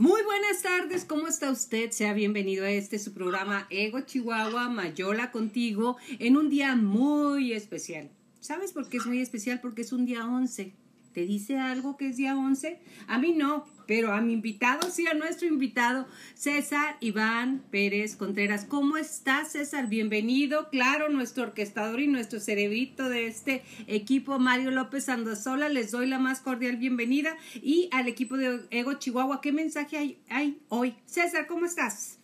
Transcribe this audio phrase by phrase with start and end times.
[0.00, 1.90] Muy buenas tardes, ¿cómo está usted?
[1.90, 8.08] Sea bienvenido a este su programa Ego Chihuahua, Mayola contigo, en un día muy especial.
[8.40, 9.60] ¿Sabes por qué es muy especial?
[9.60, 10.72] Porque es un día 11.
[11.12, 12.80] ¿Te dice algo que es día 11?
[13.08, 18.64] A mí no, pero a mi invitado, sí, a nuestro invitado, César Iván Pérez Contreras.
[18.64, 19.88] ¿Cómo estás, César?
[19.88, 20.70] Bienvenido.
[20.70, 26.20] Claro, nuestro orquestador y nuestro cerebrito de este equipo, Mario López Andazola, les doy la
[26.20, 27.36] más cordial bienvenida.
[27.54, 30.94] Y al equipo de Ego Chihuahua, ¿qué mensaje hay, hay hoy?
[31.06, 32.20] César, ¿cómo estás?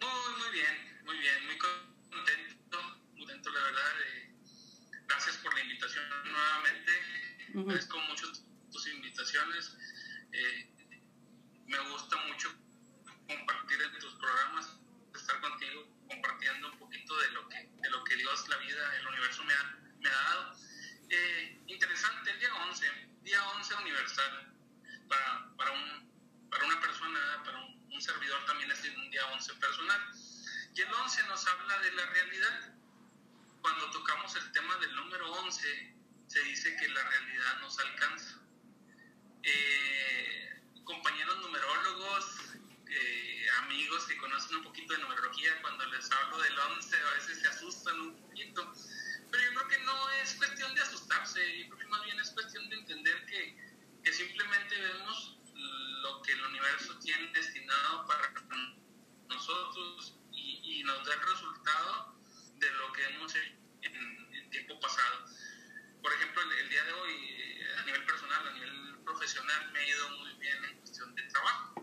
[0.00, 1.56] Muy, muy bien, muy bien, muy
[2.10, 2.78] contento,
[3.14, 3.92] muy contento, la verdad.
[4.02, 4.34] eh,
[5.06, 6.90] gracias por la invitación nuevamente.
[7.54, 7.88] Mucho tus
[29.40, 30.00] 11 personal.
[30.74, 32.74] Y el 11 nos habla de la realidad.
[33.62, 35.94] Cuando tocamos el tema del número 11,
[36.26, 38.38] se dice que la realidad nos alcanza.
[39.42, 42.54] Eh, compañeros numerólogos,
[42.86, 47.40] eh, amigos que conocen un poquito de numerología, cuando les hablo del 11 a veces
[47.40, 48.74] se asustan un poquito.
[49.30, 52.30] Pero yo creo que no es cuestión de asustarse, yo creo que más bien es
[52.30, 53.56] cuestión de entender que,
[54.04, 58.34] que simplemente vemos lo que el universo tiene destinado para
[60.32, 62.14] y, y nos da el resultado
[62.56, 65.26] de lo que hemos hecho en, tiempo pasado.
[66.02, 69.88] Por ejemplo, el, día de hoy, eh, a nivel personal, a nivel profesional, me ha
[69.88, 71.74] ido muy bien en cuestión de trabajo.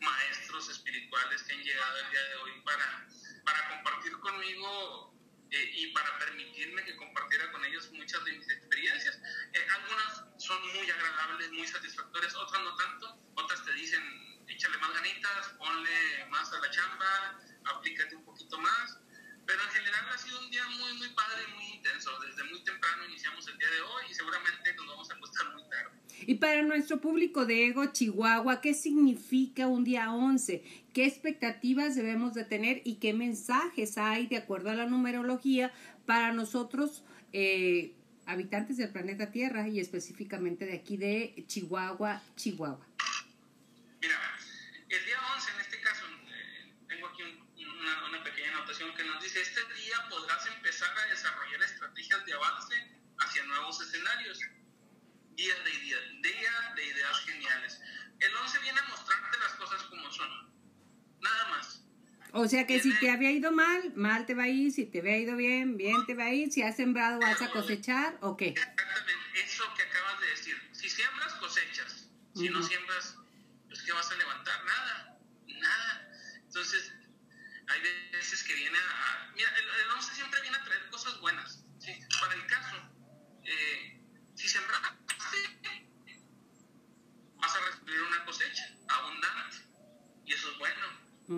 [0.00, 3.08] Maestros espirituales que han llegado el día de hoy para,
[3.44, 5.14] para compartir conmigo
[5.50, 9.18] eh, y para permitirme que compartiera con ellos muchas de mis experiencias.
[9.52, 14.02] Eh, algunas son muy agradables, muy satisfactorias, otras no tanto, otras te dicen
[14.48, 18.98] échale más ganitas, ponle más a la chamba, aplícate un poquito más.
[19.46, 22.18] Pero en general ha sido un día muy, muy padre, muy intenso.
[22.20, 25.13] Desde muy temprano iniciamos el día de hoy y seguramente nos vamos a.
[26.26, 30.62] Y para nuestro público de Ego Chihuahua, ¿qué significa un día 11?
[30.92, 35.72] ¿Qué expectativas debemos de tener y qué mensajes hay de acuerdo a la numerología
[36.06, 37.92] para nosotros, eh,
[38.26, 42.86] habitantes del planeta Tierra y específicamente de aquí de Chihuahua, Chihuahua?
[44.00, 44.16] Mira,
[44.88, 47.44] el día 11 en este caso, eh, tengo aquí un-
[47.80, 52.32] una, una pequeña anotación que nos dice, este día podrás empezar a desarrollar estrategias de
[52.32, 52.74] avance
[53.18, 54.38] hacia nuevos escenarios.
[55.36, 55.96] Día de, día
[62.36, 64.98] O sea que si te había ido mal, mal te va a ir, si te
[64.98, 68.36] había ido bien, bien te va a ir, si has sembrado vas a cosechar o
[68.36, 68.48] qué?
[68.48, 70.56] Exactamente, eso que acabas de decir.
[70.72, 72.08] Si siembras, cosechas.
[72.34, 73.16] Si no siembras,
[73.68, 74.64] pues ¿qué vas a levantar?
[74.64, 76.12] Nada, nada.
[76.44, 76.92] Entonces,
[77.68, 77.80] hay
[78.10, 79.30] veces que viene a...
[79.36, 81.64] Mira, el, el 11 siempre viene a traer cosas buenas.
[81.78, 81.92] ¿sí?
[82.20, 82.76] Para el caso,
[83.44, 84.02] eh,
[84.34, 85.38] si sembraste,
[87.36, 89.56] vas a recibir una cosecha abundante.
[90.26, 91.34] Y eso es bueno si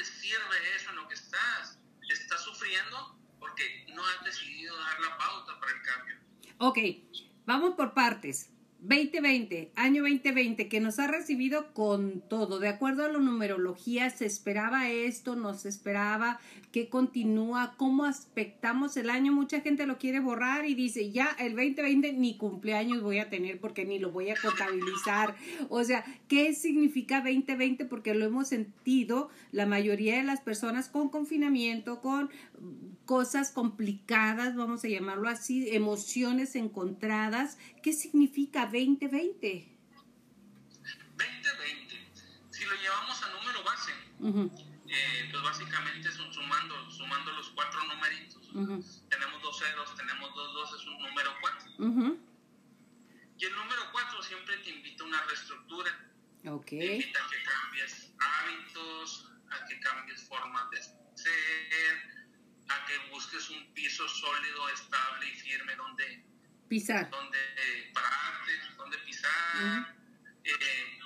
[0.00, 1.78] te sirve eso en lo que estás,
[2.08, 6.16] estás sufriendo porque no has decidido dar la pauta para el cambio.
[6.56, 6.78] Ok,
[7.44, 8.50] vamos por partes.
[8.82, 12.58] 2020, año 2020, que nos ha recibido con todo.
[12.58, 16.40] De acuerdo a la numerología, se esperaba esto, nos esperaba
[16.72, 19.32] que continúa, cómo aspectamos el año.
[19.32, 23.60] Mucha gente lo quiere borrar y dice, ya el 2020 ni cumpleaños voy a tener
[23.60, 25.34] porque ni lo voy a contabilizar.
[25.68, 27.84] O sea, ¿qué significa 2020?
[27.84, 32.30] Porque lo hemos sentido la mayoría de las personas con confinamiento, con
[33.04, 37.58] cosas complicadas, vamos a llamarlo así, emociones encontradas.
[37.82, 39.78] ¿Qué significa 2020?
[41.16, 42.10] 2020,
[42.50, 43.92] si lo llevamos a número base,
[44.88, 48.48] eh, pues básicamente son sumando, sumando los cuatro numeritos.
[49.08, 51.70] Tenemos dos ceros, tenemos dos dos, es un número cuatro.
[53.38, 55.90] Y el número cuatro siempre te invita a una reestructura.
[56.46, 56.66] Ok.
[56.66, 62.10] Te invita a que cambies hábitos, a que cambies formas de ser,
[63.74, 66.24] piso sólido, estable y firme donde
[66.70, 67.38] pisar, donde
[67.92, 69.92] pararte, donde pisar,
[70.44, 70.54] eh,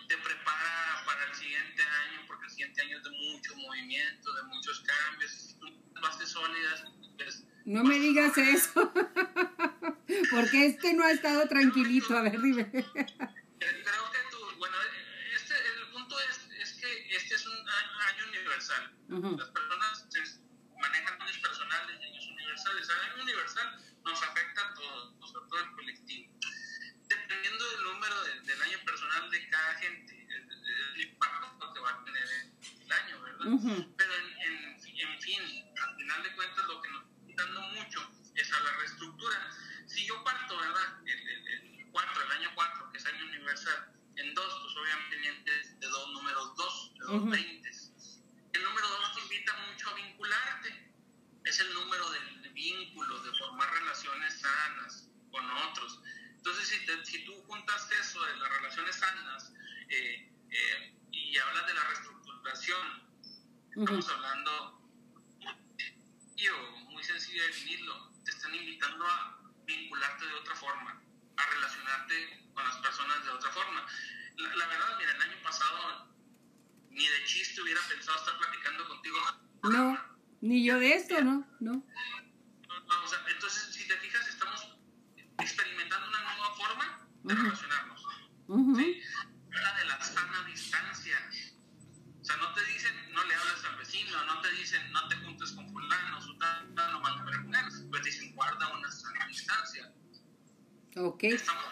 [0.07, 4.43] te prepara para el siguiente año, porque el siguiente año es de mucho movimiento, de
[4.43, 5.57] muchos cambios,
[6.03, 6.85] bases sólidas,
[7.17, 7.45] pues...
[7.65, 8.93] No me digas eso,
[10.31, 12.71] porque este no ha estado tranquilito, a ver, dime.
[12.71, 12.85] Creo
[14.13, 14.77] que tú, bueno,
[15.35, 18.93] este, el punto es, es que este es un año universal.
[19.09, 19.94] Las personas
[33.47, 33.95] uh -huh.
[33.97, 34.55] pero en, en,
[35.01, 35.41] en, fin,
[35.83, 38.01] al final de cuentas lo que nos está dando mucho
[38.35, 39.51] es a la reestructura.
[39.87, 40.99] Si yo parto, ¿verdad?
[41.07, 45.17] El 4, el, el, el, año 4, que es año universal, en 2, pues obviamente
[45.19, 45.45] viene
[45.79, 47.64] de dos números 2, de 220.
[63.77, 64.81] Estamos hablando,
[66.37, 66.53] yo,
[66.91, 71.03] muy sencillo de definirlo, te están invitando a vincularte de otra forma,
[71.37, 73.87] a relacionarte con las personas de otra forma.
[74.37, 76.15] La, la verdad, mira, el año pasado
[76.91, 79.19] ni de chiste hubiera pensado estar platicando contigo.
[79.65, 79.99] No,
[80.41, 81.45] ni yo de esto, ¿no?
[81.59, 81.73] No.
[81.73, 84.69] no o sea, entonces, si te fijas, estamos
[85.39, 87.43] experimentando una nueva forma de uh -huh.
[87.43, 88.05] relacionarnos.
[88.47, 88.77] Uh -huh.
[88.77, 89.03] ¿sí?
[100.97, 101.25] Ok.
[101.25, 101.65] Estamos,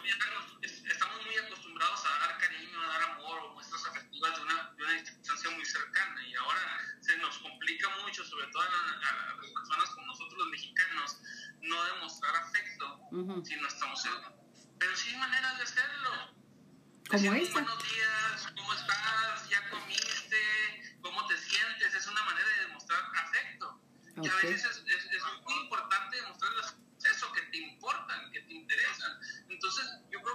[0.63, 4.83] estamos muy acostumbrados a dar cariño, a dar amor o muestras afectivas de una, de
[4.83, 6.61] una distancia muy cercana y ahora
[7.01, 8.79] se nos complica mucho, sobre todo a, la,
[9.09, 11.19] a las personas como nosotros los mexicanos,
[11.61, 13.45] no demostrar afecto uh -huh.
[13.47, 14.33] si no estamos cerca.
[14.79, 16.11] Pero sí hay maneras de hacerlo.
[17.09, 17.53] ¿Cómo es?
[17.53, 19.49] Buenos días, ¿cómo estás?
[19.49, 20.99] ¿Ya comiste?
[21.01, 21.95] ¿Cómo te sientes?
[21.95, 23.81] Es una manera de demostrar afecto.
[24.17, 24.31] Okay.
[24.31, 24.92] A veces es,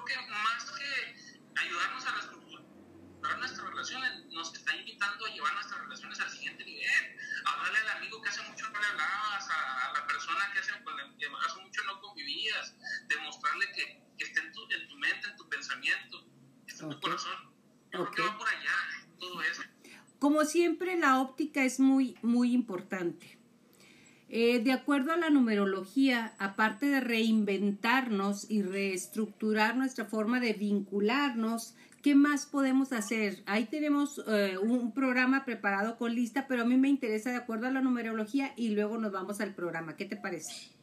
[0.07, 6.19] que más que ayudarnos a reestructurar nuestras relaciones, nos está invitando a llevar nuestras relaciones
[6.19, 7.17] al siguiente nivel.
[7.45, 10.83] Hablarle al amigo que hace mucho no le hablabas, a, a la persona que hace,
[10.83, 12.75] con la, que hace mucho no convivías,
[13.07, 16.25] demostrarle que, que está en tu, en tu mente, en tu pensamiento,
[16.65, 16.99] está en okay.
[16.99, 17.53] tu corazón.
[17.91, 18.13] Yo okay.
[18.13, 19.63] creo que va por allá, todo eso.
[20.19, 23.36] Como siempre, la óptica es muy, muy importante.
[24.29, 31.75] Eh, de acuerdo a la numerología, aparte de reinventarnos y reestructurar nuestra forma de vincularnos,
[32.01, 33.41] ¿qué más podemos hacer?
[33.45, 37.67] Ahí tenemos eh, un programa preparado con lista, pero a mí me interesa de acuerdo
[37.67, 39.95] a la numerología y luego nos vamos al programa.
[39.95, 40.76] ¿Qué te parece?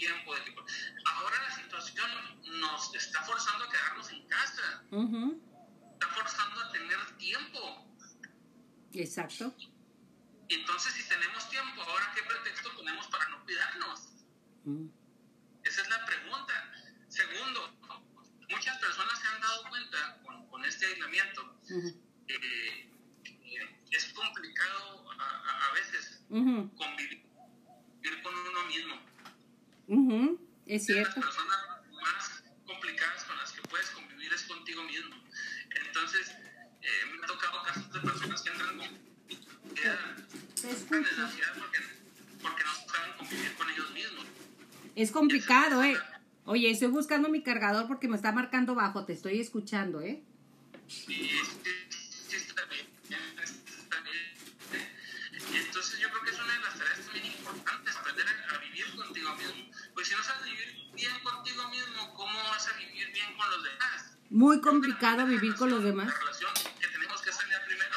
[0.00, 0.64] Tiempo, de por...
[1.04, 2.10] ahora la situación
[2.60, 5.30] nos está forzando a quedarnos en casa, uh -huh.
[5.94, 7.60] está forzando a tener tiempo.
[8.92, 9.44] Exacto.
[10.48, 13.98] Entonces si tenemos tiempo, ahora qué pretexto ponemos para no cuidarnos?
[14.64, 14.90] Uh -huh.
[15.68, 16.54] Esa es la pregunta.
[17.08, 17.60] Segundo,
[18.54, 21.40] muchas personas se han dado cuenta con, con este aislamiento.
[21.70, 22.88] Uh -huh eh,
[23.90, 26.76] es complicado a, a, a veces uh -huh.
[26.76, 27.22] convivir
[28.22, 28.96] con uno mismo.
[29.90, 30.38] Uh -huh.
[30.66, 31.18] Es cierto.
[31.18, 31.58] Las personas
[32.00, 35.16] más complicadas con las que puedes convivir es contigo mismo.
[35.84, 38.78] Entonces, eh, me ha tocado casos de personas que entran con
[41.00, 41.78] necesidad porque,
[42.40, 44.26] porque no saben convivir con ellos mismos.
[44.94, 45.96] Es complicado, ¿eh?
[46.44, 50.22] Oye, estoy buscando mi cargador porque me está marcando bajo, te estoy escuchando, ¿eh?
[50.86, 51.28] Sí,
[51.64, 51.79] sí
[64.30, 66.06] Muy complicado vivir con los demás.
[66.06, 67.96] La relación que tenemos que sanear primero,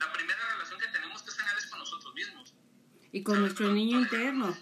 [0.00, 2.54] la primera relación que tenemos que sanear es con nosotros mismos.
[3.12, 4.56] Y con nuestro niño interno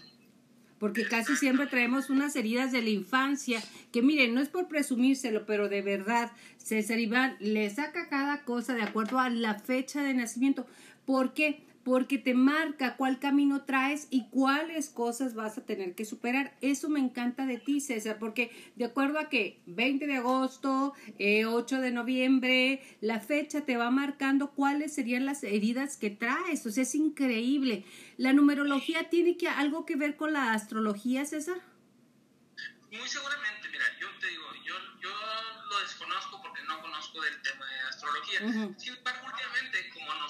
[0.81, 3.61] porque casi siempre traemos unas heridas de la infancia,
[3.91, 8.73] que miren, no es por presumírselo, pero de verdad, César Iván le saca cada cosa
[8.73, 10.65] de acuerdo a la fecha de nacimiento.
[11.05, 11.63] ¿Por qué?
[11.83, 16.55] Porque te marca cuál camino traes y cuáles cosas vas a tener que superar.
[16.61, 21.15] Eso me encanta de ti, César, porque de acuerdo a que 20 de agosto, 8
[21.17, 26.65] eh, de noviembre, la fecha te va marcando cuáles serían las heridas que traes.
[26.65, 27.85] O sea, es increíble.
[28.17, 31.57] ¿La numerología tiene que, algo que ver con la astrología, César?
[32.91, 35.09] Muy seguramente, mira, yo te digo, yo, yo
[35.69, 38.39] lo desconozco porque no conozco del tema de astrología.
[38.77, 39.50] Sin embargo, últimamente, como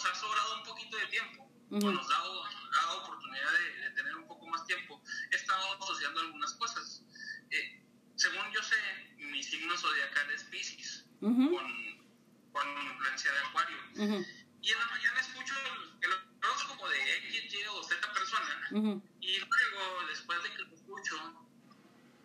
[0.02, 4.48] nos ha sobrado un poquito de tiempo, nos ha dado, oportunidad de, tener un poco
[4.48, 7.04] más tiempo, he estado asociando algunas cosas.
[7.52, 7.84] Eh,
[8.16, 8.76] según yo sé,
[9.18, 11.36] mi signo zodiacal es Pisces, con,
[12.52, 13.78] con, influencia de Acuario.
[14.62, 15.54] Y en la mañana escucho
[16.02, 16.12] el,
[16.44, 18.70] horóscopo de X, Y o Z persona,
[19.20, 21.46] y luego, después de que lo escucho,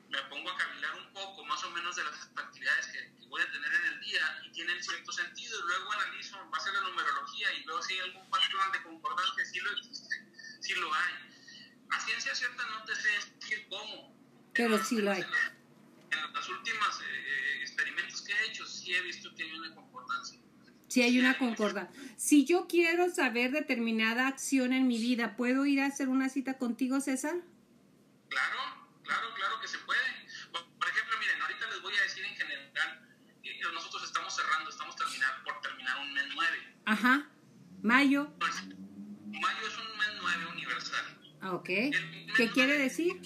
[0.08, 3.72] me pongo a cavilar un poco más o menos de las actividades que, a tener
[3.72, 5.58] en el día y tienen cierto sentido.
[5.58, 8.82] Y luego analizo en base a la numerología y veo si hay algún patrón de
[8.82, 10.26] concordancia, si lo existe,
[10.60, 11.14] si lo hay.
[11.90, 14.16] A ciencia cierta no te sé decir cómo.
[14.54, 15.22] Pero sí lo hay.
[15.22, 20.40] En, los últimos eh, experimentos que he hecho, sí he visto que hay una concordancia.
[20.88, 22.00] Sí hay una concordancia.
[22.16, 26.58] Si yo quiero saber determinada acción en mi vida, ¿puedo ir a hacer una cita
[26.58, 27.34] contigo, César?
[28.28, 28.75] Claro,
[36.86, 37.28] Ajá.
[37.82, 38.32] Mayo.
[38.38, 41.04] Pues, mayo es un mes 9 universal.
[41.40, 41.66] Ah, ok.
[41.66, 43.20] ¿Qué quiere decir?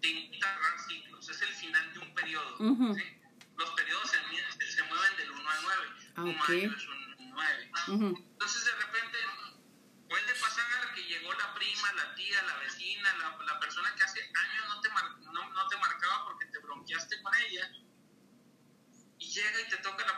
[0.00, 2.56] Te invita a cerrar ciclos, es el final de un periodo.
[2.58, 5.86] Los periodos se, se, mueven del 1 al 9.
[6.16, 6.66] Ah, okay.
[6.68, 6.88] Mayo es
[7.88, 8.24] un 9.
[8.32, 9.18] Entonces, de repente,
[10.08, 14.20] puede pasar que llegó la prima, la tía, la vecina, la, la persona que hace
[14.20, 14.88] años no te,
[15.32, 17.70] no, no te marcaba porque te bronqueaste con ella
[19.18, 20.15] y llega y te toca la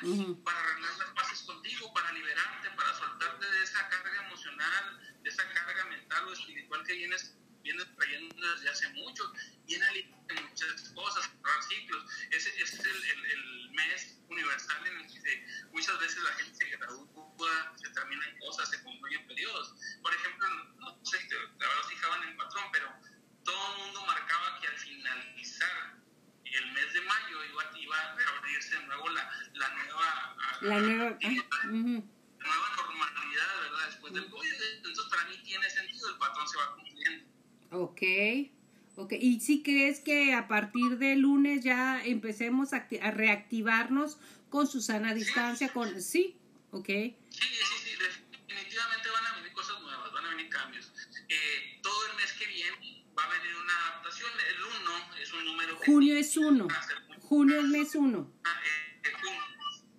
[0.00, 5.18] que sea, para arreglar las paces contigo, para liberarte, para soltarte de esa carga emocional,
[5.22, 9.32] de esa carga mental o espiritual que vienes, vienes trayendo desde hace mucho.
[9.66, 12.04] Viene a muchas cosas, cerrar ciclos.
[12.30, 16.54] Ese, ese es el, el, el, mes universal en el que muchas veces la gente
[16.54, 19.74] se gradúa, se terminan cosas, se concluyen periodos.
[20.02, 20.48] Por ejemplo,
[20.80, 22.92] no sé la fijaban en el patrón, pero
[23.44, 25.99] todo el mundo marcaba que al finalizar
[26.54, 31.18] el mes de mayo iba, iba a reabrirse de nuevo la, la nueva, la nueva,
[31.20, 33.86] nueva normalidad, ¿verdad?
[33.86, 34.52] Después del COVID.
[34.76, 37.24] Entonces, para mí tiene sentido, el patrón se va cumpliendo.
[37.70, 38.02] Ok.
[38.96, 44.18] Ok, ¿y si crees que a partir de lunes ya empecemos a, a reactivarnos
[44.50, 45.68] con Susana a distancia?
[45.68, 45.72] Sí.
[45.72, 46.36] Con, ¿Sí?
[46.72, 46.86] Ok.
[46.86, 47.90] Sí, sí, sí,
[48.46, 50.92] definitivamente van a venir cosas nuevas, van a venir cambios.
[51.28, 52.89] Eh, todo el mes que viene
[53.20, 54.30] va a venir una adaptación.
[54.48, 55.76] El 1 es un número...
[55.76, 56.68] Junio es 1.
[57.20, 58.32] Junio es mes 1.
[58.44, 59.42] Ah, eh, junio.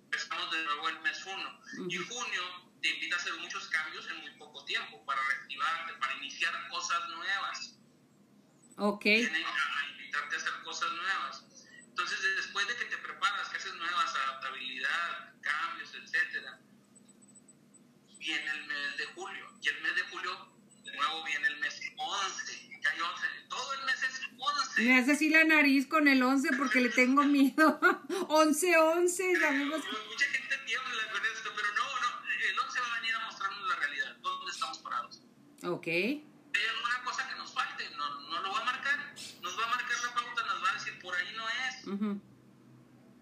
[0.04, 1.34] Empezamos de nuevo el mes 1.
[1.34, 1.92] Uh -huh.
[1.92, 2.42] Y junio
[2.82, 7.08] te invita a hacer muchos cambios en muy poco tiempo para reactivarte, para iniciar cosas
[7.10, 7.78] nuevas.
[8.76, 9.02] Ok.
[9.02, 11.44] Tienen a invitarte a hacer cosas nuevas.
[11.78, 16.58] Entonces, después de que te preparas, que haces nuevas adaptabilidad, cambios, etcétera,
[18.18, 19.46] viene el mes de julio.
[19.60, 20.52] Y el mes de julio,
[20.84, 22.61] de nuevo, viene el mes 11.
[22.92, 23.26] Hay 11.
[23.48, 24.82] Todo el mes es 11.
[24.82, 27.80] Me hace así la nariz con el 11 porque le tengo miedo.
[28.28, 29.36] 11, 11.
[29.40, 29.80] Sabemos...
[29.84, 32.22] Mucha gente tiembla con esto, pero no, no.
[32.48, 34.16] El 11 va a venir a mostrarnos la realidad.
[34.20, 35.22] ¿Dónde estamos parados?
[35.64, 35.86] Ok.
[35.86, 39.14] Hay alguna cosa que nos falte, no, no lo va a marcar.
[39.40, 41.86] Nos va a marcar la pauta, nos va a decir, por ahí no es.
[41.86, 42.20] Uh -huh.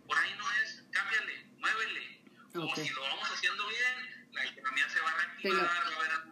[0.07, 0.83] Por ahí no es.
[0.91, 2.23] Cámbiale, muévele.
[2.55, 6.30] O si lo vamos haciendo bien, la economía se va a reactivar, va a haber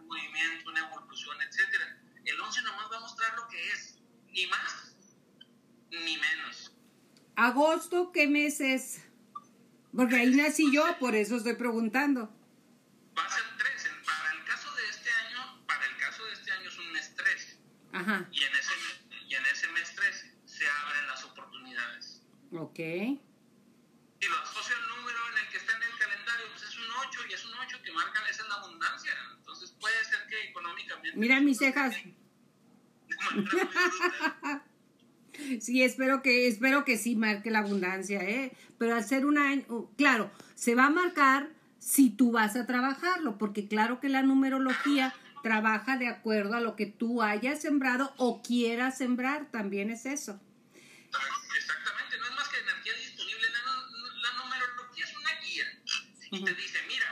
[4.38, 4.94] ni más
[5.90, 6.72] ni menos.
[7.34, 9.04] ¿Agosto qué mes es?
[9.94, 12.32] Porque ahí nací yo, por eso estoy preguntando.
[13.16, 13.90] Va a ser 3.
[14.04, 17.14] Para el caso de este año, para el caso de este año es un mes
[17.16, 17.58] 3.
[17.94, 18.28] Ajá.
[18.30, 18.72] Y en ese,
[19.26, 22.22] y en ese mes 3 se abren las oportunidades.
[22.52, 22.78] Ok.
[22.78, 26.90] Y lo asocio al número en el que está en el calendario, pues es un
[27.08, 29.12] 8 y es un 8 que marca esa es la abundancia.
[29.36, 31.18] Entonces puede ser que económicamente...
[31.18, 31.96] Mira mis cejas.
[35.60, 38.52] Sí, espero que, espero que sí marque la abundancia, ¿eh?
[38.76, 43.38] Pero al ser un año, claro, se va a marcar si tú vas a trabajarlo,
[43.38, 48.42] porque claro que la numerología trabaja de acuerdo a lo que tú hayas sembrado o
[48.42, 50.40] quieras sembrar, también es eso.
[51.56, 53.60] Exactamente, no es más que energía disponible, la,
[54.22, 55.64] la numerología es una guía
[56.30, 56.44] y uh -huh.
[56.44, 57.06] te dice, mira,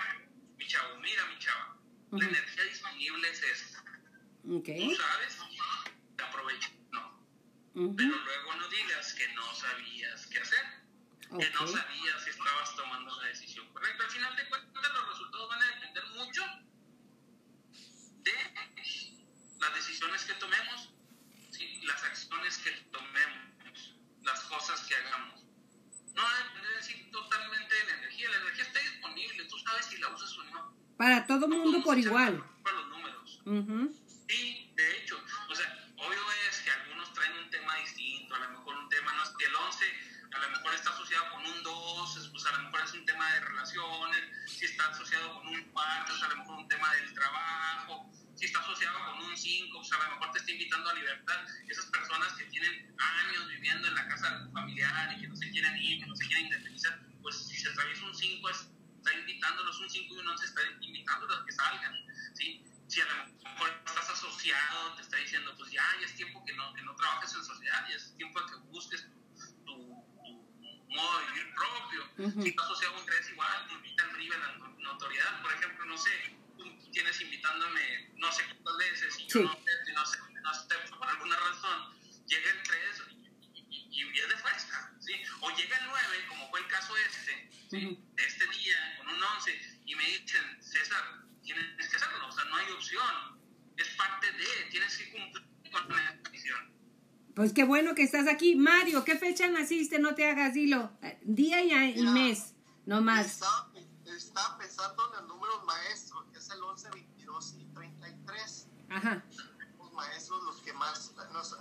[0.58, 1.78] mi chavo, mira, mi chava,
[2.10, 2.22] uh -huh.
[2.22, 3.84] la energía disponible es esta.
[4.58, 4.88] Okay.
[4.88, 5.35] Tú sabes.
[7.76, 7.96] Uh -huh.
[7.96, 10.64] Pero luego no digas que no sabías qué hacer,
[11.30, 11.46] okay.
[11.46, 14.04] que no sabías si estabas tomando la decisión correcta.
[14.04, 16.42] Al final de cuentas, los resultados van a depender mucho
[18.24, 18.32] de
[19.60, 20.90] las decisiones que tomemos,
[21.50, 21.80] ¿sí?
[21.84, 25.44] las acciones que tomemos, las cosas que hagamos.
[26.14, 28.30] No va a depender decir, totalmente de la energía.
[28.30, 30.74] La energía está disponible, tú sabes si la usas o no.
[30.96, 32.40] Para todo No mundo por igual.
[32.42, 33.42] culpa a los números.
[33.44, 33.78] Ujú.
[33.92, 34.05] Sí,
[43.32, 47.12] de relaciones, si está asociado con un 4, es a lo mejor un tema del
[47.14, 50.94] trabajo, si está asociado con un 5, pues a lo mejor te está invitando a
[50.94, 51.46] libertad.
[51.68, 55.76] Esas personas que tienen años viviendo en la casa familiar y que no se quieren
[55.78, 59.90] ir, que no se quieren independizar, pues si se atraviesa un 5, está invitándolos, un
[59.90, 61.94] 5 y un 11 está invitándolos a que salgan,
[62.34, 62.62] ¿sí?
[62.88, 66.52] si a lo mejor estás asociado, te está diciendo, pues ya, ya es tiempo que
[66.54, 69.06] no, que no trabajes en sociedad, ya es tiempo que busques
[70.88, 72.28] modo de vivir propio.
[72.28, 72.42] Ujú.
[72.42, 75.42] Si estás asociado a un 3 igual, te invita al RIBE la notoriedad.
[75.42, 76.10] Por ejemplo, no sé,
[76.56, 79.38] tú tienes invitándome no sé cuántas veces y Sí.
[79.38, 80.04] yo no sé, no
[80.42, 81.94] no sé, por alguna razón,
[82.26, 83.02] llega el 3
[83.54, 85.12] y, y, es de fuerza, ¿sí?
[85.40, 87.86] O llega el 9, como fue el caso este, ¿sí?
[87.86, 88.14] Ujú.
[88.14, 92.44] de este día, con un 11, y me dicen, César, tienes que hacerlo, o sea,
[92.44, 93.40] no hay opción,
[93.76, 96.75] es parte de, tienes que cumplir con la misión.
[97.36, 98.56] Pues qué bueno que estás aquí.
[98.56, 99.98] Mario, ¿qué fecha naciste?
[99.98, 100.90] No te hagas dilo.
[101.02, 102.54] Eh, Día y, a- y Mira, mes,
[102.86, 103.26] no más.
[103.26, 103.70] Estaba,
[104.06, 108.68] estaba pensando en los números maestros, que es el 11, 22 y 33.
[108.88, 109.22] Ajá.
[109.78, 111.56] Los maestros los que más nos,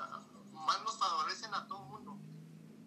[0.54, 2.18] más nos favorecen a todo el mundo.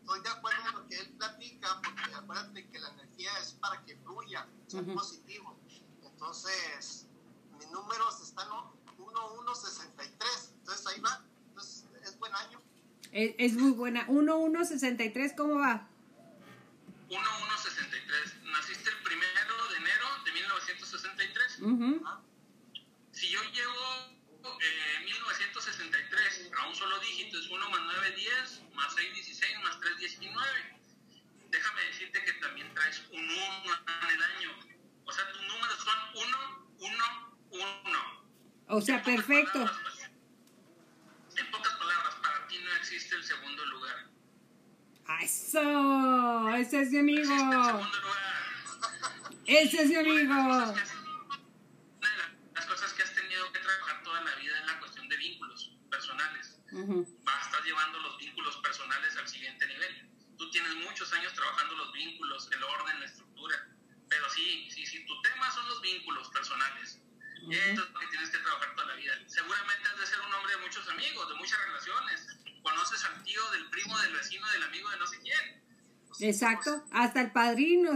[0.01, 3.85] Estoy de acuerdo en lo que él platica, porque acuérdate que la energía es para
[3.85, 4.95] que fluya, sea Ujú.
[4.95, 5.59] positivo.
[6.03, 7.07] Entonces,
[7.59, 8.49] mis números están
[8.97, 10.55] 1163.
[10.61, 11.23] Entonces ahí va.
[11.51, 12.59] Entonces, es buen año.
[13.19, 14.07] Es, muy buena.
[14.09, 15.89] 1163, ¿cómo va?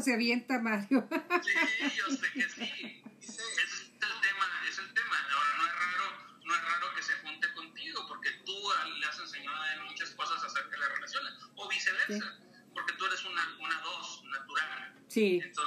[0.03, 1.09] Se avienta Mario.
[1.43, 3.03] Sí, yo sé que sí.
[3.21, 5.17] Es el tema, es el tema.
[5.33, 6.07] Ahora no es raro,
[6.45, 8.55] no es raro que se junte contigo, porque tú
[8.99, 12.41] le has enseñado a él muchas cosas acerca de las relaciones, o viceversa,
[12.75, 14.95] porque tú eres una, una dos natural.
[15.09, 15.41] Sí.
[15.43, 15.62] Entonces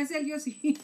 [0.00, 0.78] es él, yo sí.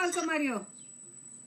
[0.00, 0.66] ¿Cierto o falso, Mario?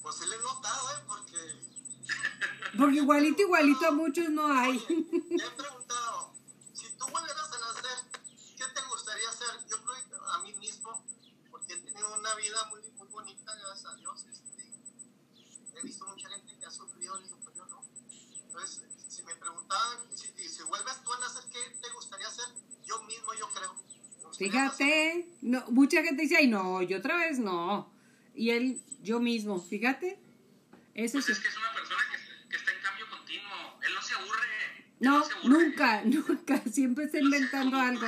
[0.01, 1.03] Pues sí le he notado, ¿eh?
[1.07, 1.73] Porque
[2.77, 4.73] Porque igualito, igualito a muchos no hay.
[4.73, 6.33] me he preguntado,
[6.73, 8.21] si tú volvieras a nacer,
[8.57, 9.47] ¿qué te gustaría hacer?
[9.69, 11.03] Yo creo que a mí mismo,
[11.49, 14.25] porque he tenido una vida muy, muy bonita, gracias a Dios.
[14.25, 14.73] Este,
[15.75, 17.83] he visto mucha gente que ha sufrido, y digo, pues yo no.
[18.45, 22.45] Entonces, si me preguntaban, si, si vuelves tú a nacer, ¿qué te gustaría hacer?
[22.85, 23.75] Yo mismo, yo creo.
[24.37, 27.92] Fíjate, no, mucha gente dice, ay, no, yo otra vez no.
[28.35, 30.19] Y él, yo mismo, fíjate.
[30.95, 31.31] Eso Pues sí.
[31.33, 33.79] es que es una persona que, que está en cambio continuo.
[33.85, 34.85] Él no se aburre.
[34.99, 35.49] No, se aburre.
[35.49, 36.61] nunca, nunca.
[36.71, 38.07] Siempre está No inventando algo.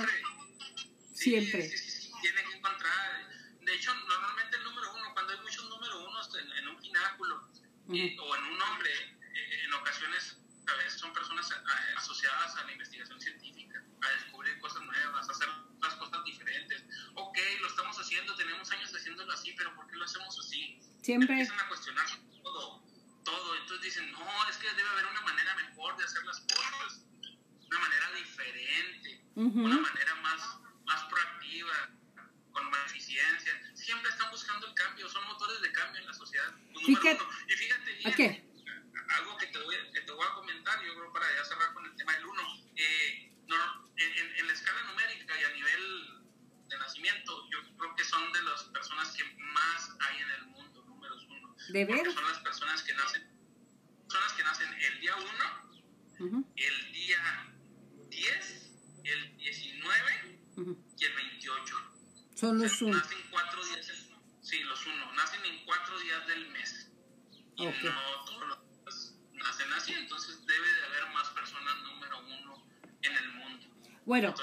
[1.14, 1.70] Sí, Siempre.
[1.70, 3.28] Sí, sí, tiene que encontrar.
[3.62, 7.50] De hecho, normalmente el número uno, cuando hay muchos número unos en, en un pináculo
[7.90, 11.56] y- o en un nombre, eh, en ocasiones a veces son personas eh,
[11.98, 12.94] asociadas a la investigación
[19.45, 20.79] así, pero ¿por qué lo hacemos así?
[21.01, 21.34] Siempre.
[21.34, 22.05] Empiezan a cuestionar
[22.43, 22.84] todo,
[23.23, 23.55] todo.
[23.55, 27.01] Entonces dicen, no, es que debe haber una manera mejor de hacer las cosas,
[27.67, 29.65] una manera diferente, Ujú.
[29.65, 30.41] una manera más,
[30.86, 31.89] más proactiva,
[32.51, 33.53] con más eficiencia.
[33.75, 36.51] Siempre están buscando el cambio, son motores de cambio en la sociedad.
[36.73, 37.25] Número Fíjate-.
[37.47, 38.15] Y fíjate bien, ¿A
[51.69, 52.13] ¿De veras?
[52.13, 53.23] son las personas que nacen,
[54.08, 55.15] personas que nacen el día
[56.17, 57.54] 1, Ujú, el día
[58.10, 58.71] 10,
[59.04, 60.78] el 19 ujú.
[60.97, 61.75] y el 28.
[62.36, 62.97] Son los uno.
[62.97, 63.91] Nacen cuatro días,
[64.41, 66.91] sí, los uno, nacen en cuatro días del mes.
[67.58, 67.75] Y Ok.
[67.84, 72.65] no todos los días nacen así, entonces debe de haber más personas número uno
[73.01, 73.67] en el mundo.
[74.06, 74.34] Bueno,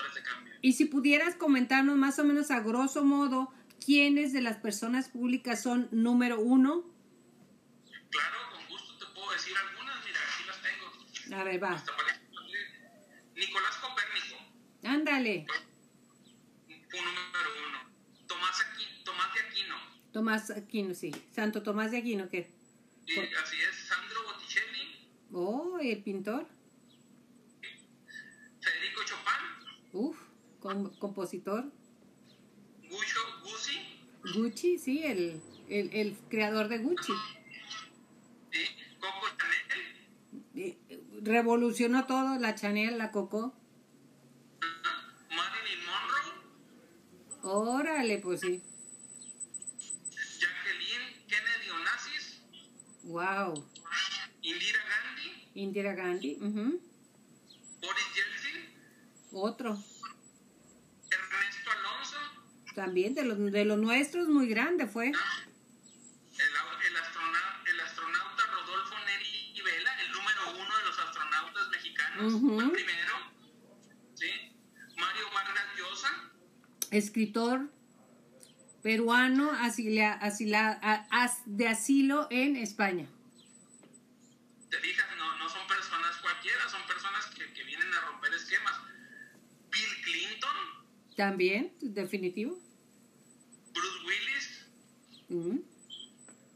[0.61, 3.53] y si pudieras comentarnos más o menos a grosso modo
[3.85, 6.91] quiénes de las personas públicas son número uno.
[11.35, 11.83] A ver, va.
[13.35, 14.37] Nicolás Copérnico,
[14.85, 15.47] Ándale.
[16.69, 18.27] número uno.
[18.27, 19.77] Tomás, Aqui- Tomás de Aquino,
[20.13, 21.11] Tomás Aquino, sí.
[21.35, 22.51] Santo Tomás de Aquino, ¿qué?
[23.07, 26.47] y así es, Sandro Botticelli, Oh, el pintor.
[28.61, 30.17] Federico Chopin, Uf,
[30.61, 31.73] com- compositor.
[32.89, 33.99] Guzzi,
[34.35, 37.13] Gucci, sí, el, el, el creador de Gucci.
[39.01, 39.63] Coco Chanel,
[40.55, 40.79] Eh,
[41.23, 43.55] Revolucionó todo, la Chanel, la Coco.
[45.31, 48.61] Marilyn Monroe, Órale, pues sí.
[50.11, 52.41] Jacqueline Kennedy Onassis,
[53.05, 53.65] Wow.
[54.43, 56.37] Indira Gandhi, Indira Gandhi.
[56.41, 56.81] ujú.
[57.81, 58.69] Boris Yeltsin,
[59.33, 59.71] Otro.
[61.11, 62.17] Ernesto Alonso,
[62.75, 65.09] También de los, de los nuestros, muy grande fue.
[65.11, 65.15] el,
[72.31, 73.15] fue el primero.
[74.15, 74.27] ¿sí?
[74.97, 76.09] Mario Vargas Llosa,
[76.91, 77.71] Escritor
[78.83, 80.79] peruano asila- asila-
[81.11, 83.07] as- de asilo en España.
[84.71, 88.75] te fijas, no, no son personas cualquiera, son personas que, que vienen a romper esquemas.
[89.71, 90.57] Bill Clinton,
[91.17, 92.59] También, definitivo.
[93.73, 94.67] Bruce Willis,
[95.29, 95.65] Ujú.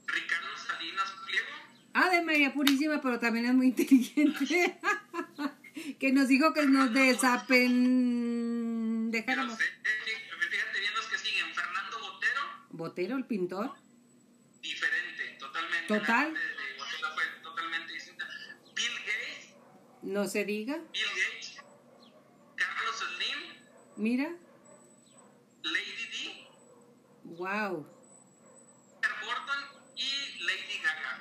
[0.07, 1.46] Ricardo Salinas Pliego,
[1.94, 4.79] Ah, de María Purísima, pero también es muy inteligente.
[5.94, 9.09] que nos dijo que nos desapen...
[9.12, 9.57] Pero Dejáramos.
[9.59, 11.55] sé, fí- fíjate bien los que siguen.
[11.55, 13.72] Fernando Botero, Botero, el pintor.
[14.61, 15.87] diferente, totalmente.
[15.87, 16.33] Total.
[16.35, 18.27] La de- de Botero fue totalmente distinta.
[18.75, 19.55] Bill Gates,
[20.03, 20.75] No se diga.
[20.92, 21.57] Bill Gates,
[22.57, 23.38] Carlos Slim,
[23.96, 24.37] Mira.
[25.62, 26.49] Lady D,
[27.25, 27.87] Wow.
[29.03, 29.62] Burton
[29.96, 31.12] y Lady Gaga.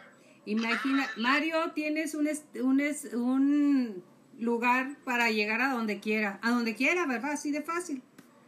[0.46, 2.28] Imagina, Mario, tienes un,
[2.62, 4.04] un, es- un
[4.40, 6.40] lugar para llegar a donde quiera.
[6.42, 7.32] A donde quiera, ¿verdad?
[7.32, 8.04] Así de fácil.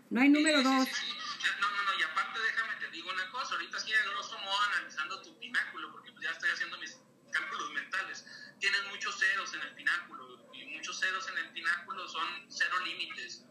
[0.09, 0.65] No hay número dos.
[0.65, 4.57] No, no, no, y aparte déjame te digo una cosa, ahorita sí a grosso modo
[4.73, 6.97] analizando tu pináculo, porque pues ya estoy haciendo mis
[7.31, 8.25] cálculos mentales.
[8.59, 13.45] Tienes muchos ceros en el pináculo, y muchos ceros en el pináculo son cero límites.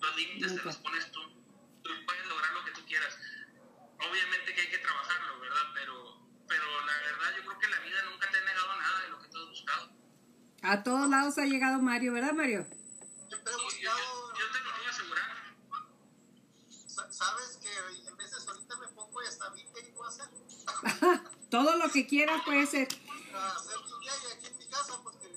[0.00, 1.20] Los límites te los pones tú.
[1.82, 3.18] Tú puedes lograr lo que tú quieras.
[3.98, 5.62] Obviamente que hay que trabajarlo, ¿verdad?
[5.74, 9.08] Pero, pero la verdad yo creo que la vida nunca te ha negado nada de
[9.08, 9.92] lo que tú has buscado.
[10.68, 12.66] A todos lados ha llegado Mario, ¿verdad, Mario?
[13.28, 15.36] Siempre he Yo, buscado, yo- yo te lo puedo asegurar.
[16.88, 20.28] sa- sabes que en veces ahorita me pongo y hasta vi que a hacer.
[21.50, 22.88] Todo lo que quieras puede ser.
[22.88, 25.30] Hacer mi viaje aquí en mi casa porque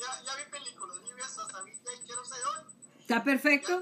[0.00, 2.64] ya, ya vi películas, vi hasta vi que quiero ser hoy.
[3.00, 3.80] ¿Está perfecto?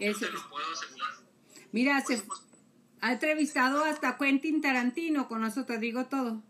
[0.00, 1.10] Eso te lo puedo asegurar.
[1.72, 2.40] Mira, se pues,
[3.00, 6.42] ha entrevistado hasta Quentin Tarantino, con eso te digo todo.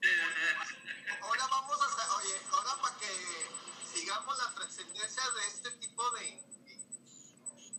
[1.22, 3.06] ahora vamos a oye, ahora para que
[3.98, 6.42] sigamos la trascendencia de este tipo de,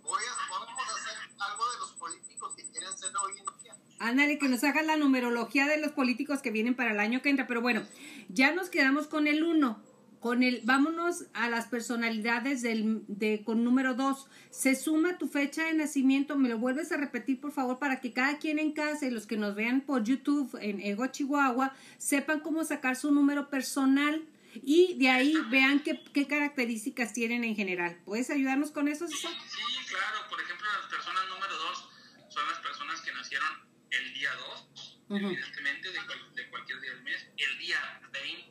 [0.02, 3.76] voy a, vamos a hacer algo de los políticos que quieren ser hoy en día.
[4.00, 7.30] Ándale, que nos hagas la numerología de los políticos que vienen para el año que
[7.30, 7.46] entra.
[7.46, 7.86] Pero bueno,
[8.30, 9.84] ya nos quedamos con el uno.
[10.22, 14.28] Con el, vámonos a las personalidades del, de, con número dos.
[14.52, 16.38] Se suma tu fecha de nacimiento.
[16.38, 19.26] Me lo vuelves a repetir, por favor, para que cada quien en casa y los
[19.26, 24.24] que nos vean por YouTube en Ego Chihuahua sepan cómo sacar su número personal
[24.64, 27.98] y de ahí vean qué, qué características tienen en general.
[28.06, 29.32] ¿Puedes ayudarnos con eso, César?
[29.50, 29.58] Sí,
[29.90, 30.30] claro.
[30.30, 31.90] Por ejemplo, las personas número dos
[32.30, 33.48] son las personas que nacieron
[33.90, 34.30] el día
[34.76, 35.16] 2, Ujú.
[35.18, 37.28] evidentemente, de, cual- de cualquier día del mes.
[37.38, 37.78] El día
[38.14, 38.51] 20,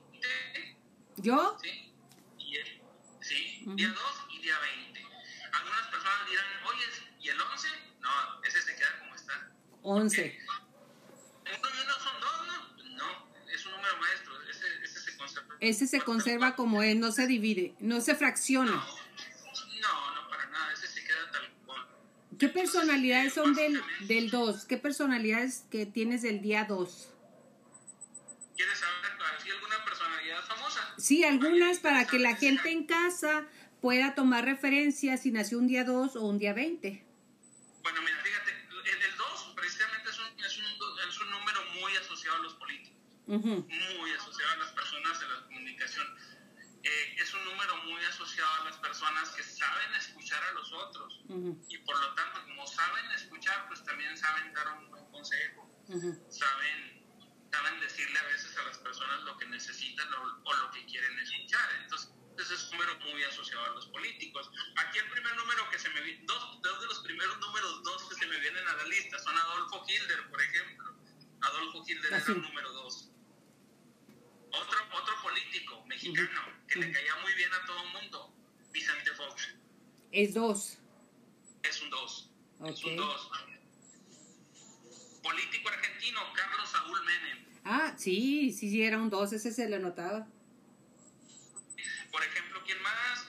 [1.22, 1.56] ¿Yo?
[1.62, 1.92] ¿sí?
[2.38, 2.80] Y el-
[3.20, 3.98] sí, día 2
[4.33, 5.06] y día 20.
[5.52, 6.85] Algunas personas dirán, oye,
[7.20, 7.68] ¿y el 11?
[8.00, 8.09] No,
[8.44, 9.50] ese se queda como está.
[9.83, 10.38] 11.
[10.46, 12.96] Uno y uno son dos, ¿no?
[12.96, 14.33] No, es un número maestro.
[14.48, 15.56] Ese, ese se conserva.
[15.61, 18.72] Ese se conserva como es, no se divide, no se fracciona.
[18.72, 18.78] No,
[19.80, 20.72] no, no, para nada.
[20.72, 21.87] Ese se queda tal cual.
[22.38, 24.64] ¿Qué personalidades son del, del 2?
[24.66, 27.09] ¿Qué personalidades que tienes del día 2?
[28.56, 28.99] ¿Quieres saber
[31.10, 33.42] Sí, algunas para que la gente en casa
[33.80, 37.04] pueda tomar referencias si nació un día 2 o un día 20.
[37.82, 40.64] Bueno, mira, fíjate, el, el 2 precisamente es un, es, un,
[41.08, 45.46] es un número muy asociado a los políticos, muy asociado a las personas de la
[45.46, 46.06] comunicación.
[46.84, 51.24] Eh, es un número muy asociado a las personas que saben escuchar a los otros
[51.68, 56.24] y por lo tanto, como saben escuchar, pues también saben dar un buen consejo, ujú.
[56.30, 56.99] saben,
[57.52, 61.18] saben decirle a veces a las personas lo que necesitan o, o lo que quieren
[61.18, 61.68] escuchar.
[61.82, 64.50] Entonces, ese es un número muy asociado a los políticos.
[64.76, 68.08] Aquí el primer número que se me vi- dos, dos de los primeros números dos
[68.08, 70.94] que se me vienen a la lista son Adolfo Hitler, por ejemplo.
[71.42, 72.30] Adolfo Hitler Así.
[72.32, 73.10] era el número dos.
[74.52, 78.34] Otro, otro político mexicano que le caía muy bien a todo el mundo,
[78.72, 79.54] Vicente Fox,
[80.12, 80.78] Es 2.
[81.62, 82.30] es un dos.
[82.64, 82.86] Es Ok.
[82.86, 83.30] un dos.
[85.22, 87.44] Político argentino, Carlos Saúl Menem.
[87.64, 90.26] Ah, sí, sí, sí, era un 2, ese se le notaba.
[92.11, 93.28] Por ejemplo, ¿quién más?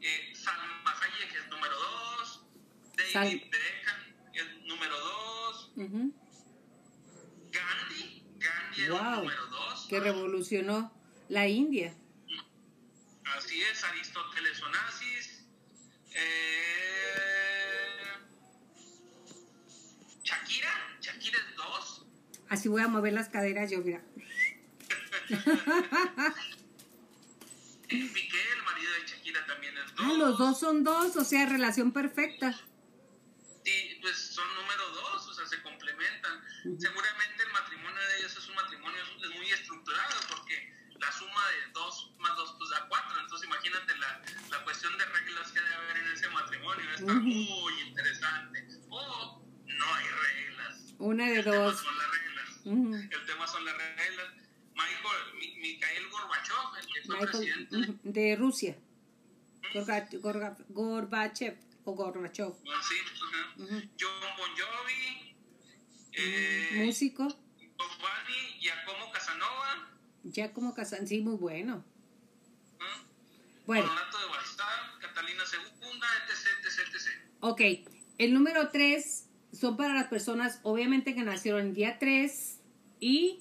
[0.00, 2.44] Eh, Salma Hayek es número 2.
[2.96, 4.00] David Sal- Beckham
[4.34, 5.72] es número 2.
[5.76, 6.14] Ujú.
[7.50, 9.02] Gandhi, Gandhi era Wow.
[9.12, 9.86] el número 2.
[9.88, 10.92] Que revolucionó
[11.28, 11.94] la India.
[13.36, 15.44] Así es, Aristóteles Onassis.
[16.14, 18.02] Eh,
[20.22, 20.61] Shakira, Shakira es 2.
[22.52, 24.02] Así voy a mover las caderas yo, mira.
[27.88, 30.06] Piqué, el marido de Shakira, también es 2.
[30.06, 32.52] Ah, los dos son dos, o sea, relación perfecta.
[33.64, 36.44] Sí, pues son número dos, o sea, se complementan.
[36.78, 41.72] Seguramente el matrimonio de ellos es un matrimonio es muy estructurado porque la suma de
[41.72, 43.18] dos más dos pues da cuatro.
[43.18, 46.90] Entonces imagínate la, la cuestión de reglas que debe haber en ese matrimonio.
[46.90, 48.68] Está muy interesante.
[48.90, 50.94] O no hay reglas.
[50.98, 51.82] Una de El dos.
[52.64, 52.94] Ujú.
[52.94, 54.26] El tema son las reglas.
[54.74, 58.76] Michael, Mi- Mikhail Gorbachev, el que fue Michael, presidente de Rusia.
[59.74, 62.52] Gorga- Gorga- Gorbachev o Gorbachev.
[62.54, 63.54] sí, ajá.
[63.58, 63.82] Ujú.
[64.00, 65.34] John Bon Jovi,
[66.12, 67.24] eh, Músico.
[67.24, 69.88] Marley, Giacomo Casanova,
[70.24, 71.84] Ya como Casan, sí, muy bueno.
[72.78, 72.86] ¿no?
[73.66, 77.08] Bueno, Coronato de Balstar, Catalina II, etc, etc, etc.
[77.40, 77.60] ok.
[78.18, 82.51] El número 3 son para las personas, obviamente, que nacieron el día 3
[83.02, 83.40] y.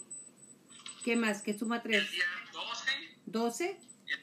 [1.03, 1.41] ¿Qué más?
[1.41, 1.97] ¿Qué suma 3?
[2.03, 3.79] El día 12, 12.
[4.07, 4.19] el,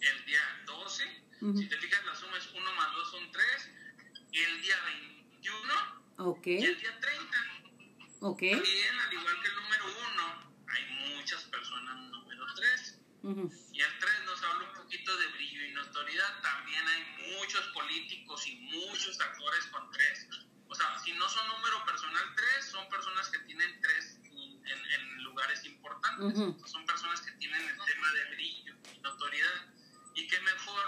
[0.00, 1.58] el día 12, Ujú.
[1.58, 3.70] si te fijas la suma es 1 más 2 son 3,
[4.32, 7.36] el día 21 Ok, y el día 30.
[8.20, 8.40] ok.
[8.40, 12.98] También, al igual que el número 1, hay muchas personas número 3.
[13.22, 13.52] Ujú.
[13.72, 16.42] Y el 3 nos habla un poquito de brillo y notoriedad.
[16.42, 20.28] También hay muchos políticos y muchos actores con 3.
[20.68, 24.18] O sea, si no son número personal 3, son personas que tienen 3
[24.72, 26.38] en, en lugares importantes.
[26.38, 26.66] Uh -huh.
[26.66, 29.58] Son personas que tienen el tema de brillo y notoriedad.
[30.14, 30.84] Y qué mejor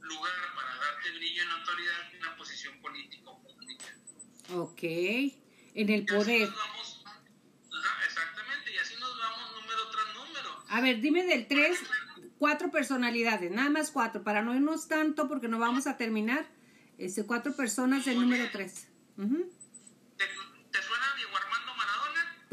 [0.00, 3.86] lugar para darte brillo y notoriedad que una posición político pública.
[4.52, 6.48] Ok, en el y poder.
[6.48, 7.04] Vamos,
[8.06, 10.64] exactamente, y así nos vamos número tras número.
[10.68, 11.78] A ver, dime del 3,
[12.38, 16.46] cuatro personalidades, nada más cuatro, para no irnos tanto porque no vamos a terminar.
[16.98, 18.88] Este, cuatro personas del número 3.
[19.16, 19.50] Uh -huh.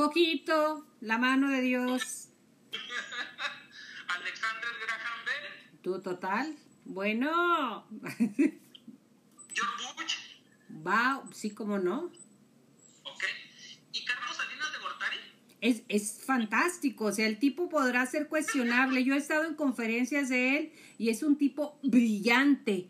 [0.02, 2.30] Poquito, la mano de Dios.
[4.08, 6.58] Alexander Graham Bell, Tú total.
[6.86, 7.88] Bueno.
[8.02, 10.18] George Bush,
[10.84, 12.06] Va, sí, como no.
[12.06, 13.24] ¿ok?
[13.94, 15.18] ¿Y Carlos Salinas de Gortari?
[15.62, 19.04] Es, es fantástico, o sea, el tipo podrá ser cuestionable.
[19.04, 22.90] Yo he estado en conferencias de él y es un tipo brillante,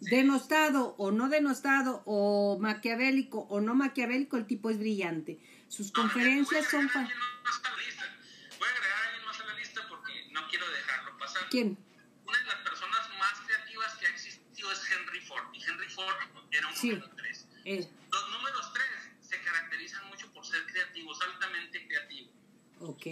[0.00, 5.38] denostado o no denostado, o maquiavélico o no maquiavélico, el tipo es brillante.
[5.68, 6.86] Sus conferencias son...
[6.86, 11.48] Voy a agregar a alguien más a la lista porque no quiero dejarlo pasar.
[11.50, 11.78] ¿Quién?
[12.26, 15.44] Una de las personas más creativas que ha existido es Henry Ford.
[15.52, 16.14] Y Henry Ford
[16.50, 16.90] era un Sí.
[16.90, 17.46] número 3.
[17.66, 18.86] Eh, Los números 3
[19.28, 22.30] se caracterizan mucho por ser creativos, altamente creativos.
[22.80, 23.06] ok.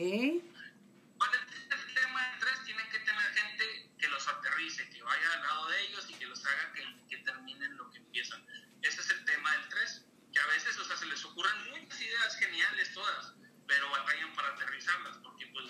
[6.39, 8.45] Los haga que, que terminen lo que empiezan.
[8.83, 10.05] Ese es el tema del 3.
[10.33, 13.35] Que a veces, o sea, se les ocurren muchas ideas geniales todas,
[13.67, 15.67] pero batallan para aterrizarlas, porque pues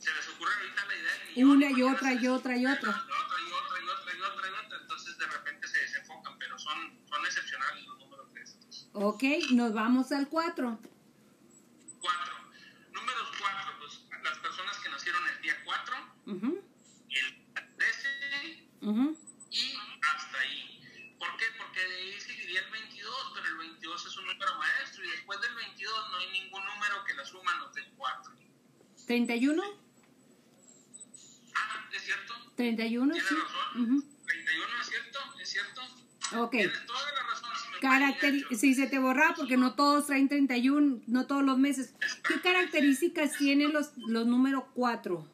[0.00, 2.90] se les ocurre ahorita la idea del millón, Una y otra y otra y otra.
[2.90, 6.98] y otra y otra y otra y otra, entonces de repente se desenfocan, pero son,
[7.08, 8.56] son excepcionales los números 3.
[8.94, 10.78] Ok, nos vamos al 4.
[12.00, 12.34] 4.
[12.92, 16.64] Números 4, pues las personas que nacieron el día 4, Ujú,
[17.10, 19.18] el 13 ujú.
[19.20, 19.27] y
[27.18, 28.32] la suma nos dé 4.
[29.06, 29.62] ¿31?
[31.54, 32.34] Ah, ¿es cierto?
[32.56, 33.12] ¿31?
[33.12, 33.34] Tienes Sí.
[33.34, 33.82] razón.
[33.82, 34.04] Ujú.
[34.26, 35.80] 31 es cierto, es cierto.
[36.42, 36.50] Ok.
[36.52, 37.50] Tienes toda la razón.
[37.70, 41.94] Fue Caracteri- si se te borra porque no todos traen 31, no todos los meses.
[42.26, 45.26] ¿Qué características tienen los, los número 4?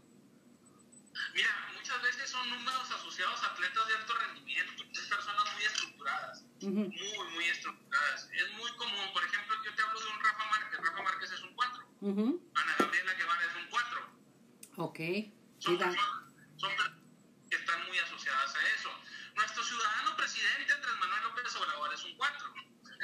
[1.35, 6.45] Mira, muchas veces son números asociados a atletas de alto rendimiento, son personas muy estructuradas.
[6.63, 6.71] Ujú.
[6.71, 7.14] muy, muy
[12.05, 12.11] 4.
[12.13, 12.51] Ujú.
[12.55, 14.01] Ana Gabriela Guevara es un 4.
[14.77, 14.99] Ok.
[15.59, 16.07] Son personas
[16.57, 16.99] son personas
[17.51, 18.91] que están muy asociadas a eso.
[19.37, 22.55] Nuestro ciudadano presidente Andrés Manuel López Obrador es un 4.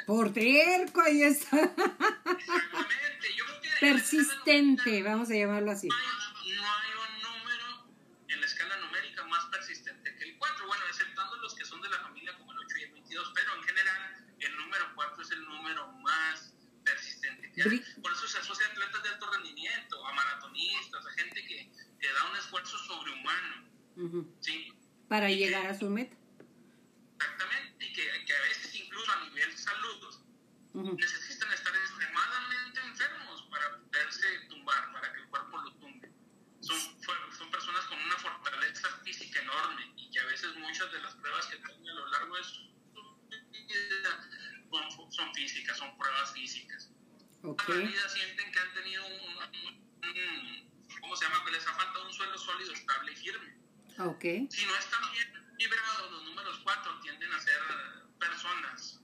[0.07, 1.57] Por terco, ahí está.
[1.59, 3.35] Exactamente.
[3.37, 5.89] Yo creo que Persistente, escala vamos a llamarlo así.
[5.89, 7.89] No hay, no hay un número
[8.29, 10.67] en la escala numérica más persistente que el 4.
[10.67, 13.55] Bueno, exceptando los que son de la familia como el 8 y el 22, pero
[13.57, 17.69] en general el número 4 es el número más persistente que hay.
[17.69, 21.71] Bri- Por eso se asocia a atletas de alto rendimiento, a maratonistas, a gente que,
[22.01, 22.79] que da un esfuerzo
[23.31, 23.71] sobrehumano.
[23.97, 24.37] Ujú.
[24.41, 24.73] ¿sí?
[25.09, 26.17] Para llegar a su meta.
[27.19, 30.15] Exactamente, y que, que a veces incluso a nivel salud
[30.73, 30.95] Ujú.
[30.97, 36.11] necesitan estar extremadamente enfermos para poderse tumbar, para que el cuerpo lo tumbe.
[36.61, 36.77] Son,
[37.37, 41.47] son personas con una fortaleza física enorme y que a veces muchas de las pruebas
[41.47, 42.61] que tienen a lo largo de su
[43.31, 44.29] vida
[44.71, 46.91] son, son físicas, son pruebas físicas.
[47.43, 47.65] Ok.
[47.67, 50.71] Toda la vida sienten que han tenido un, un- un-
[51.11, 51.45] ¿cómo se llama?
[51.45, 53.57] Que les ha faltado un suelo sólido, estable y firme.
[53.99, 54.23] Ok.
[54.49, 57.61] Si no están bien vibrados, los números 4 tienden a ser
[58.21, 59.01] personas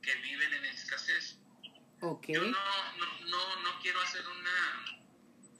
[0.00, 1.40] que viven en escasez.
[2.00, 2.28] Ok.
[2.28, 5.02] Yo no, no, no, no quiero hacer una,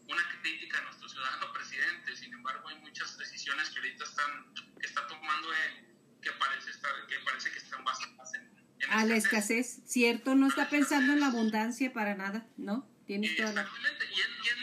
[0.07, 4.87] una crítica a nuestro ciudadano presidente, sin embargo hay muchas decisiones que ahorita están, que
[4.87, 5.89] está tomando él
[6.23, 8.43] que parece, estar, que, parece que están basadas en,
[8.79, 12.89] en A la escasez, cierto, no está pensando en la abundancia para nada, ¿no?
[13.05, 13.63] Tienes toda la...
[13.63, 14.62] Y y es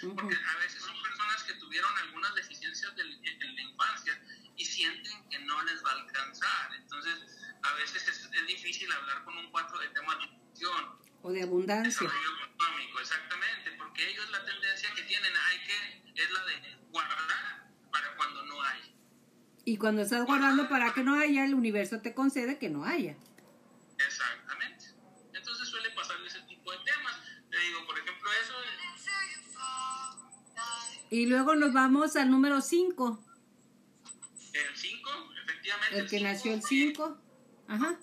[0.00, 4.20] porque a veces son personas que tuvieron algunas deficiencias en la infancia
[4.56, 7.14] y sienten que no les va a alcanzar, entonces
[7.62, 11.42] a veces es, es difícil hablar con un 4 de temas de nutrición, O de
[11.42, 12.06] abundancia.
[12.08, 17.70] desarrollo económico, exactamente, porque ellos la tendencia que tienen hay que, es la de guardar
[17.90, 18.94] para cuando no hay.
[19.64, 23.16] Y cuando estás guardando para que no haya, el universo te concede que no haya.
[31.10, 33.24] Y luego nos vamos al número 5,
[34.52, 35.10] el 5,
[35.44, 35.98] efectivamente.
[35.98, 37.18] el que cinco, nació el eh, 5.
[37.68, 37.98] Ajá.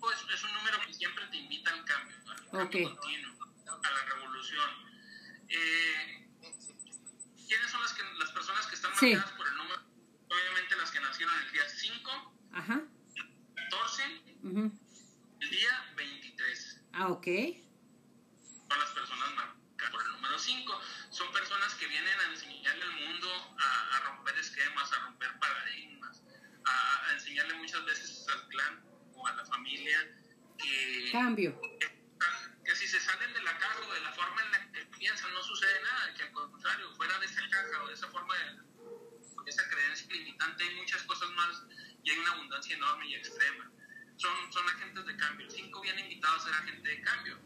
[0.00, 3.34] Pues es un número que siempre te invita al cambio, al cambio continuo,
[3.66, 4.70] a la revolución.
[5.48, 6.28] Eh,
[7.48, 9.14] ¿Quiénes son las, que, las personas que están Sí.
[9.14, 9.82] marcadas por el número?
[10.28, 12.82] Obviamente las que nacieron el día 5, Ajá.
[13.54, 14.02] 14,
[14.44, 14.72] ujú.
[15.40, 16.80] el día 23.
[16.92, 17.24] Ah, ok.
[18.68, 20.80] son las personas marcadas por el número 5
[21.16, 26.22] son personas que vienen a enseñarle al mundo a, a romper esquemas, a romper paradigmas,
[26.66, 29.98] a, a, enseñarle muchas veces al clan o a la familia
[30.58, 31.08] que...
[31.12, 31.58] Cambio.
[31.80, 31.88] Que,
[32.64, 35.32] que si se salen de la caja o de la forma en la que piensan
[35.32, 38.44] no sucede nada, que al contrario, fuera de esa caja o de esa forma, de,
[39.42, 41.62] de esa creencia limitante hay muchas cosas más
[42.02, 43.72] y hay una abundancia enorme y extrema.
[44.16, 45.48] Son, son agentes de cambio.
[45.50, 47.38] Cinco bien invitados a ser agente de cambio.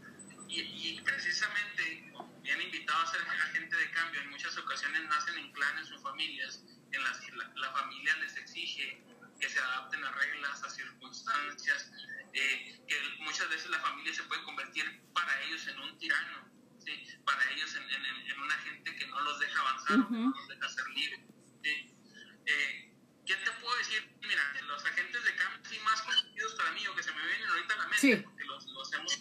[0.49, 2.13] Y, y precisamente
[2.43, 4.21] vienen invitados a ser agente de cambio.
[4.21, 6.63] En muchas ocasiones nacen en clanes o familias
[6.93, 9.03] en las que la, la familia les exige
[9.41, 11.91] que se adapten a reglas, a circunstancias,
[12.35, 16.49] eh, que muchas veces la familia se puede convertir para ellos en un tirano,
[16.85, 16.93] ¿sí?
[17.25, 20.31] para ellos en, en, en una gente que no los deja avanzar, uh -huh.
[20.31, 21.21] no los deja ser libres.
[21.63, 21.95] ¿sí?
[22.47, 22.87] Eh,
[23.27, 24.11] ¿Qué te puedo decir?
[24.23, 27.49] Mira, los agentes de cambio sí, más conocidos para mí o que se me vienen
[27.49, 28.17] ahorita a la mente, Sí.
[28.17, 29.13] porque los, los hemos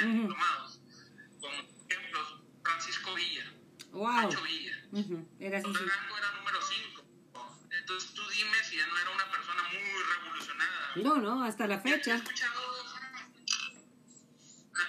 [0.00, 0.22] numerología, Ujú.
[0.22, 0.80] diplomados,
[1.40, 3.52] como ejemplos, Francisco Villa,
[3.92, 4.14] Wow.
[4.14, 4.76] Pancho Villa.
[5.40, 5.66] Era así.
[5.74, 5.84] Sí.
[5.84, 7.04] rango era número 5.
[7.70, 10.92] Entonces tú dime si ya no era una persona muy revolucionada.
[10.96, 12.14] No, no, hasta la Yo he fecha.
[12.16, 12.84] escuchado,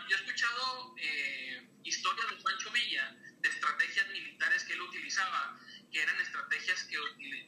[0.10, 5.60] yo he escuchado eh, historias de Pancho Villa, de estrategias militares que él utilizaba,
[6.00, 6.98] que eran estrategias que,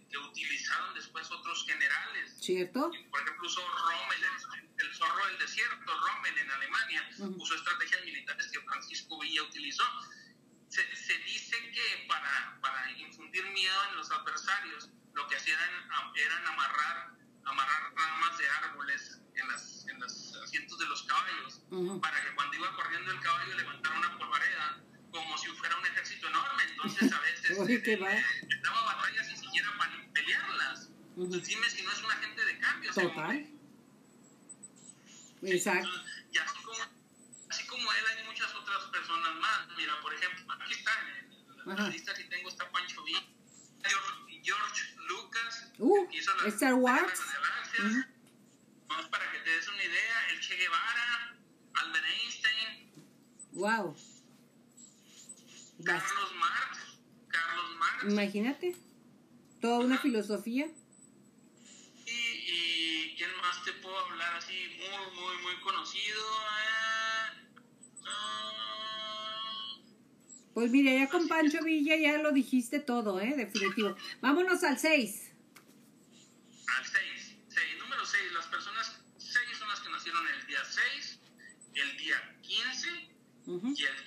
[0.09, 2.35] que utilizaron después otros generales.
[2.41, 2.91] ¿Cierto?
[3.09, 7.41] Por ejemplo, usó Rommel, el, el zorro del desierto, Rommel en Alemania, Ujú.
[7.43, 9.83] usó estrategias militares que Francisco Villa utilizó.
[10.67, 15.59] Se, se dice que para, para infundir miedo en los adversarios, lo que hacían
[16.15, 17.11] eran amarrar,
[17.45, 22.01] amarrar ramas de árboles en, las, en los asientos de los caballos, Ujú.
[22.01, 26.27] para que cuando iba corriendo el caballo levantara una polvareda, como si fuera un ejército
[26.27, 26.63] enorme.
[26.69, 30.89] Entonces, a veces eh, daba batallas sin siquiera para pelearlas.
[31.15, 32.93] Dime si no es un agente de cambio.
[32.93, 33.47] Total.
[35.43, 35.87] Exacto.
[35.87, 36.79] Entonces, Y así como,
[37.49, 39.67] así como él, hay muchas otras personas más.
[39.77, 40.91] Mira, por ejemplo, aquí está,
[41.65, 43.23] en la lista que tengo está Pancho Villa,
[43.83, 47.19] George, George Lucas, Uh, que hizo la Star Wars.
[47.79, 48.03] Ujú.
[48.87, 51.35] Vamos para que te des una idea, el Che Guevara,
[51.73, 52.91] Albert Einstein,
[53.53, 53.95] Wow.
[55.83, 58.03] Carlos Marx, Carlos Marx.
[58.05, 58.75] Imagínate.
[59.59, 60.67] Toda una filosofía.
[62.05, 66.19] Y, y quién más te puedo hablar así muy, muy, muy conocido.
[66.19, 67.51] Eh,
[68.07, 69.77] ah,
[70.53, 73.35] Pues mira, ya con Pancho Villa ya lo dijiste todo, ¿eh?
[73.35, 73.95] Definitivo.
[74.21, 75.31] Vámonos al 6.
[76.67, 77.35] al 6.
[77.79, 78.33] Número 6.
[78.33, 81.19] Las personas 6 son las que nacieron el día 6,
[81.75, 82.87] el día 15
[83.47, 84.00] y el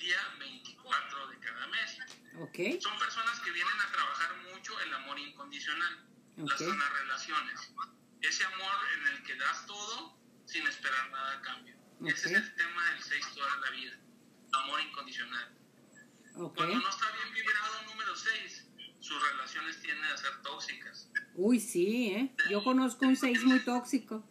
[2.55, 2.81] Ok.
[2.81, 6.59] Son personas que vienen a trabajar mucho el amor incondicional, las
[7.01, 7.73] relaciones.
[8.21, 11.75] Ese amor en el que das todo sin esperar nada a cambio.
[12.05, 13.99] Ese es el tema del 6 toda la vida.
[14.53, 15.53] Amor incondicional.
[16.33, 18.67] Cuando no está bien vibrado número 6,
[19.01, 21.09] sus relaciones tienden a ser tóxicas.
[21.33, 22.35] Uy, sí, ¿eh?
[22.49, 24.23] Yo conozco un 6 muy tóxico.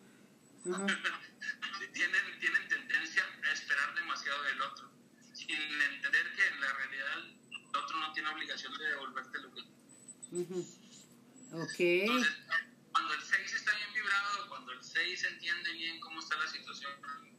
[1.93, 2.24] Tienen
[10.35, 10.59] Ujú.
[11.53, 11.79] Ok.
[11.79, 12.35] Entonces,
[12.93, 16.91] cuando el 6 está bien vibrado, cuando el 6 entiende bien cómo está la situación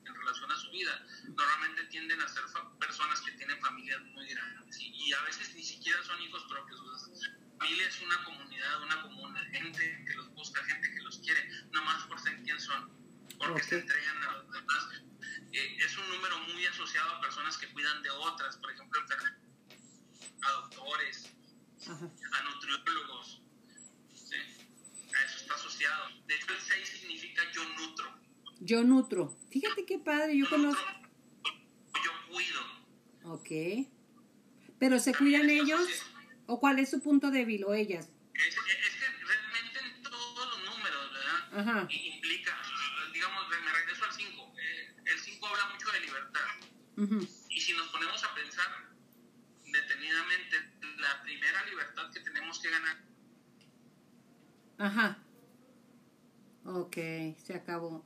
[0.05, 4.27] en relación a su vida, normalmente tienden a ser fa- personas que tienen familias muy
[4.29, 6.79] grandes y, y a veces ni siquiera son hijos propios.
[6.79, 11.17] o sea, familia es una comunidad, una comuna, gente que los busca, gente que los
[11.19, 12.89] quiere, nomás por ser quien son,
[13.37, 14.89] porque se entregan a los demás.
[15.51, 19.39] Eh, es un número muy asociado a personas que cuidan de otras, por ejemplo, enfermeras,
[20.41, 21.34] a doctores,
[21.87, 22.05] Ajá.
[22.05, 23.41] a nutriólogos.
[24.13, 24.35] ¿sí?
[24.35, 26.05] A eso está asociado.
[26.27, 28.05] De hecho, el 6 significa yo nutro.
[28.59, 29.37] Yo nutro.
[29.51, 30.83] Fíjate qué padre, yo conozco.
[31.43, 32.61] yo cuido.
[33.25, 33.87] Ok.
[34.79, 35.81] Pero ¿se cuidan ellos?
[36.47, 38.09] ¿O cuál es su punto débil o ellas?
[38.33, 41.59] Es, es que realmente en todos los números, ¿verdad?
[41.59, 41.87] Ajá.
[41.89, 42.57] Implica,
[43.13, 44.53] digamos, me regreso al 5.
[45.05, 46.41] el 5 habla mucho de libertad.
[46.97, 47.21] Ujú.
[47.21, 47.27] Y
[52.65, 52.97] que ganar
[54.77, 55.17] Ajá.
[56.65, 56.97] Ok,
[57.37, 58.03] se acabó.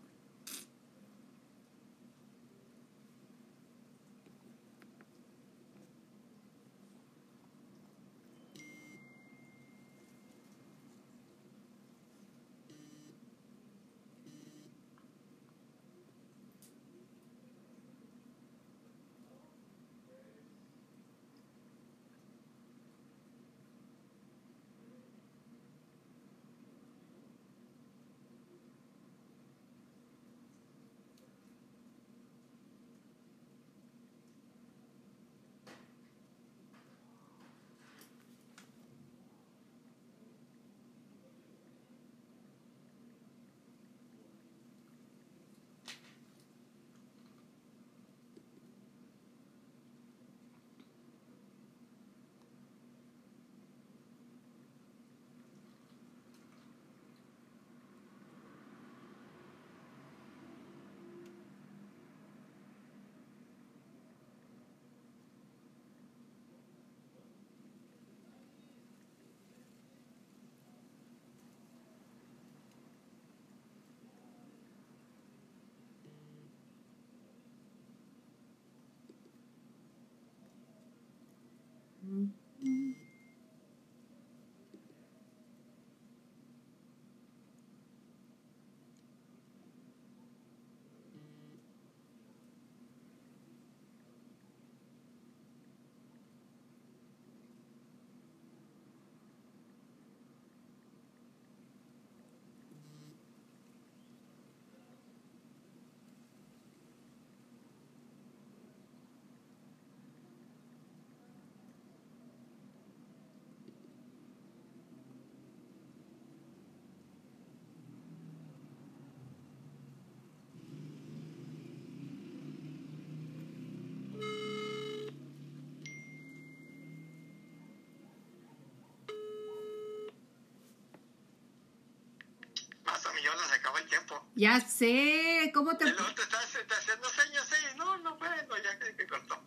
[133.90, 134.30] Tiempo.
[134.36, 135.86] Ya sé, ¿cómo te...
[135.86, 139.44] Te estás, te haciendo señas, sí, no, no, bueno, ya que, que cortó.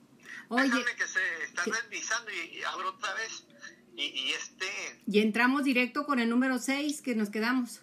[0.48, 3.44] Oye, Déjame que se está revisando y, y abro otra vez.
[3.94, 7.80] Y, y este, y entramos directo con el número 6 que nos quedamos.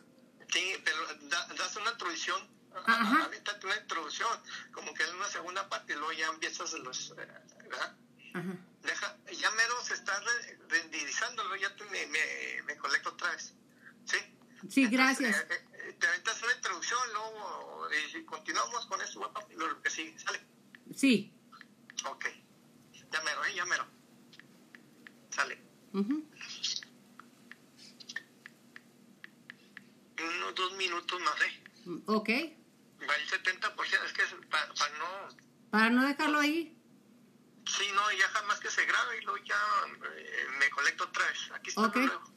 [0.52, 0.98] sí, pero
[1.30, 2.60] da- das una introducción.
[2.86, 3.26] Ajá.
[3.26, 4.28] Aviéntate una introducción,
[4.72, 7.12] como que en una segunda parte, y luego ya empiezas los.
[7.12, 7.16] eh,
[7.64, 7.96] ¿verdad?
[8.34, 8.56] Ajá.
[8.84, 13.32] Deja, ya mero se está re- renderizando, luego ya te, me, me, me conecto otra
[13.32, 13.54] vez.
[14.06, 14.18] ¿Sí?
[14.70, 15.38] Sí, Entonces, gracias.
[15.50, 20.18] eh, eh, te aventas una introducción, luego y continuamos con eso, guapa, lo que sigue,
[20.18, 20.42] ¿sale?
[20.96, 21.32] Sí.
[22.06, 22.26] Ok.
[23.12, 23.54] Ya mero, ¿eh?
[23.56, 23.86] Ya mero.
[25.30, 25.62] Sale.
[25.94, 26.28] Ujú.
[30.20, 31.64] Unos dos minutos más, ¿eh?
[32.08, 32.30] Ok.
[33.08, 35.38] Va el 70%, es que para no...
[35.70, 36.76] Para no dejarlo ahí.
[37.68, 39.56] Sí, no, ya jamás que se grabe y luego ya
[40.16, 41.52] eh, me conecto otra vez.
[41.54, 41.96] Aquí está Ok.
[41.98, 42.34] luego.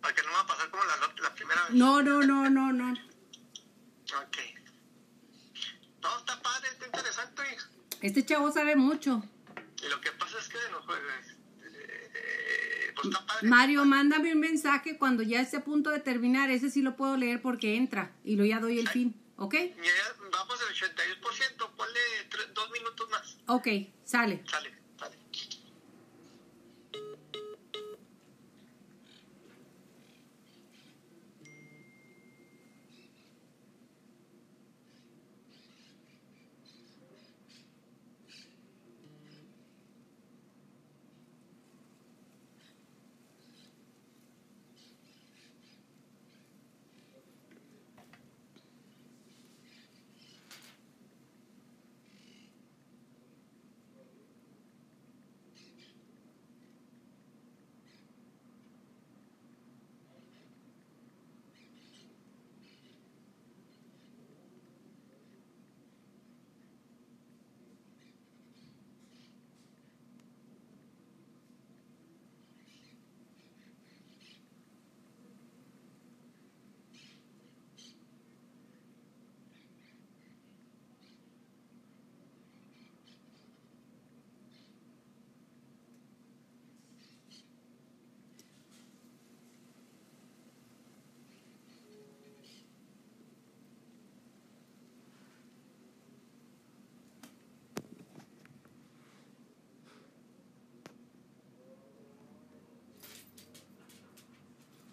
[0.00, 1.74] Para que no me va a pasar como la, la primera vez.
[1.74, 2.92] No, no, no, no, no.
[2.92, 4.63] Ok.
[6.04, 7.42] No, está padre, está interesante.
[8.02, 9.22] Este chavo sabe mucho.
[9.82, 10.60] Y lo que pasa es que eh,
[12.94, 13.48] pues está padre.
[13.48, 16.50] Mario, mándame un mensaje cuando ya esté a punto de terminar.
[16.50, 18.12] Ese sí lo puedo leer porque entra.
[18.22, 19.18] Y lo ya doy el fin.
[19.36, 19.54] ¿Ok?
[19.54, 19.92] Ya
[20.30, 22.00] vamos al 82%, ponle
[22.30, 23.36] tres- dos minutos más.
[23.48, 23.66] Ok,
[24.04, 24.44] sale.
[24.46, 25.16] Sale, sale.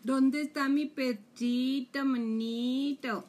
[0.04, 3.24] ¿Dónde está mi pechito, manito?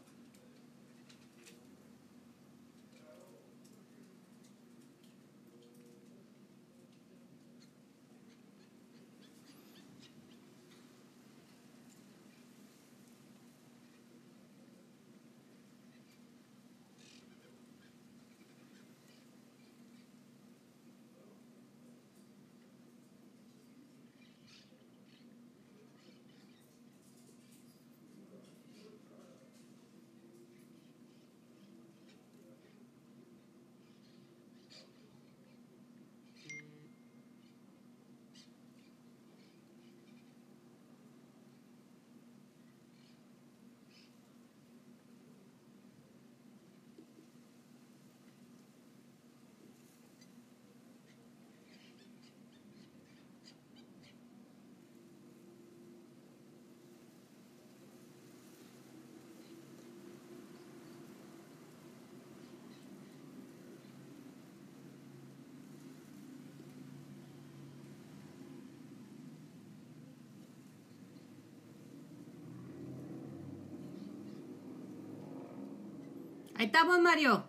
[76.62, 77.44] Ahí estamos, Mario.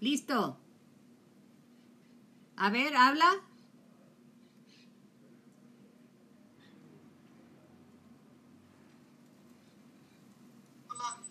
[0.00, 0.58] Listo.
[2.56, 3.30] A ver, habla.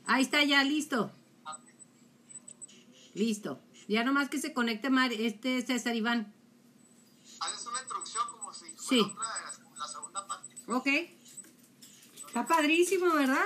[0.06, 1.12] Ahí está ya, listo.
[3.14, 3.60] Listo.
[3.88, 6.34] Ya nomás que se conecte Mar- este César Iván.
[7.40, 9.00] Haces una introducción como si Sí.
[9.04, 10.56] fuera otra, la segunda parte.
[10.68, 10.88] Ok.
[12.28, 13.46] Está padrísimo, ¿verdad?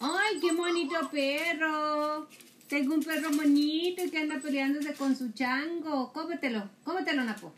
[0.00, 2.28] Ay, qué bonito perro.
[2.68, 6.12] Tengo un perro bonito que anda peleándose con su chango.
[6.12, 7.52] Cómetelo, cómetelo, Napo.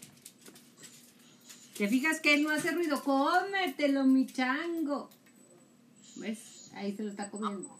[1.77, 3.03] ¿Te fijas que él no hace ruido?
[3.03, 5.09] Cómetelo, mi chango.
[6.17, 6.71] ¿Ves?
[6.75, 7.79] Ahí se lo está comiendo.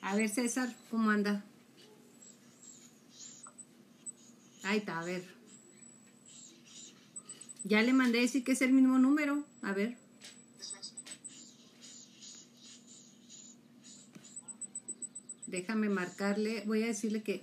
[0.00, 1.44] A ver, César, ¿cómo anda?
[4.64, 5.24] Ahí está, a ver.
[7.64, 9.44] Ya le mandé decir que es el mismo número.
[9.62, 9.96] A ver.
[10.58, 10.92] Eso es.
[15.52, 17.42] Déjame marcarle, voy a decirle que...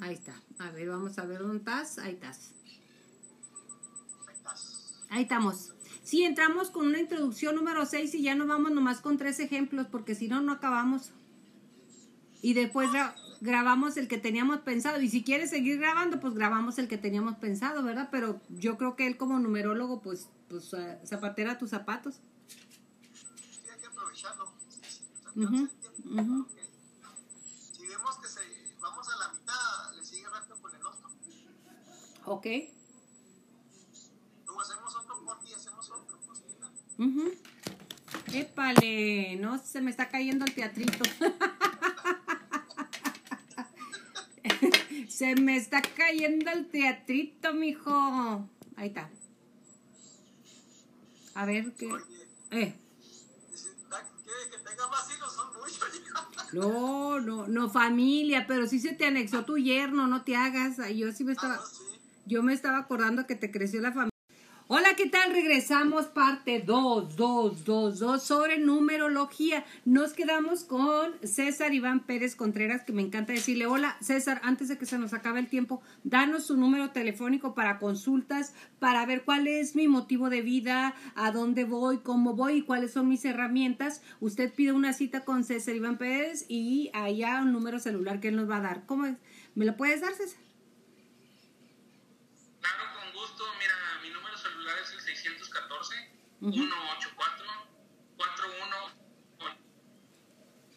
[0.00, 0.34] Ahí está.
[0.58, 1.98] A ver, vamos a ver dónde estás.
[1.98, 2.52] Ahí estás.
[5.10, 5.72] Ahí estamos.
[6.02, 9.86] Sí, entramos con una introducción número 6 y ya no vamos nomás con tres ejemplos
[9.90, 11.10] porque si no, no acabamos.
[12.42, 15.00] Y después gra- grabamos el que teníamos pensado.
[15.02, 18.08] Y si quieres seguir grabando, pues grabamos el que teníamos pensado, ¿verdad?
[18.10, 22.20] Pero yo creo que él como numerólogo, pues, pues eh, zapatera tus zapatos.
[23.12, 24.50] Sí, hay que aprovecharlo.
[27.72, 28.40] Si vemos que se,
[28.80, 31.10] vamos a la mitad, le sigue rápido con el otro.
[32.32, 32.46] Ok.
[34.46, 36.16] Luego hacemos otro corte y hacemos otro.
[36.24, 36.70] Pues, mira.
[37.10, 37.32] Ujú.
[38.32, 41.02] Épale, no se me está cayendo el teatrito.
[45.08, 48.48] se me está cayendo el teatrito, mijo.
[48.76, 49.10] Ahí está.
[51.34, 51.88] A ver qué.
[52.52, 52.74] Eh.
[53.50, 55.34] dice, "Da- ¿quiere que tenga más hijos?
[55.34, 56.28] Son muchos ya.
[56.52, 60.76] No, no, no familia, pero sí se te anexó tu yerno, no te hagas.
[60.96, 61.60] Yo sí me Ah, estaba.
[62.30, 64.10] Yo me estaba acordando que te creció la familia.
[64.68, 65.32] Hola, ¿qué tal?
[65.32, 69.64] Regresamos parte 2, 2, 2, 2 sobre numerología.
[69.84, 74.78] Nos quedamos con César Iván Pérez Contreras, que me encanta decirle, hola César, antes de
[74.78, 79.48] que se nos acabe el tiempo, danos su número telefónico para consultas, para ver cuál
[79.48, 84.02] es mi motivo de vida, a dónde voy, cómo voy y cuáles son mis herramientas.
[84.20, 88.36] Usted pide una cita con César Iván Pérez y allá un número celular que él
[88.36, 88.86] nos va a dar.
[88.86, 89.16] ¿Cómo es?
[89.56, 90.38] ¿Me lo puedes dar, César?
[92.60, 93.44] Claro, con gusto.
[93.58, 95.00] Mira, mi número celular es el
[96.40, 96.54] 614 Ujú.
[96.54, 97.44] 184
[98.16, 99.60] 41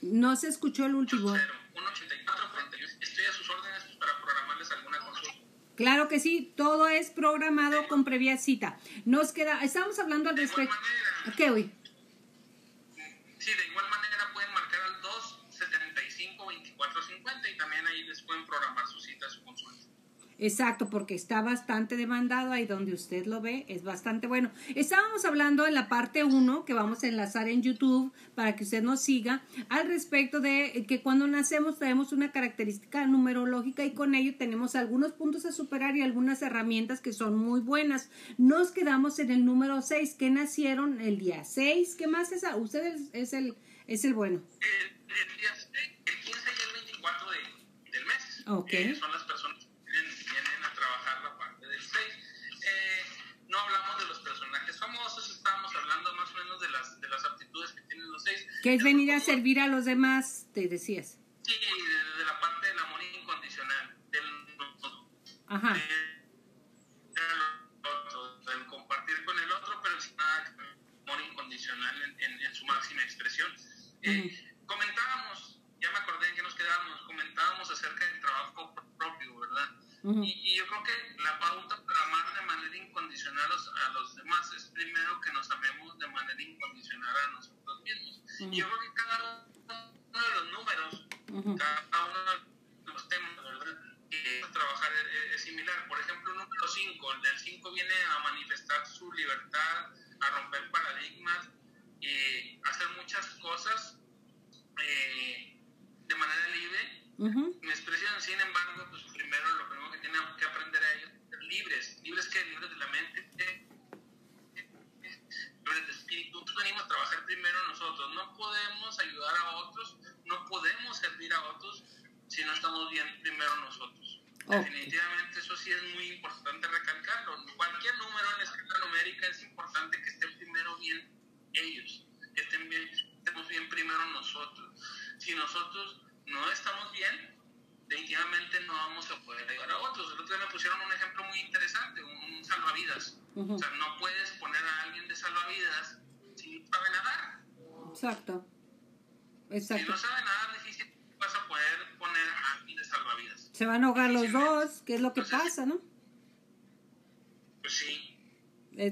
[0.01, 1.29] No se escuchó el último.
[1.29, 2.93] 184 41.
[2.99, 5.33] Estoy a sus órdenes para programarles alguna consulta.
[5.75, 8.77] Claro que sí, todo es programado con previa cita.
[9.05, 10.75] Nos queda, estamos hablando al respecto.
[11.37, 11.71] ¿Qué hoy?
[13.39, 18.85] sí, de igual manera pueden marcar al 275 2450 y también ahí les pueden programar
[18.87, 19.02] su cita, su consulta.
[20.45, 24.51] Exacto, porque está bastante demandado ahí donde usted lo ve, es bastante bueno.
[24.75, 28.83] Estábamos hablando en la parte 1, que vamos a enlazar en YouTube para que usted
[28.83, 34.35] nos siga, al respecto de que cuando nacemos tenemos una característica numerológica y con ello
[34.37, 38.09] tenemos algunos puntos a superar y algunas herramientas que son muy buenas.
[38.37, 41.95] Nos quedamos en el número 6, que nacieron el día 6.
[41.95, 42.43] ¿Qué más es?
[42.57, 43.55] Usted es, es el,
[43.87, 44.41] es el bueno.
[44.59, 48.43] El, el día- el 15 y el 24 de- del mes.
[48.47, 48.73] Ok.
[48.73, 49.42] eh, son las personas
[58.63, 61.19] Que es venir a servir a los demás, te decías.
[61.43, 64.23] Sí, de, de la parte del amor incondicional, del,
[65.47, 65.73] Ajá.
[65.73, 65.83] del
[68.45, 70.55] del compartir con el otro, pero sin nada
[71.07, 73.51] amor incondicional en, en- en su máxima expresión.
[74.01, 79.69] Eh, Comentábamos, ya me acordé en que nos quedábamos, comentábamos acerca del trabajo propio, ¿verdad?
[80.23, 80.42] Y, y
[88.51, 88.65] yo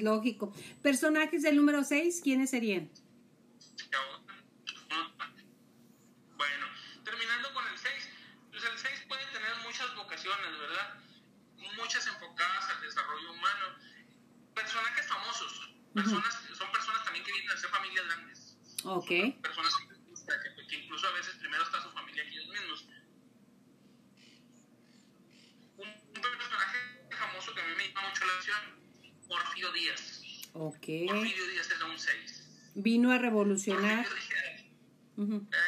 [0.01, 0.51] lógico.
[0.81, 2.89] Personajes del número 6, ¿quiénes serían?
[35.21, 35.60] Mm-hmm.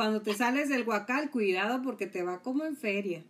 [0.00, 3.22] Cuando te sales del guacal, cuidado porque te va como en feria.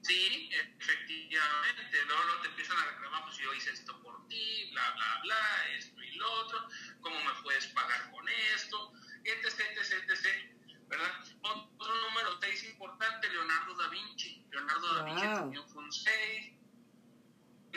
[0.00, 0.48] Sí,
[0.80, 1.98] efectivamente.
[2.06, 5.76] Luego, luego te empiezan a reclamar, pues yo hice esto por ti, bla, bla, bla,
[5.76, 6.58] esto y lo otro.
[7.02, 8.94] ¿Cómo me puedes pagar con esto?
[9.22, 10.88] Etc, etc, etc.
[10.88, 11.12] ¿Verdad?
[11.42, 14.46] Otro número 6 importante, Leonardo da Vinci.
[14.50, 16.52] Leonardo da Vinci también fue un 6.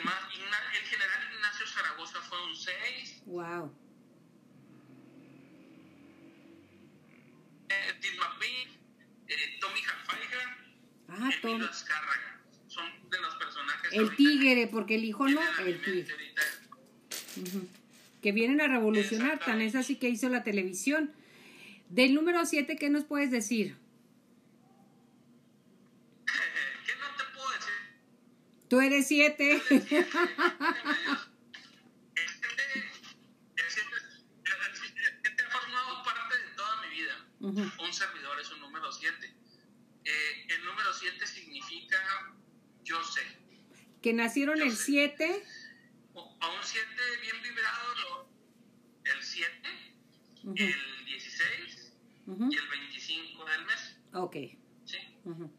[0.04, 3.22] Más, Igna- el general Ignacio Zaragoza fue un 6.
[3.26, 3.76] Wow.
[11.22, 12.40] Azcárraga.
[12.68, 13.90] Son de los personajes.
[13.92, 16.06] El tigre, porque el hijo no, el tigre.
[16.12, 16.42] ahorita.
[17.42, 17.68] Ujú.
[18.22, 21.12] Que vienen a revolucionar, tan es así que hizo la televisión.
[21.88, 23.76] Del número 7, ¿qué nos puedes decir?
[26.86, 27.72] ¿Qué no te puedo decir?
[28.68, 29.54] Tú eres 7.
[29.56, 29.72] Es que
[32.56, 32.78] te-
[33.66, 33.74] es
[35.22, 37.26] que te ha formado parte de toda mi vida.
[37.40, 39.34] Un servidor es un número 7.
[40.04, 40.39] Eh,
[40.70, 41.98] número 7 significa
[42.84, 43.22] yo sé.
[44.02, 45.44] que nacieron el 7.
[46.14, 46.86] O- A un 7
[47.22, 48.28] bien vibrado, lo-
[49.04, 49.68] el 7,
[50.56, 51.92] el 16
[52.26, 53.96] y el 25 del mes.
[54.14, 54.36] Ok.
[54.86, 54.98] ¿sí?
[55.24, 55.54] Ujú.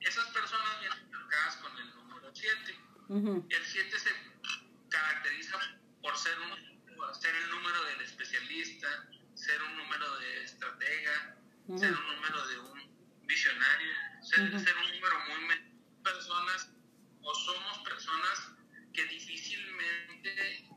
[0.00, 2.78] Esas personas vienen marcadas con el número 7.
[3.08, 3.46] Ujú.
[3.48, 4.10] El 7 se
[4.90, 5.58] caracteriza
[6.02, 11.36] por ser, un, por ser el número del especialista, ser un número de estratega,
[11.78, 12.73] ser un número de un
[14.34, 15.74] ser, ser un número muy...
[16.02, 16.68] Personas,
[17.22, 18.52] o somos personas
[18.92, 20.68] que difícilmente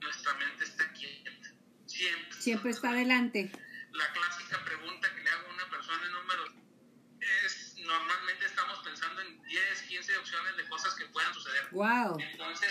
[0.00, 1.30] nuestra mente está quieta.
[1.86, 2.40] Siempre.
[2.40, 3.52] Siempre está adelante.
[3.92, 6.50] La clásica pregunta que le hago a una persona en números
[7.20, 11.68] es, normalmente estamos pensando en 10, 15 opciones de cosas que puedan suceder.
[11.72, 12.18] Wow.
[12.18, 12.70] Entonces,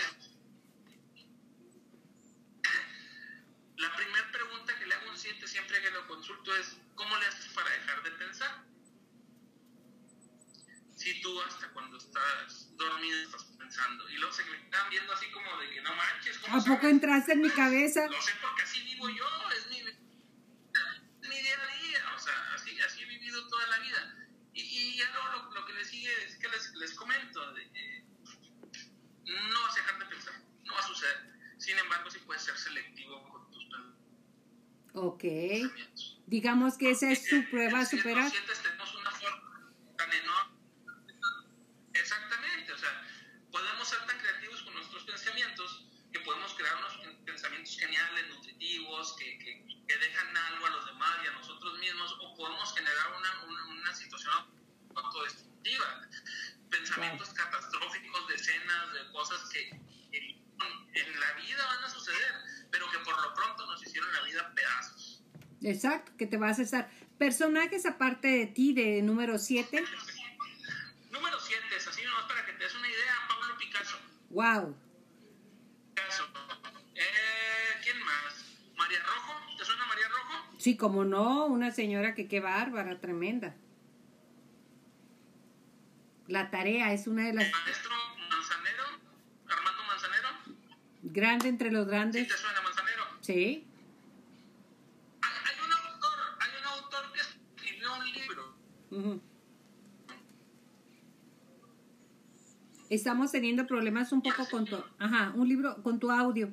[16.52, 16.90] ¿A poco sabes?".
[16.90, 18.06] entraste en mi cabeza?
[18.06, 19.26] Lo sé porque así vivo yo,
[19.56, 24.28] es mi, mi día a día, o sea, así, así he vivido toda la vida.
[24.54, 27.62] Y, y ya luego lo, lo que le sigue es que les, les comento, de
[27.72, 28.04] que
[29.24, 30.34] no vas a dejar de pensar,
[30.64, 31.32] no va a suceder.
[31.58, 33.62] Sin embargo, sí puedes ser selectivo con tus
[34.94, 35.24] Ok.
[36.26, 38.30] Digamos que esa es su prueba a superar.
[65.64, 66.90] Exacto, que te vas a estar.
[67.18, 69.84] Personajes aparte de ti, de número 7.
[71.10, 73.96] Número 7, es así nomás para que te des una idea, Pablo Picasso.
[74.30, 74.76] Wow.
[75.94, 76.24] Picasso.
[76.94, 78.44] Eh, ¿Quién más?
[78.76, 80.54] María Rojo, ¿te suena María Rojo?
[80.58, 83.54] Sí, como no, una señora que qué bárbara, tremenda.
[86.28, 87.90] La tarea es una de las Maestro
[88.30, 88.84] Manzanero,
[89.48, 90.28] Armando Manzanero.
[91.02, 92.28] grandes entre los ¿Sí grandes.
[92.28, 93.02] te suena Manzanero?
[93.20, 93.66] Sí.
[102.90, 106.52] Estamos teniendo problemas un poco con tu, ajá, un libro con tu audio.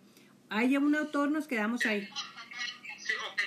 [0.50, 2.08] Hay un autor, nos quedamos ahí.
[2.98, 3.46] Sí, okay.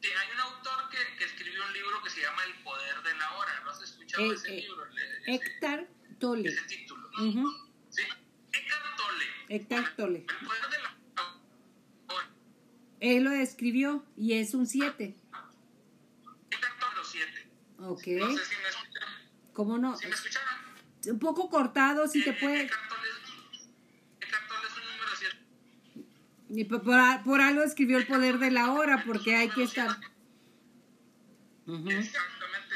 [0.00, 3.14] sí, hay un autor que, que, escribió un libro que se llama El poder de
[3.14, 3.60] la hora.
[3.64, 4.84] No has escuchado eh, ese eh, libro?
[5.26, 6.48] Ese, Tolle.
[6.50, 7.10] Ese título.
[7.10, 7.44] Tolle.
[9.48, 10.88] El poder de la
[12.08, 12.30] hora.
[13.00, 15.16] Él lo escribió y es un 7.
[17.82, 18.06] Ok.
[18.06, 19.14] No sé si me escucharon.
[19.52, 19.96] ¿Cómo no?
[19.96, 20.48] ¿Sí me escucharon?
[21.06, 22.70] Un poco cortado, si te Eh, puede.
[26.54, 29.88] Y por, por- por algo escribió el poder de la hora, porque hay que estar
[31.66, 31.90] Ujú.
[31.90, 32.74] Exactamente.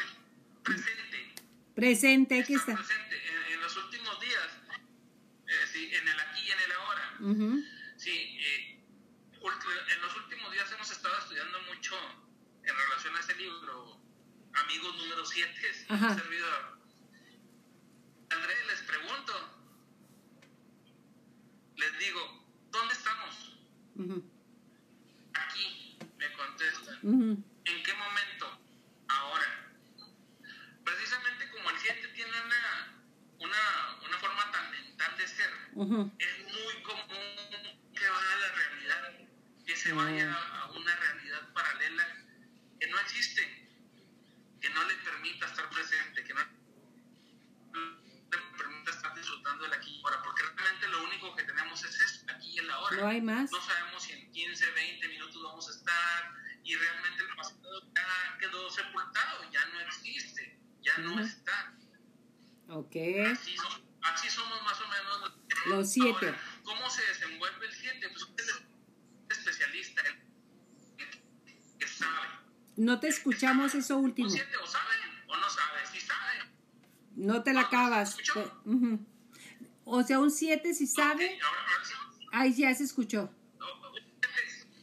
[0.62, 1.34] Presente.
[1.74, 3.16] presente, hay que Estar presente.
[3.48, 4.48] En, en los últimos días.
[5.46, 7.16] eh, sí, en el aquí y en el ahora.
[7.20, 7.62] Ujú.
[7.96, 8.80] Sí, eh,
[9.42, 11.94] ult- en los últimos días hemos estado estudiando mucho
[12.62, 14.00] en relación a ese libro,
[15.16, 16.08] Número 7, Ajá.
[16.08, 16.78] un servidor.
[18.28, 19.32] André, les pregunto,
[21.76, 23.56] les digo, ¿dónde estamos?
[25.32, 26.98] Aquí, me contestan.
[27.64, 28.60] ¿En qué momento?
[29.08, 29.72] Ahora.
[30.84, 33.02] Precisamente como el 7 tiene una,
[33.38, 35.50] una, una forma tan mental de ser,
[36.18, 39.18] es muy común que vaya a la realidad,
[39.64, 40.45] que se vaya
[52.97, 53.51] No hay más.
[53.51, 56.32] No sabemos si en 15, 20 minutos vamos a estar
[56.64, 61.20] y realmente el pasado ya quedó sepultado, ya no existe, ya no Ujú.
[61.20, 61.74] está.
[62.68, 62.97] Ok.
[63.32, 65.32] Así, so- así somos más o menos
[65.66, 66.26] los, siete.
[66.26, 68.09] Ahora, ¿Cómo se desenvuelve el 7?
[68.09, 71.09] Pues usted es especialista, el
[71.78, 72.26] que sabe.
[72.76, 74.28] No te escuchamos eso Un último.
[74.30, 74.94] 7 o sabe
[75.28, 76.51] o no sabe, si sabe.
[77.16, 78.11] No te la acabas.
[78.11, 78.34] ¿Escuchó?
[78.64, 79.07] Pe- ujú.
[79.84, 81.26] O sea, un 7 si sabe.
[81.36, 81.65] Ok, ahora,
[82.32, 83.30] Ahí ya se escuchó.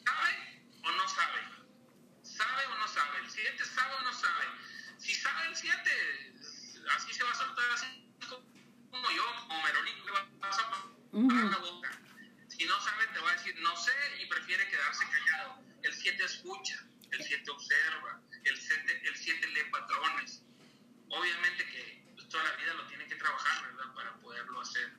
[0.05, 0.35] ¿Sabe
[0.83, 1.39] o no sabe?
[2.23, 3.19] ¿Sabe o no sabe?
[3.23, 4.45] ¿El 7 sabe o no sabe?
[4.97, 6.35] Si sabe el 7,
[6.95, 8.09] así se va a soltar así
[8.91, 11.49] como yo, como Merolín, le vas a Ujú.
[11.49, 11.91] la boca.
[12.47, 13.91] Si no sabe, te va a decir no sé
[14.21, 15.59] y prefiere quedarse callado.
[15.83, 20.41] El 7 escucha, el 7 observa, el 7 el siete lee patrones.
[21.09, 23.93] Obviamente que pues, toda la vida lo tiene que trabajar, ¿verdad?
[23.93, 24.91] Para poderlo hacer.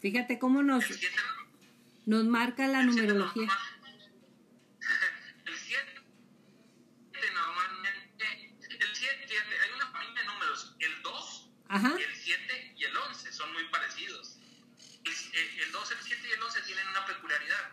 [0.00, 1.16] Fíjate cómo nos, El 7
[2.06, 3.48] nos marca la numerología.
[5.46, 6.02] El 7
[7.32, 11.94] normalmente, el 7, fíjate, hay una familia de números, el 2, Ajá.
[11.98, 14.36] el 7 y el 11 son muy parecidos.
[15.04, 17.72] El, el- el 2, el 7 y el 11 tienen una peculiaridad.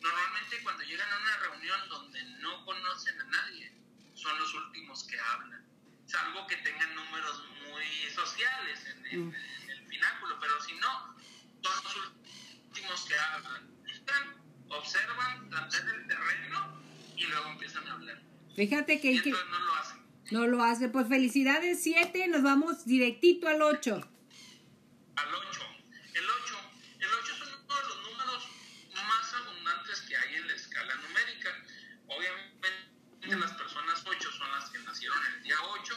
[0.00, 3.72] Normalmente cuando llegan a una reunión donde no conocen a nadie,
[4.14, 5.64] son los últimos que hablan.
[6.06, 9.34] Salvo que tengan números muy sociales en, en- Mm.
[9.34, 11.16] en el pináculo, pero si no,
[11.62, 11.96] son los
[12.68, 13.71] últimos que hablan.
[14.76, 16.82] Observan, tantean el terreno
[17.16, 18.22] y luego empiezan a hablar.
[18.56, 19.98] Fíjate Y que, que entonces no lo hacen.
[20.30, 20.88] no lo hace.
[20.88, 23.94] Pues felicidades 7, nos vamos directito al 8.
[25.16, 25.60] Al 8.
[26.14, 26.56] El 8.
[27.00, 28.48] El 8 es uno de los números
[28.94, 31.50] más abundantes que hay en la escala numérica.
[32.08, 35.94] Obviamente las personas 8 son las que nacieron el día 8,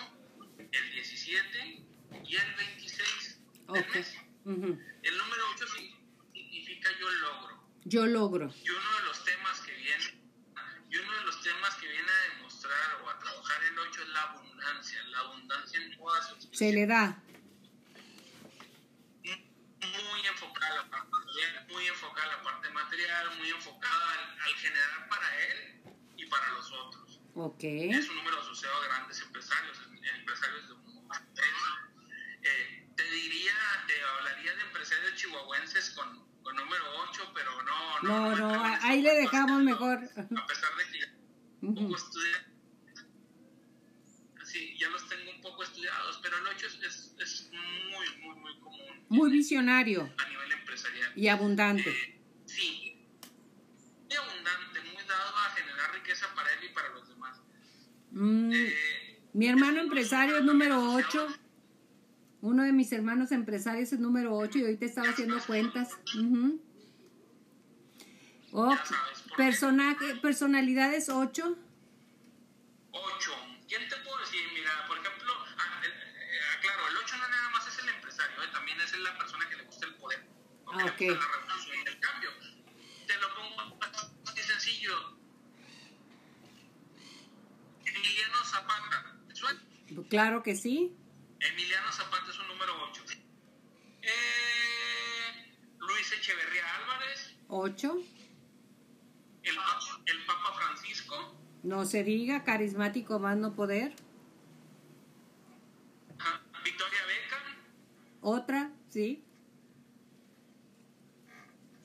[0.71, 1.83] el 17
[2.25, 3.39] y el 26
[3.73, 3.95] del Ok.
[3.95, 4.15] mes
[4.45, 5.65] número 8
[6.33, 7.55] significa yo logro.
[7.85, 8.51] Yo logro.
[8.63, 10.03] Y uno de los temas que viene,
[10.89, 14.09] y uno de los temas que viene a demostrar o a trabajar el 8 es
[14.09, 17.21] la abundancia, la abundancia en todas sus Se le da.
[19.23, 24.41] muy enfocada a la parte material, muy enfocada a la parte material, muy enfocada al,
[24.41, 25.83] al generar para él
[26.17, 27.19] y para los otros.
[27.35, 27.63] Ok.
[27.63, 29.77] Es un número asociado a grandes empresarios,
[30.17, 31.07] empresarios de un
[32.41, 33.53] eh, Te diría,
[33.85, 38.01] te hablaría de empresarios chihuahuenses con, con número 8, pero no.
[38.03, 39.97] No, no, entramos en ahí le dejamos no, mejor.
[39.97, 41.07] A pesar de que ya
[41.61, 42.33] un poco estudié.
[44.43, 48.35] Sí, ya los tengo un poco estudiados, pero el 8 es, es, es muy, muy,
[48.39, 51.11] muy común Muy visionario a nivel empresarial.
[51.15, 51.89] y abundante.
[51.89, 53.07] Eh, sí,
[54.07, 57.41] muy abundante, muy dado a generar riqueza para él y para los demás.
[58.11, 61.39] Mm, Eh, Mi hermano empresario es número número asociado- 8.
[62.45, 65.89] Uno de mis hermanos empresarios es número 8 y ahorita estaba haciendo cuentas.
[68.51, 69.35] Oh, qué.
[69.35, 71.57] personaje, personalidades 8.
[72.91, 73.31] 8.
[73.67, 74.41] ¿Quién te puedo decir?
[74.53, 78.47] Mira, por ejemplo, ah, eh, aclaro, el 8 no nada más es el empresario, eh,
[78.53, 80.27] también es la persona que le gusta el poder.
[80.67, 82.29] o que Ah, le gusta la revolución y el cambio.
[83.07, 83.79] Te lo pongo
[84.27, 85.17] así sencillo.
[87.87, 89.59] Emiliano Zapata, ¿te suena?
[90.11, 90.95] Claro que sí.
[91.37, 93.03] Emiliano Zapata es un número 8.
[94.01, 95.53] Eh,
[96.09, 97.97] Luis Echeverría Álvarez, 8.
[99.43, 103.93] el, pa- el Papa Francisco, No se diga, carismático más no poder.
[106.19, 106.41] ajá,
[108.89, 109.23] Sí.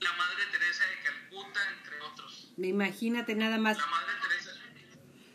[0.01, 2.53] La Madre Teresa de Calcuta, entre otros.
[2.59, 3.77] Imagínate nada más.
[3.79, 4.51] La Madre Teresa.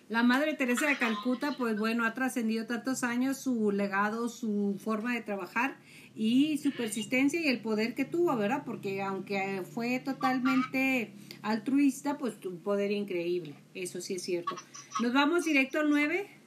[0.09, 5.13] La Madre Teresa de Calcuta, pues bueno, ha trascendido tantos años su legado, su forma
[5.13, 5.77] de trabajar
[6.15, 8.63] y su persistencia y el poder que tuvo, ¿verdad?
[8.65, 13.55] Porque aunque fue totalmente altruista, pues un poder increíble.
[13.73, 14.55] Eso sí es cierto.
[15.01, 16.39] ¿Nos vamos directo al 9?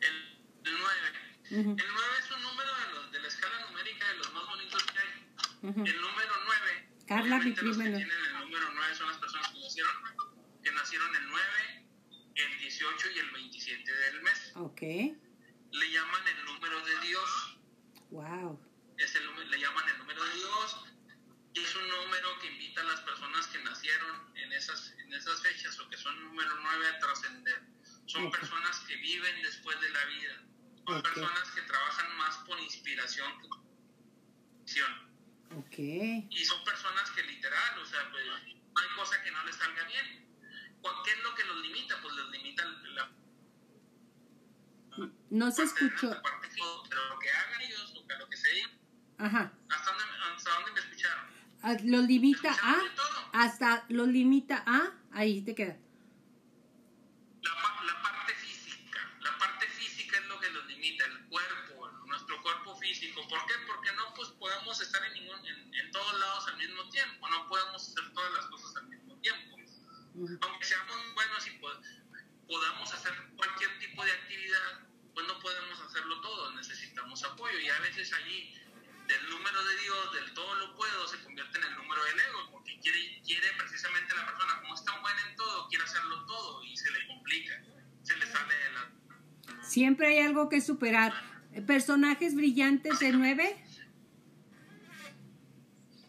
[0.00, 1.02] El, el 9.
[1.50, 4.82] El 9 es un número de, los, de la escala numérica de los más bonitos
[4.84, 5.70] que hay.
[5.70, 5.84] Ujú.
[5.84, 6.88] El número 9.
[7.06, 9.92] Carla, mi obviamente los que prima, tienen el número 9 son las personas que nacieron,
[10.62, 11.42] que nacieron el 9,
[12.36, 14.52] el 18 y el 27 del mes.
[14.54, 14.80] Ok.
[14.82, 17.51] Le llaman el número de Dios.
[18.32, 18.58] Wow.
[18.96, 20.84] Es el, le llaman el número de Dios.
[21.54, 25.42] Y es un número que invita a las personas que nacieron en esas, en esas
[25.42, 27.62] fechas o que son número 9 a trascender.
[28.06, 30.42] Son personas que viven después de la vida.
[30.86, 33.58] Son personas que trabajan más por inspiración que por
[34.62, 34.92] acción.
[35.58, 35.78] Ok.
[36.30, 39.84] Y son personas que literal, o sea, pues, no hay cosa que no les salga
[39.84, 40.26] bien.
[40.80, 42.00] ¿Cuál- ¿Qué es lo que los limita?
[42.00, 43.12] Pues les limita la
[45.30, 46.20] No se escuchó.
[46.88, 48.48] pero lo que hagan ellos, lo que, lo que se
[49.18, 49.52] Ajá.
[49.68, 50.04] ¿hasta dónde,
[50.36, 51.24] hasta dónde me escucharon?
[51.62, 52.56] Ah, Los limita.
[53.32, 54.90] Hasta los limita a.
[55.12, 55.76] Ahí te queda.
[57.42, 61.88] La, pa- la parte física, la parte física es lo que los limita, el cuerpo,
[62.06, 63.20] nuestro cuerpo físico.
[63.28, 63.54] ¿Por qué?
[63.66, 67.46] Porque no pues podemos estar en, ningún, en, en todos lados al mismo tiempo, no
[67.48, 69.56] podemos hacer todas las cosas al mismo tiempo.
[70.42, 71.80] Aunque seamos buenos y po-
[72.48, 74.80] podamos hacer cualquier tipo de actividad,
[75.14, 76.52] pues no podemos hacerlo todo,
[77.12, 78.54] necesitamos apoyo y a veces allí
[79.06, 82.50] del número de Dios, del todo lo puedo, se convierte en el número del ego,
[82.52, 86.64] porque quiere, quiere precisamente la persona, como es tan buena en todo, quiere hacerlo todo
[86.64, 87.62] y se le complica,
[88.02, 89.62] se le sale de la...
[89.62, 91.12] Siempre hay algo que superar.
[91.66, 93.64] ¿Personajes brillantes de 9?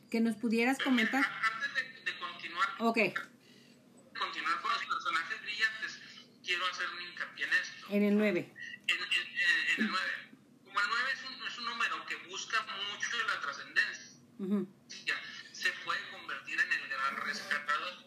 [0.09, 1.25] Que nos pudieras comentar.
[1.25, 2.97] antes de, de continuar, Ok.
[4.17, 5.99] continuar con los personajes brillantes,
[6.45, 7.87] quiero hacer un hincapié en esto.
[7.89, 8.39] En el 9.
[8.39, 10.11] En, en- en- en el 9.
[10.63, 13.41] Como el 9 es un, es un número que busca mucho de la
[15.51, 18.03] se puede convertir en el gran rescatador.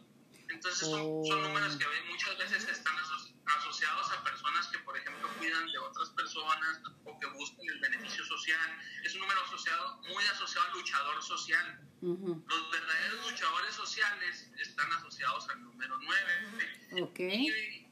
[0.49, 1.23] Entonces son, Oh.
[1.27, 5.79] son números que muchas veces están aso- asociados a personas que, por ejemplo, cuidan de
[5.79, 8.79] otras personas o que buscan el beneficio social.
[9.05, 11.81] Es un número asociado, muy asociado al luchador social.
[12.03, 17.03] Los verdaderos luchadores sociales están asociados al número 9.
[17.03, 17.19] Ok.
[17.19, 17.89] Y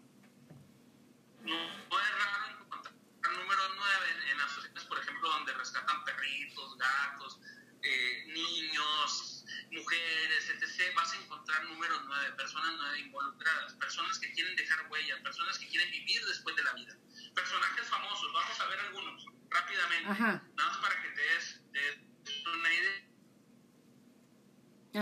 [1.43, 1.55] no,
[1.89, 2.95] no es raro encontrar
[3.37, 7.41] número 9 en, en asociaciones, por ejemplo, donde rescatan perritos, gatos,
[7.85, 10.95] eh, niños, mujeres, etc.
[10.97, 15.69] Vas a encontrar números 9, personas 9 involucradas, personas que quieren dejar huella, personas que
[15.69, 16.97] quieren vivir después de la vida.
[17.35, 20.43] Personajes famosos, vamos a ver algunos rápidamente, Ajá.
[20.57, 23.05] nada más para que te des, te des una idea.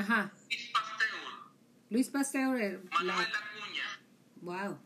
[0.01, 0.33] Ajá.
[0.49, 1.53] Luis Pasteur,
[1.91, 2.57] Luis Pasteur.
[2.61, 3.39] el- Manuel La...
[3.39, 4.01] Acuña,
[4.41, 4.81] Wow.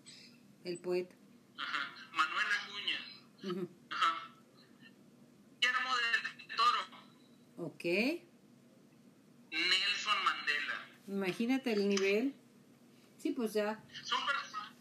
[0.64, 1.14] El poeta.
[1.58, 2.98] ajá, Manuel Acuña.
[3.44, 3.75] Ajá.
[7.58, 7.84] Ok.
[9.50, 10.86] Nelson Mandela.
[11.08, 12.34] Imagínate el nivel.
[13.18, 13.82] Sí, pues ya.
[14.02, 14.72] Son, personas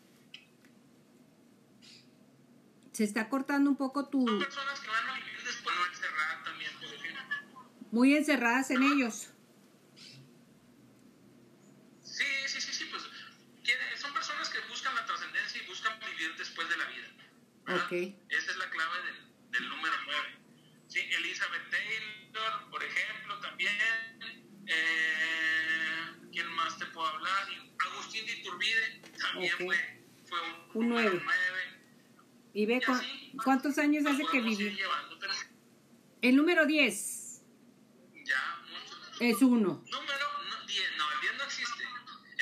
[2.91, 4.25] Se está cortando un poco tu...
[4.25, 7.69] son personas que van a vivir después de encerrar también, por ejemplo.
[7.91, 9.29] Muy encerradas en ellos.
[12.03, 13.03] Sí, sí, sí, sí, pues
[13.97, 17.07] son personas que buscan la trascendencia y buscan vivir después de la vida.
[17.65, 17.85] ¿verdad?
[17.85, 17.91] Ok.
[18.29, 18.44] Es
[29.19, 29.61] También Ok.
[29.65, 31.21] fue, fue un, Un número nueve.
[31.23, 31.31] 9.
[32.53, 34.71] Y ve Y cu- así, cuántos años hace que vivió.
[36.21, 37.41] El número 10
[38.23, 38.95] ya, mucho.
[39.19, 39.49] es 1.
[39.59, 41.83] Número no, 10, no, el 10 no existe,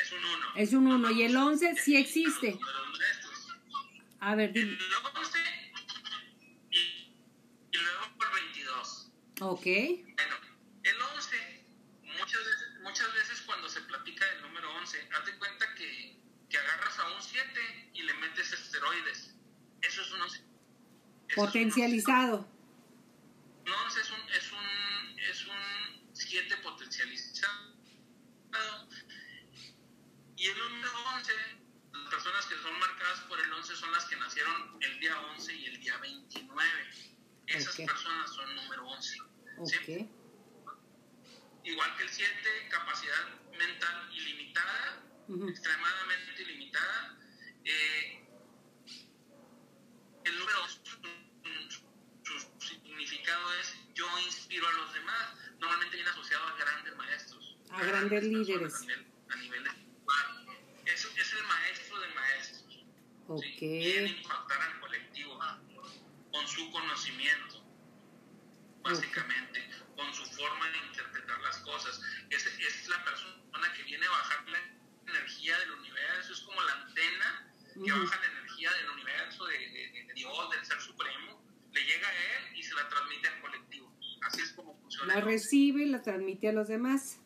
[0.01, 0.47] es un 1.
[0.55, 1.11] Es un 1.
[1.11, 2.57] Y el 11 sí existe.
[4.19, 4.77] A ver, El dime.
[5.15, 5.39] 11
[6.71, 9.11] y, y luego 22.
[9.41, 9.65] Ok.
[9.65, 11.65] El 11,
[12.19, 16.17] muchas veces, muchas veces cuando se platica del número 11, haz de cuenta que,
[16.49, 18.53] que agarras a un 7 y le metes
[18.83, 19.33] esteroides.
[19.81, 20.37] Eso es un 11.
[20.37, 20.45] Eso
[21.27, 22.47] es Potencializado.
[23.65, 27.73] Un 11 es un, es un, es un 7 potencializado.
[30.35, 31.31] Y el número 11,
[31.93, 35.55] las personas que son marcadas por el 11 son las que nacieron el día 11
[35.55, 36.69] y el día 29.
[37.47, 39.17] Esas personas son número 11.
[39.17, 39.21] ¿sí?
[39.57, 40.09] Ok.
[41.65, 42.31] Igual que el 7,
[42.69, 45.01] capacidad mental ilimitada,
[45.47, 45.82] extremadamente
[58.47, 58.75] líderes.
[58.75, 60.57] A nivel, a nivel espiritual.
[60.85, 62.85] Es, es el maestro de maestros.
[63.27, 63.43] Ok.
[63.59, 63.67] ¿sí?
[63.69, 65.39] Viene a impactar al colectivo
[66.31, 67.63] con su conocimiento,
[68.83, 72.01] básicamente, con su forma de interpretar las cosas.
[72.29, 74.59] Es, es la persona que viene a bajar la
[75.11, 78.03] energía del universo, es como la antena que Ujú.
[78.03, 82.13] baja la energía del universo, de, de- de Dios, del Ser Supremo, le llega a
[82.13, 83.91] él y se la transmite al colectivo.
[84.21, 85.15] Así es como funciona.
[85.15, 87.19] La recibe y la transmite a los demás.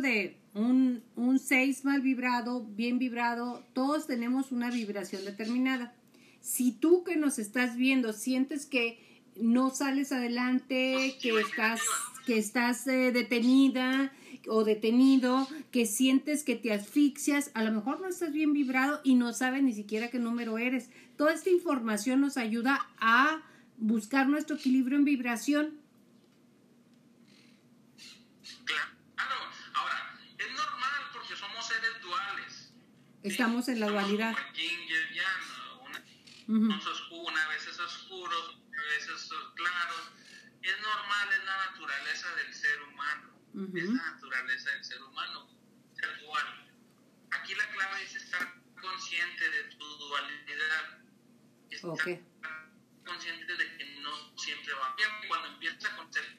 [0.00, 3.64] De un, un 6 mal vibrado, bien vibrado.
[3.72, 5.94] Todos tenemos una vibración determinada.
[6.40, 9.06] Si tú que nos estás viendo sientes que
[9.40, 11.80] no sales adelante, que estás,
[12.24, 14.12] que estás eh, detenida
[14.48, 19.14] o detenido, que sientes que te asfixias, a lo mejor no estás bien vibrado y
[19.14, 20.90] no sabes ni siquiera qué número eres.
[21.16, 23.42] Toda esta información nos ayuda a
[23.78, 25.80] buscar nuestro equilibrio en vibración.
[28.64, 29.34] Claro,
[29.74, 32.72] ahora, es normal porque somos seres duales.
[33.04, 33.14] ¿sí?
[33.26, 34.36] Estamos en la dualidad.
[34.54, 34.86] yin
[36.48, 40.10] unos oscu- una vez es oscuros, a veces claros.
[40.62, 43.40] Es normal, es la naturaleza del ser humano.
[43.54, 43.76] Ujú.
[43.76, 45.48] Es la naturaleza del ser humano,
[45.94, 46.70] ser dual.
[47.32, 50.98] Aquí la clave es estar consciente de tu dualidad.
[51.70, 52.08] Estar Ok.
[53.04, 55.10] consciente de que no siempre va bien.
[55.26, 56.38] Cuando empiezas a conocer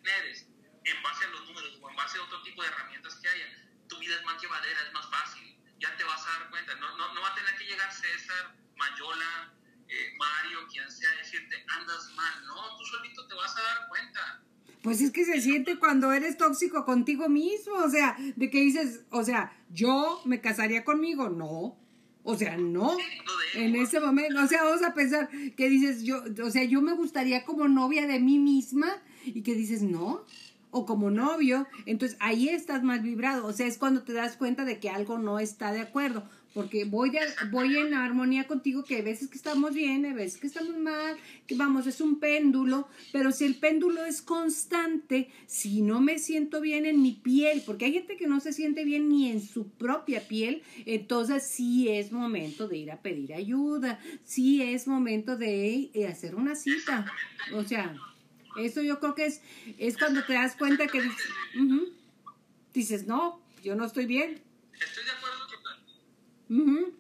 [0.86, 3.46] en base a los números o en base a otro tipo de herramientas que haya,
[3.90, 5.57] tu vida es más llevadera, es más fácil.
[5.80, 6.76] Ya te vas a dar cuenta.
[6.76, 9.54] No, no, no va a tener que llegar César, Mayola,
[9.88, 12.46] eh, Mario, quien sea, decirte, andas mal.
[12.46, 14.44] No, tú solito te vas a dar cuenta.
[14.84, 19.02] Pues es que se siente cuando eres tóxico contigo mismo, o sea, de que dices,
[19.10, 21.78] o sea, yo me casaría conmigo, no,
[22.24, 22.98] o sea, no,
[23.56, 26.94] en ese momento, o sea, vamos a pensar que dices, yo, o sea, yo me
[26.94, 30.26] gustaría como novia de mí misma y que dices, no,
[30.78, 34.64] o como novio, entonces ahí estás mal vibrado, o sea, es cuando te das cuenta
[34.64, 36.24] de que algo no está de acuerdo,
[36.54, 37.12] porque voy,
[37.52, 41.16] voy en armonía contigo que hay veces que estamos bien, hay veces que estamos mal,
[41.46, 46.62] que vamos, es un péndulo, pero si el péndulo es constante, si no me siento
[46.62, 49.70] bien en mi piel, porque hay gente que no se siente bien ni en su
[49.70, 55.92] propia piel, entonces sí es momento de ir a pedir ayuda, sí es momento de
[55.94, 57.06] eh, hacer una cita,
[57.54, 57.96] o sea,
[58.58, 59.42] eso yo creo que es,
[59.78, 61.94] es cuando te das cuenta que dices, ujú,
[62.74, 64.42] dices, no, yo no estoy bien.
[64.80, 66.94] Estoy de acuerdo con Ujú.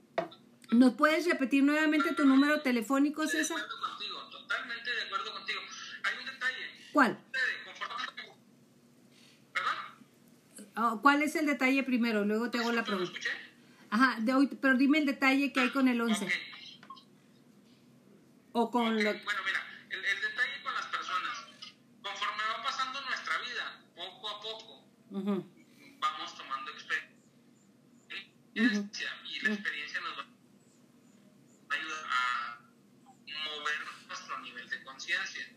[0.72, 3.60] ¿Nos puedes repetir nuevamente tu número telefónico, Estoy de César?
[3.64, 5.60] acuerdo contigo, totalmente de acuerdo contigo.
[6.04, 6.66] Hay un detalle.
[6.92, 7.18] ¿Cuál?
[7.66, 8.34] Conforme-
[9.54, 10.70] ¿Perdón?
[10.76, 12.26] Ah, ¿Cuál es el detalle primero?
[12.26, 13.12] Luego te hago la ¿No pregunta.
[13.12, 13.30] escuché?
[13.90, 16.26] Ajá, de hoy, pero dime el detalle que hay con el 11.
[16.26, 16.32] Ok.
[18.54, 19.02] O con lo...
[19.14, 21.46] Bueno, mira, el, el detalle con las personas,
[22.02, 24.42] conforme va pasando nuestra vida, poco a
[25.10, 27.22] vamos tomando experiencia
[29.26, 30.26] y la experiencia nos va
[31.70, 32.60] a ayudar a
[33.46, 35.48] mover nuestro nivel de conciencia.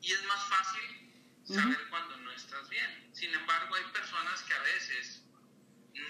[0.00, 1.12] Y es más fácil
[1.44, 3.10] saber cuando no estás bien.
[3.12, 5.24] Sin embargo, hay personas que a veces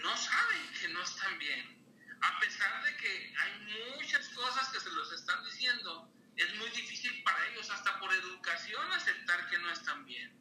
[0.03, 1.85] no saben que no están bien.
[2.23, 7.23] A pesar de que hay muchas cosas que se los están diciendo, es muy difícil
[7.23, 10.33] para ellos, hasta por educación, aceptar que no están bien.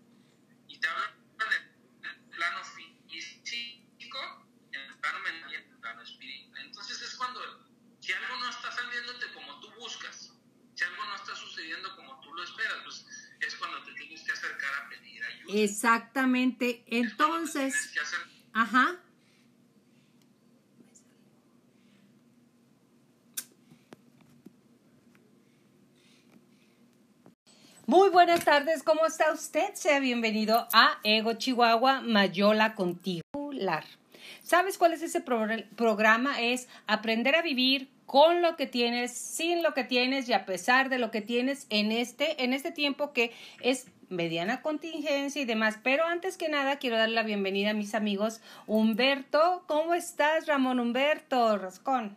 [0.68, 1.23] Y te hablan
[2.44, 2.64] plano
[3.08, 4.20] físico,
[4.72, 6.66] en el plano mental y en el plano espiritual.
[6.66, 7.40] Entonces es cuando,
[8.00, 10.34] si algo no está saliéndote como tú buscas,
[10.76, 13.06] si algo no está sucediendo como tú lo esperas, pues
[13.40, 15.54] es cuando te tienes que acercar a pedir ayuda.
[15.54, 16.84] Exactamente.
[16.88, 17.92] Entonces,
[18.54, 19.00] ajá.
[27.86, 29.74] Muy buenas tardes, ¿cómo está usted?
[29.74, 33.24] Sea bienvenido a Ego Chihuahua Mayola Contigo.
[34.42, 36.42] ¿Sabes cuál es ese pro- programa?
[36.42, 40.90] Es aprender a vivir con lo que tienes, sin lo que tienes y a pesar
[40.90, 45.78] de lo que tienes en este, en este tiempo que es mediana contingencia y demás.
[45.84, 49.64] Pero antes que nada, quiero dar la bienvenida a mis amigos Humberto.
[49.68, 52.16] ¿Cómo estás, Ramón Humberto Rascón?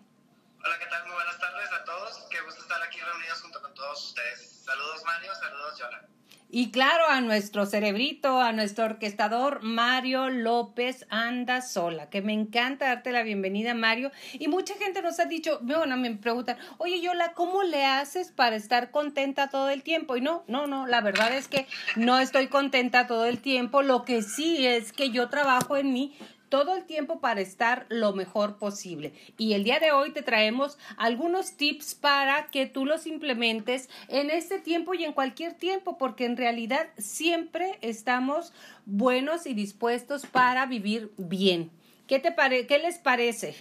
[0.65, 1.05] Hola, ¿qué tal?
[1.07, 2.27] Muy buenas tardes a todos.
[2.31, 4.56] Qué gusto estar aquí reunidos junto con todos ustedes.
[4.67, 5.31] Saludos, Mario.
[5.33, 6.09] Saludos, Yola.
[6.49, 12.87] Y claro, a nuestro cerebrito, a nuestro orquestador Mario López Anda Sola, que me encanta
[12.87, 14.11] darte la bienvenida, Mario.
[14.33, 18.57] Y mucha gente nos ha dicho, bueno, me preguntan, oye, Yola, ¿cómo le haces para
[18.57, 20.17] estar contenta todo el tiempo?
[20.17, 23.83] Y no, no, no, la verdad es que no estoy contenta todo el tiempo.
[23.83, 26.17] Lo que sí es que yo trabajo en mí
[26.49, 29.13] todo el tiempo para estar lo mejor posible.
[29.39, 34.31] Y el día de hoy te traemos algunos tips para que tú los implementes en
[34.31, 38.53] este tiempo y en cualquier tiempo, porque en realidad siempre estamos
[38.85, 41.71] buenos y dispuestos para vivir bien.
[42.07, 43.57] ¿Qué, te pare ¿Qué les parece?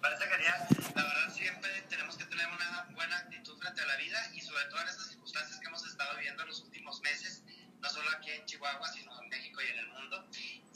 [0.00, 0.68] Parece genial.
[0.94, 4.64] La verdad, siempre tenemos que tener una buena actitud frente a la vida y sobre
[4.66, 7.42] todo en estas circunstancias que hemos estado viviendo en los últimos meses,
[7.80, 10.24] no solo aquí en Chihuahua, sino en México y en el mundo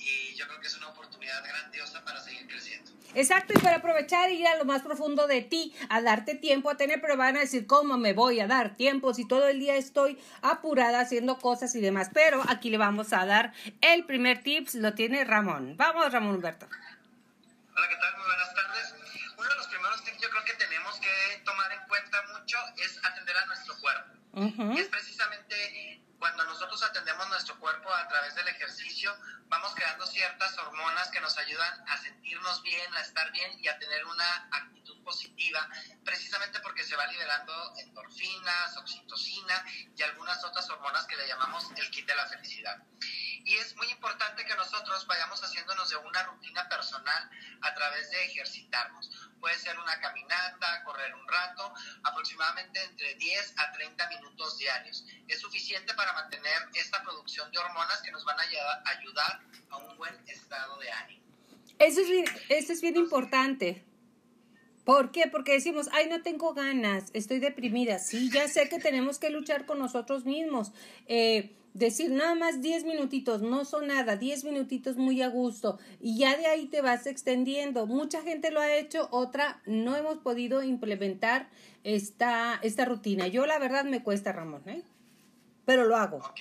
[0.08, 2.90] y yo creo que es una oportunidad grandiosa para seguir creciendo.
[3.14, 6.70] Exacto, y para aprovechar y ir a lo más profundo de ti, a darte tiempo
[6.70, 9.60] a tener, pero van a decir, ¿cómo me voy a dar tiempo si todo el
[9.60, 12.10] día estoy apurada haciendo cosas y demás?
[12.12, 15.76] Pero aquí le vamos a dar el primer tips, lo tiene Ramón.
[15.76, 16.66] Vamos, Ramón Humberto.
[16.66, 18.16] Hola, ¿qué tal?
[18.18, 18.94] Muy buenas tardes.
[19.38, 22.98] Uno de los primeros tips yo creo que tenemos que tomar en cuenta mucho es
[23.04, 24.78] atender a nuestro cuerpo.
[24.78, 29.16] Es precisamente cuando nosotros atendemos nuestro cuerpo a través del ejercicio,
[29.46, 33.78] vamos creando ciertas hormonas que nos ayudan a sentirnos bien, a estar bien y a
[33.78, 35.68] tener una actitud positiva,
[36.04, 39.64] precisamente porque se va liberando endorfinas, oxitocina
[39.96, 42.82] y algunas otras hormonas que le llamamos el kit de la felicidad.
[43.44, 47.30] Y es muy importante que nosotros vayamos haciéndonos de una rutina personal
[47.62, 49.27] a través de ejercitarnos.
[49.40, 55.04] Puede ser una caminata, correr un rato, aproximadamente entre 10 a 30 minutos diarios.
[55.28, 58.42] Es suficiente para mantener esta producción de hormonas que nos van a
[58.90, 59.40] ayudar
[59.70, 61.22] a un buen estado de ánimo.
[61.78, 63.84] Eso es bien, eso es bien importante.
[64.84, 65.28] ¿Por qué?
[65.30, 67.98] Porque decimos, ay, no tengo ganas, estoy deprimida.
[67.98, 70.72] Sí, ya sé que tenemos que luchar con nosotros mismos.
[71.06, 76.18] Eh, decir nada más 10 minutitos, no son nada, 10 minutitos muy a gusto y
[76.18, 77.86] ya de ahí te vas extendiendo.
[77.86, 81.48] Mucha gente lo ha hecho, otra no hemos podido implementar
[81.84, 83.28] esta, esta rutina.
[83.28, 84.82] Yo la verdad me cuesta, Ramón, ¿eh?
[85.64, 86.16] pero lo hago.
[86.18, 86.40] Ok.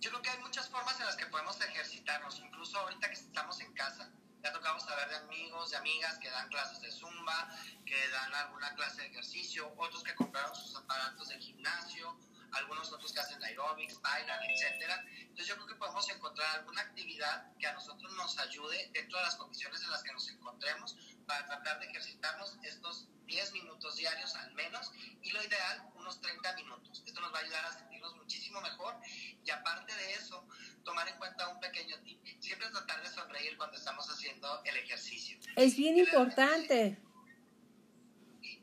[0.00, 3.60] Yo creo que hay muchas formas en las que podemos ejercitarnos, incluso ahorita que estamos
[3.60, 4.10] en casa.
[4.42, 7.50] Ya tocamos saber de amigos, de amigas que dan clases de zumba,
[7.84, 12.16] que dan alguna clase de ejercicio, otros que compraron sus aparatos de gimnasio,
[12.52, 15.04] algunos otros que hacen aerobics, bailan, etcétera.
[15.20, 19.24] Entonces yo creo que podemos encontrar alguna actividad que a nosotros nos ayude dentro de
[19.24, 20.96] las condiciones en las que nos encontremos
[21.26, 24.92] para tratar de ejercitarnos estos 10 minutos diarios al menos
[25.22, 27.02] y lo ideal unos 30 minutos.
[27.04, 28.96] Esto nos va a ayudar a sentirnos muchísimo mejor
[29.44, 30.46] y aparte de eso,
[30.84, 32.20] tomar en cuenta un pequeño tip.
[32.40, 35.38] Siempre tratar de sonreír cuando estamos haciendo el ejercicio.
[35.56, 36.98] Es bien importante.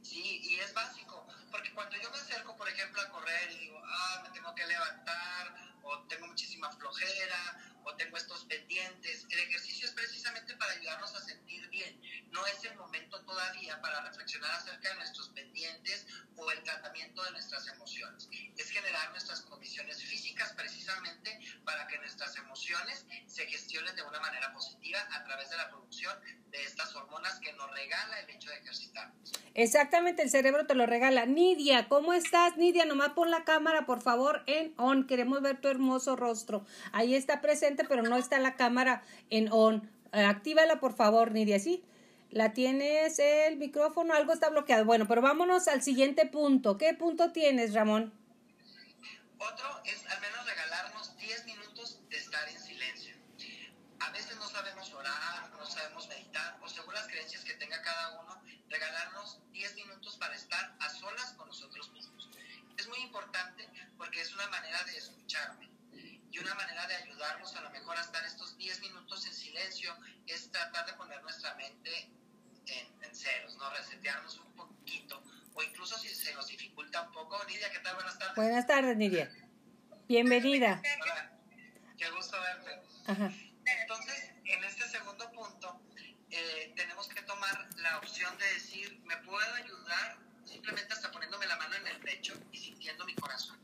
[0.02, 3.10] Sí, y es básico, porque cuando yo me acerco, por ejemplo, a
[3.52, 9.26] y digo, ah, me tengo que levantar, o tengo muchísima flojera, o tengo estos pendientes.
[9.30, 12.02] El ejercicio es precisamente para ayudarnos a sentir bien.
[12.32, 16.06] No es el momento todavía para reflexionar acerca de nuestros pendientes
[16.36, 18.30] o el tratamiento de nuestras emociones.
[18.58, 24.54] Es generar nuestras condiciones físicas precisamente para que nuestras emociones se gestionen de una manera
[24.54, 26.20] positiva a través de la producción
[26.52, 29.34] de estas hormonas que nos regala el hecho de ejercitarnos.
[29.56, 31.26] Exactamente, el cerebro te lo regala.
[31.26, 32.58] Nidia, ¿cómo estás?
[32.58, 35.08] Nidia, nomás pon la cámara, por favor, en on.
[35.08, 36.64] Queremos ver tu hermoso rostro.
[36.92, 39.90] Ahí está presente, pero no está la cámara en on.
[40.12, 41.84] Eh, actívala, por favor, Nidia, ¿sí?
[42.30, 44.86] La tienes el micrófono, algo está bloqueado.
[44.86, 46.78] Bueno, pero vámonos al siguiente punto.
[46.78, 48.14] ¿Qué punto tienes, Ramón?
[49.38, 50.06] Otro es
[67.24, 69.96] ayudarnos a lo mejor a estar estos 10 minutos en silencio
[70.28, 72.12] es tratar de poner nuestra mente
[72.66, 73.70] en, en ceros, ¿no?
[73.70, 75.24] Resetearnos un poquito
[75.54, 77.42] o incluso si se nos dificulta un poco.
[77.46, 77.96] Nidia, ¿qué tal?
[77.96, 78.36] Buenas tardes.
[78.36, 79.32] Buenas tardes, Nidia.
[80.08, 80.82] Bienvenida.
[81.02, 81.32] Hola,
[81.98, 82.82] qué gusto verte.
[83.08, 83.32] Ajá.
[83.66, 85.82] Entonces, en este segundo punto,
[86.30, 90.18] eh, tenemos que tomar la opción de decir, ¿me puedo ayudar?
[90.44, 93.58] Simplemente hasta poniéndome la mano en el pecho y sintiendo mi corazón.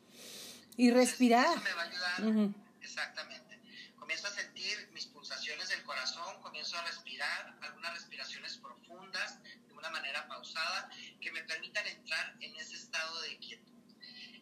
[0.77, 1.45] Y respirar.
[1.45, 2.23] Entonces, eso me va a ayudar.
[2.23, 2.69] Ujú.
[2.89, 3.59] Exactamente.
[3.99, 5.83] Comienzo a sentir mis pulsaciones del
[6.77, 10.89] a respirar algunas respiraciones profundas de una manera pausada
[11.21, 13.73] que me permitan entrar en ese estado de quietud.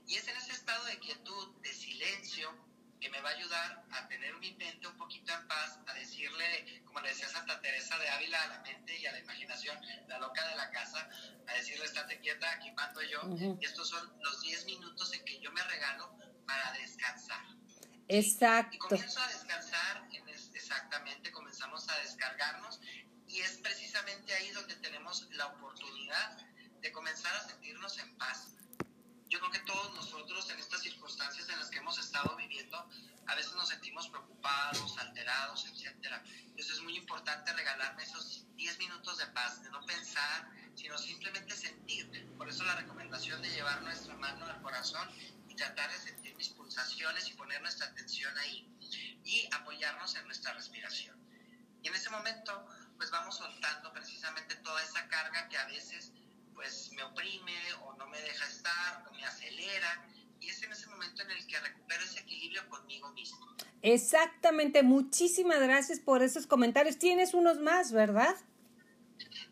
[0.07, 2.67] Y es en ese estado de quietud, de silencio,
[2.99, 6.81] que me va a ayudar a tener mi mente un poquito en paz, a decirle,
[6.85, 9.77] como le decía Santa Teresa de Ávila a la mente y a la imaginación,
[10.07, 11.07] la loca de la casa,
[11.47, 13.21] a decirle, estate quieta, aquí mando yo.
[13.59, 17.45] Y estos son los 10 minutos en que yo me regalo para descansar.
[18.07, 18.75] Exacto.
[18.75, 20.07] Y comienzo a descansar,
[20.67, 22.81] exactamente, comenzamos a descargarnos
[23.25, 26.45] y es precisamente ahí donde tenemos la oportunidad
[26.81, 28.49] de comenzar a sentirnos en paz.
[29.29, 32.77] Yo creo que todos nosotros en estas circunstancias en las que hemos estado viviendo,
[33.27, 36.13] a veces nos sentimos preocupados, alterados, etc.
[36.47, 41.55] Entonces es muy importante regalarme esos 10 minutos de paz, de no pensar, sino simplemente
[41.55, 42.29] sentir.
[42.37, 45.09] Por eso la recomendación de llevar nuestra mano al corazón
[45.47, 48.76] y tratar de sentir mis pulsaciones y poner nuestra atención ahí
[49.23, 51.15] y apoyarnos en nuestra respiración.
[51.81, 52.65] Y en ese momento,
[52.97, 56.11] pues vamos soltando precisamente toda esa carga que a veces
[56.53, 57.53] pues me oprime
[57.83, 60.03] o no me deja estar o me acelera
[60.39, 63.55] y es en ese momento en el que recupero ese equilibrio conmigo mismo.
[63.81, 66.97] Exactamente, muchísimas gracias por esos comentarios.
[66.97, 68.35] Tienes unos más, ¿verdad?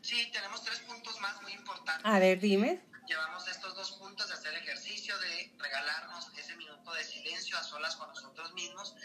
[0.01, 2.05] Sí, tenemos tres puntos más muy importantes.
[2.05, 2.81] A ver, dime.
[3.07, 7.95] Llevamos estos dos puntos de hacer ejercicio, de regalarnos ese minuto de silencio a solas
[7.95, 8.95] con nosotros mismos.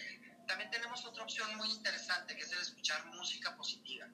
[0.50, 4.04] También tenemos otra opción muy interesante que es el escuchar música positiva.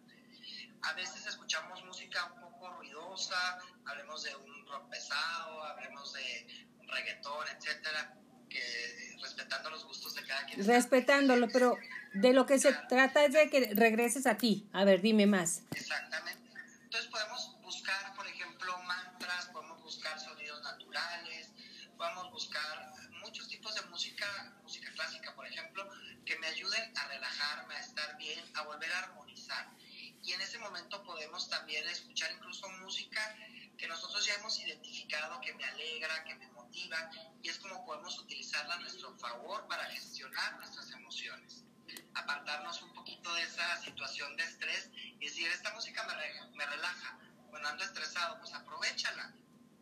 [0.82, 6.88] A veces escuchamos música un poco ruidosa, hablemos de un rock pesado, hablemos de un
[6.88, 8.14] reggaetón, etcétera,
[8.50, 10.66] que respetando los gustos de cada quien.
[10.66, 11.78] Respetándolo, pero
[12.12, 14.68] de lo que se trata es de que regreses a ti.
[14.74, 15.62] A ver, dime más.
[15.70, 16.50] Exactamente.
[16.84, 21.50] Entonces podemos buscar, por ejemplo, mantras, podemos buscar sonidos naturales,
[21.96, 22.92] podemos buscar
[23.22, 24.55] muchos tipos de música
[24.96, 25.88] clásica, por ejemplo,
[26.24, 29.76] que me ayuden a relajarme, a estar bien, a volver a armonizar
[30.26, 33.36] y en ese momento podemos también escuchar incluso música
[33.78, 37.10] que nosotros ya hemos identificado, que me alegra, que me motiva,
[37.42, 41.62] y es como podemos utilizarla a nuestro favor para gestionar nuestras emociones.
[42.14, 47.18] Apartarnos un poquito de esa situación de estrés y decir, esta música me, me relaja,
[47.48, 49.32] cuando ando estresado, pues aprovechala.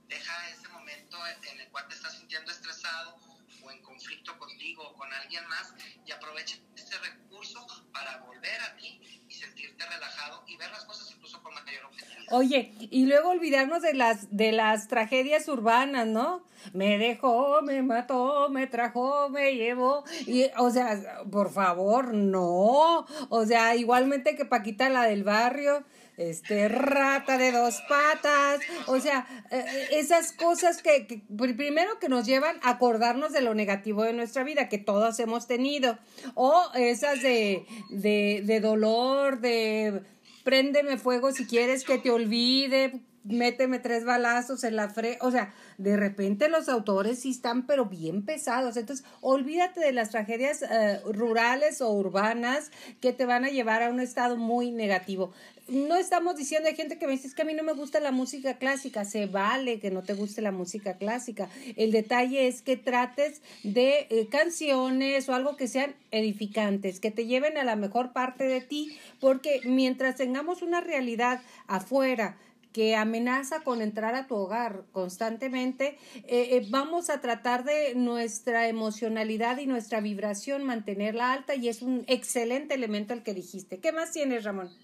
[0.09, 3.19] Deja ese momento en el cual te estás sintiendo estresado
[3.65, 5.75] o en conflicto contigo o con alguien más
[6.07, 11.11] y aprovecha ese recurso para volver a ti y sentirte relajado y ver las cosas
[11.11, 12.33] incluso con mayor objetividad.
[12.33, 16.45] Oye, y luego olvidarnos de las de las tragedias urbanas, ¿no?
[16.73, 23.07] Me dejó, me mató, me trajo, me llevó y o sea, por favor, no.
[23.29, 25.85] O sea, igualmente que Paquita la del barrio,
[26.17, 31.23] este rata de dos patas, o sea, eh, esas cosas que,
[31.57, 35.47] primero que nos llevan a acordarnos de lo negativo de nuestra vida que todos hemos
[35.47, 35.99] tenido,
[36.35, 40.03] o esas de, de, de dolor, de
[40.45, 45.53] préndeme fuego si quieres que te olvide, méteme tres balazos en la frente, o sea,
[45.79, 51.13] de repente los autores sí están pero bien pesados, entonces olvídate de las tragedias uh,
[51.13, 52.71] rurales o urbanas
[53.01, 55.33] que te van a llevar a un estado muy negativo.
[55.67, 57.99] No estamos diciendo, hay gente que me dice es que a mí no me gusta
[57.99, 61.49] la música clásica, se vale que no te guste la música clásica.
[61.77, 67.25] El detalle es que trates de eh, canciones o algo que sean edificantes, que te
[67.25, 72.37] lleven a la mejor parte de ti, porque mientras tengamos una realidad afuera,
[72.75, 75.97] que amenaza con entrar a tu hogar constantemente,
[76.27, 81.83] eh, eh, vamos a tratar de nuestra emocionalidad y nuestra vibración mantenerla alta y es
[81.83, 83.79] un excelente elemento el que dijiste.
[83.79, 84.77] ¿Qué más tienes, Ramón?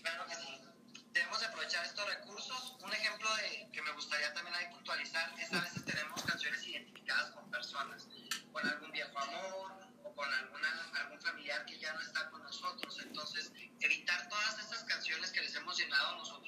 [0.00, 0.46] Claro que sí.
[1.12, 2.78] Debemos aprovechar estos recursos.
[2.84, 7.32] Un ejemplo de que me gustaría también ahí puntualizar es a veces tenemos canciones identificadas
[7.32, 8.06] con personas,
[8.52, 9.72] con algún viejo amor
[10.04, 10.68] o con alguna,
[11.02, 12.96] algún familiar que ya no está con nosotros.
[13.02, 16.39] Entonces, evitar todas estas canciones que les hemos llenado nosotros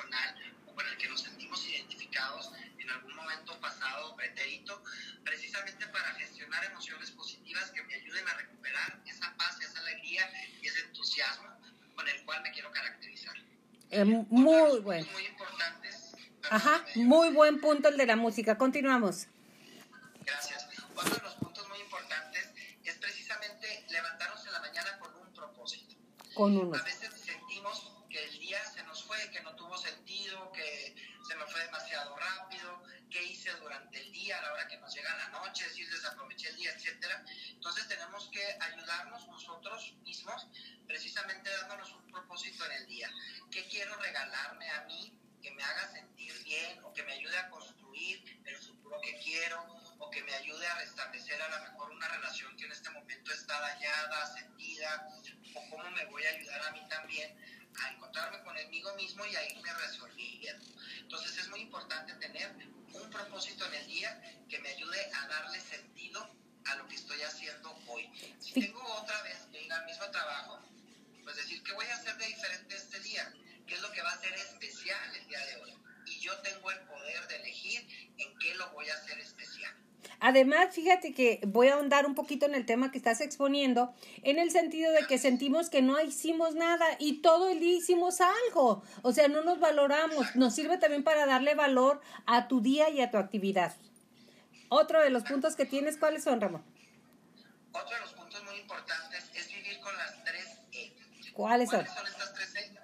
[0.00, 0.34] personal
[0.66, 4.82] o con el que nos sentimos identificados en algún momento pasado o pretérito,
[5.24, 10.30] precisamente para gestionar emociones positivas que me ayuden a recuperar esa paz, esa alegría
[10.62, 11.48] y ese entusiasmo
[11.94, 13.36] con el cual me quiero caracterizar.
[13.90, 15.06] Eh, muy bueno.
[15.12, 16.12] Muy importantes.
[16.50, 18.56] Ajá, muy buen punto el de la música.
[18.56, 19.26] Continuamos.
[20.24, 20.66] Gracias.
[20.94, 22.50] Otro de los puntos muy importantes
[22.84, 25.96] es precisamente levantarnos en la mañana con un propósito.
[26.34, 26.76] Con uno.
[26.76, 27.09] A veces
[37.60, 40.46] Entonces tenemos que ayudarnos nosotros mismos,
[40.86, 43.10] precisamente dándonos un propósito en el día.
[43.50, 45.12] ¿Qué quiero regalarme a mí
[45.42, 49.62] que me haga sentir bien o que me ayude a construir el futuro que quiero
[49.98, 53.30] o que me ayude a restablecer a lo mejor una relación que en este momento
[53.30, 55.10] está dañada, sentida
[55.54, 57.38] o cómo me voy a ayudar a mí también
[57.78, 60.64] a encontrarme conmigo mismo y a irme resolviendo.
[60.96, 62.56] Entonces es muy importante tener
[62.94, 67.20] un propósito en el día que me ayude a darle sentido a lo que estoy
[67.22, 68.08] haciendo hoy.
[68.38, 69.36] Si tengo otra vez
[69.70, 70.60] al mismo trabajo
[71.70, 73.32] ¿qué voy a hacer de diferente este día?
[73.66, 75.72] ¿Qué es lo que va a ser especial el día de hoy?
[76.06, 77.86] Y yo tengo el poder de elegir
[78.18, 79.72] en qué lo voy a hacer especial.
[80.18, 84.38] Además, fíjate que voy a ahondar un poquito en el tema que estás exponiendo, en
[84.38, 88.82] el sentido de que sentimos que no hicimos nada y todo el día hicimos algo.
[89.02, 90.34] O sea, no nos valoramos.
[90.34, 93.74] Nos sirve también para darle valor a tu día y a tu actividad.
[94.72, 96.64] Otro de los puntos que tienes, ¿cuáles son, Ramón?
[97.72, 100.96] Otro de los puntos muy importantes es vivir con las tres E.
[101.32, 101.84] ¿Cuáles son?
[101.84, 102.78] ¿Cuáles son estas tres E?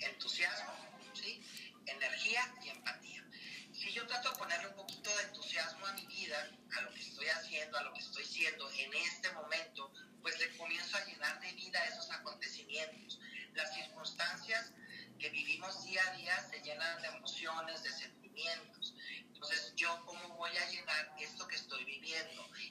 [0.00, 0.72] Entusiasmo,
[1.14, 1.40] ¿sí?
[1.86, 3.24] energía y empatía.
[3.72, 7.00] Si yo trato de ponerle un poquito de entusiasmo a mi vida, a lo que
[7.00, 11.40] estoy haciendo, a lo que estoy siendo en este momento, pues le comienzo a llenar
[11.40, 13.20] de vida esos acontecimientos.
[13.54, 14.72] Las circunstancias
[15.20, 18.94] que vivimos día a día se llenan de emociones, de sentimientos.
[19.20, 21.07] Entonces, yo cómo voy a llenar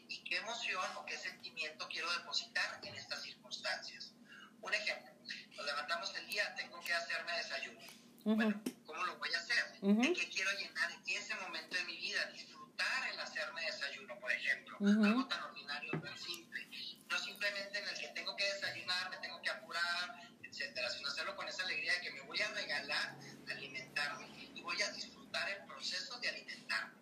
[0.08, 4.14] y qué emoción o qué sentimiento quiero depositar en estas circunstancias.
[4.62, 5.12] Un ejemplo,
[5.56, 7.80] nos levantamos el día, tengo que hacerme desayuno.
[8.24, 9.78] Bueno, ¿cómo lo voy a hacer?
[9.82, 10.02] Ujú.
[10.02, 12.26] ¿De qué quiero llenar ese momento de mi vida?
[12.32, 14.78] Disfrutar el hacerme desayuno, por ejemplo.
[14.80, 15.06] Ujú.
[15.06, 16.68] Algo tan ordinario, tan simple.
[17.10, 21.36] No simplemente en el que tengo que desayunar, me tengo que apurar, etcétera, sino hacerlo
[21.36, 23.18] con esa alegría de que me voy a regalar
[23.52, 26.94] alimentarme y voy a disfrutar el proceso de alimentarme.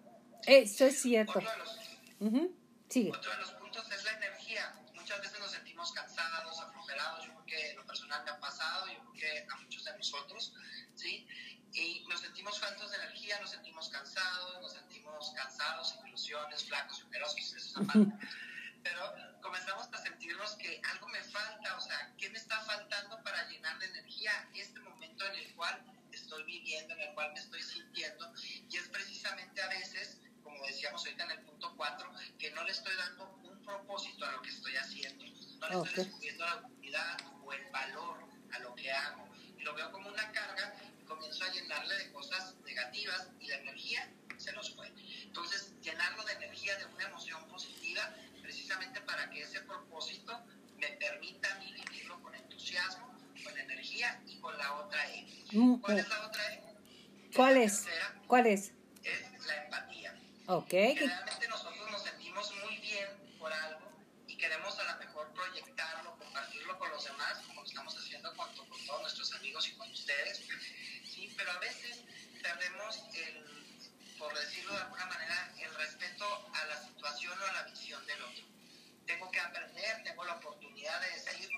[0.45, 1.39] Eso es cierto.
[1.39, 1.84] Otro de los
[2.19, 2.55] Ujú.
[2.89, 3.11] Sigue.
[3.11, 4.73] otro de los puntos es la energía.
[4.93, 7.25] Muchas veces nos sentimos cansados, aflojerados.
[7.25, 10.53] Yo creo que lo personal me ha pasado, yo creo que a muchos de nosotros,
[10.95, 11.27] ¿sí?
[11.73, 17.03] Y nos sentimos faltos de energía, nos sentimos cansados, nos sentimos cansados, sin ilusiones, flacos,
[17.03, 17.87] ojerosos, eso es.
[18.83, 23.47] Pero comenzamos a sentirnos que algo me falta, o sea, ¿qué me está faltando para
[23.49, 27.61] llenar de energía este momento en el cual estoy viviendo, en el cual me estoy
[27.61, 28.31] sintiendo?
[28.69, 32.71] Y es precisamente a veces como decíamos ahorita en el punto 4, que no le
[32.71, 35.25] estoy dando un propósito a lo que estoy haciendo,
[35.59, 35.87] no le Ok.
[35.87, 38.17] estoy descubriendo la utilidad o el valor
[38.53, 39.27] a lo que hago.
[39.57, 43.57] Y lo veo como una carga y comienzo a llenarle de cosas negativas y la
[43.57, 44.91] energía se nos fue.
[45.23, 50.39] Entonces, llenarlo de energía, de una emoción positiva, precisamente para que ese propósito
[50.77, 55.25] me permita a mí vivirlo con entusiasmo, con energía y con la otra E.
[55.51, 56.63] Mm, ¿Cuál es la otra E?
[57.35, 57.85] ¿Cuál es?
[58.27, 58.71] ¿Cuál es?
[59.03, 60.15] es la empatía.
[60.47, 63.07] Ok Generalmente nosotros nos sentimos muy bien
[63.39, 63.91] por algo
[64.27, 68.47] y queremos a lo mejor proyectarlo, compartirlo con los demás, como lo estamos haciendo con,
[68.55, 71.33] con todos nuestros amigos y con ¿sí?
[71.35, 72.03] Pero a veces
[72.41, 73.43] perdemos el,
[74.17, 78.21] por decirlo de alguna manera, el respeto a la situación o a la visión del
[78.21, 78.43] otro.
[79.05, 81.49] Tengo que aprender, tengo la oportunidad de decir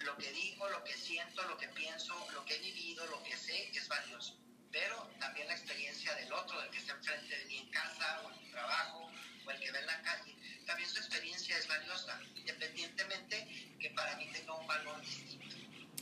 [0.00, 3.36] lo que digo, lo que siento, lo que pienso, lo que he vivido, lo que
[3.36, 4.36] sé es valioso.
[4.70, 8.30] Pero también la experiencia del otro, del que está enfrente de mí en casa o
[8.30, 9.10] en mi trabajo
[9.46, 10.36] o el que ve en la calle,
[10.66, 15.45] también su experiencia es valiosa, independientemente que para mí tenga un valor distinto.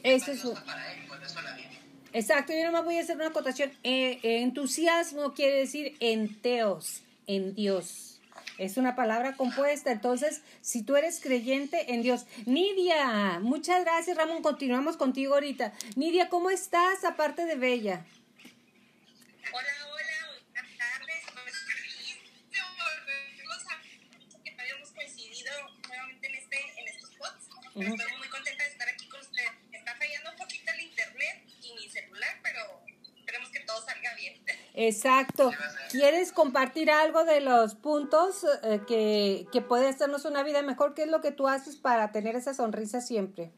[0.05, 1.81] Eso es valiosa para él, por eso la vive.
[2.13, 3.73] Exacto, yo nomás voy a hacer una acotación.
[3.83, 8.21] Eh, eh, entusiasmo quiere decir en teos, en Dios.
[8.59, 12.27] Es una palabra compuesta, entonces, si tú eres creyente en Dios.
[12.47, 14.43] Nidia, muchas gracias, Ramón.
[14.43, 15.73] Continuamos contigo ahorita.
[15.97, 18.05] Nidia, ¿cómo estás, aparte de Bella?
[19.53, 21.23] Hola, hola, buenas tardes.
[21.33, 22.17] Pues feliz
[22.53, 23.83] de volverlos a
[24.45, 25.51] que habíamos coincidido
[25.89, 27.49] nuevamente en este, en estos spots.
[27.75, 28.01] Pero Ujú.
[28.01, 29.51] estoy muy contenta de estar aquí con ustedes.
[29.73, 32.61] Está fallando un poquito el internet y mi celular, pero
[33.19, 34.41] esperemos que todo salga bien.
[34.75, 35.51] Exacto.
[35.91, 40.95] ¿Quieres compartir algo de los puntos eh, que, que puede hacernos una vida mejor?
[40.95, 43.53] ¿Qué es lo que tú haces para tener esa sonrisa siempre?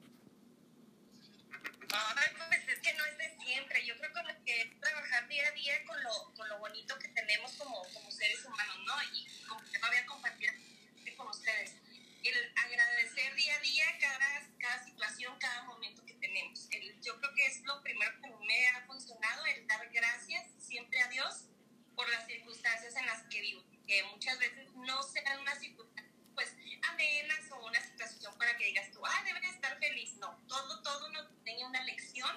[23.96, 26.54] Que muchas veces no sean unas circunstancias pues
[26.90, 30.16] amenas o una situación para que digas tú, ah, debería estar feliz.
[30.16, 32.30] No, todo, todo nos tenía una lección.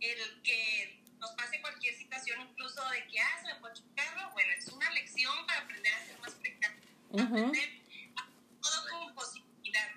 [0.00, 4.30] El que nos pase cualquier situación, incluso de que, ah, se me ponchó un carro,
[4.32, 6.88] bueno, es una lección para aprender a ser más precavido.
[7.10, 7.22] Ujú.
[7.22, 7.70] Aprender
[8.16, 8.28] a-
[8.60, 9.90] todo con positividad.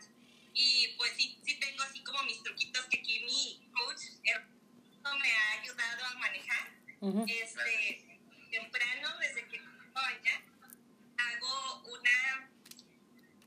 [0.53, 5.31] Y pues sí, sí tengo así como mis truquitos que aquí mi coach hermano, me
[5.31, 6.69] ha ayudado a manejar.
[7.01, 7.25] Ujú.
[7.27, 8.19] Este,
[8.51, 9.59] temprano, desde que
[9.91, 10.41] vaya,
[11.17, 12.49] hago una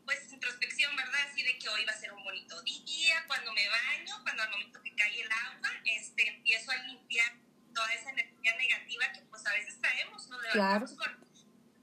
[0.04, 1.20] pues introspección, ¿verdad?
[1.30, 4.50] Así de que hoy va a ser un bonito día, cuando me baño, cuando al
[4.50, 7.32] momento que cae el agua, este, empiezo a limpiar
[7.74, 11.24] toda esa energía negativa que pues a veces traemos, nos levantamos con,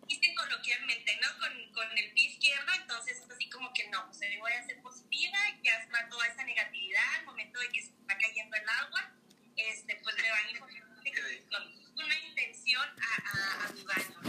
[0.07, 1.39] dicen coloquialmente, ¿no?
[1.39, 4.65] Con, con el pie izquierdo, entonces es así como que no, pues hoy voy a
[4.65, 8.55] ser positiva y que asma toda esa negatividad al momento de que se está cayendo
[8.57, 8.65] el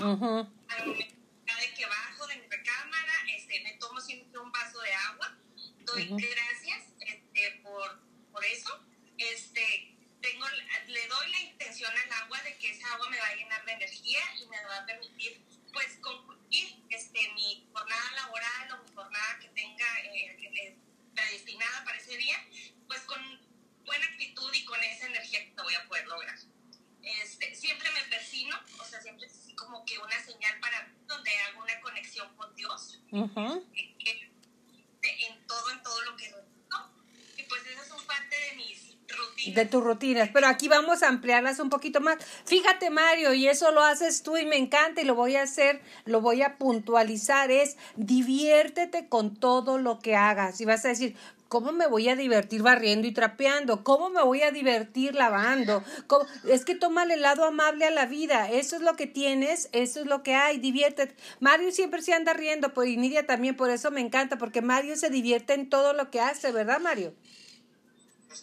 [0.01, 0.49] Ujú.
[1.61, 5.37] de que bajo de mi recámara, este, me tomo siempre un vaso de agua,
[5.81, 6.17] doy Ujú.
[6.17, 8.01] gracias este, por,
[8.33, 8.83] por eso,
[9.19, 10.49] este, tengo,
[10.87, 13.73] le doy la intención al agua de que esa agua me va a llenar de
[13.73, 19.39] energía y me va a permitir pues concluir este, mi jornada laboral o mi jornada
[19.39, 20.77] que tenga eh, eh,
[21.15, 22.37] predestinada para ese día,
[22.89, 23.21] pues con
[23.85, 26.39] buena actitud y con esa energía que te voy a poder lograr.
[27.03, 30.95] Este, siempre me persino, o sea, siempre es así como que una señal para mí
[31.07, 32.55] donde hago una conexión con
[33.75, 34.31] Que- que-
[35.27, 36.31] en todo, en todo lo que
[36.71, 36.91] ¿no?
[37.37, 39.55] Y pues esas son parte de mis rutinas.
[39.57, 42.19] de tus rutinas, pero aquí vamos a ampliarlas un poquito más.
[42.45, 45.81] Fíjate, Mario, y eso lo haces tú y me encanta y lo voy a hacer,
[46.05, 50.61] lo voy a puntualizar, es diviértete con todo lo que hagas.
[50.61, 51.17] Y vas a decir,
[51.51, 53.83] ¿cómo me voy a divertir barriendo y trapeando?
[53.83, 55.83] ¿Cómo me voy a divertir lavando?
[56.49, 58.49] Es que tómale el lado amable a la vida.
[58.49, 61.17] Eso es lo que tienes, eso es lo que hay, diviértete.
[61.41, 64.95] Mario siempre se anda riendo, pues, y Nidia también, por eso me encanta, porque Mario
[64.95, 67.15] se divierte en todo lo que hace, ¿verdad, Mario?
[68.33, 68.43] Es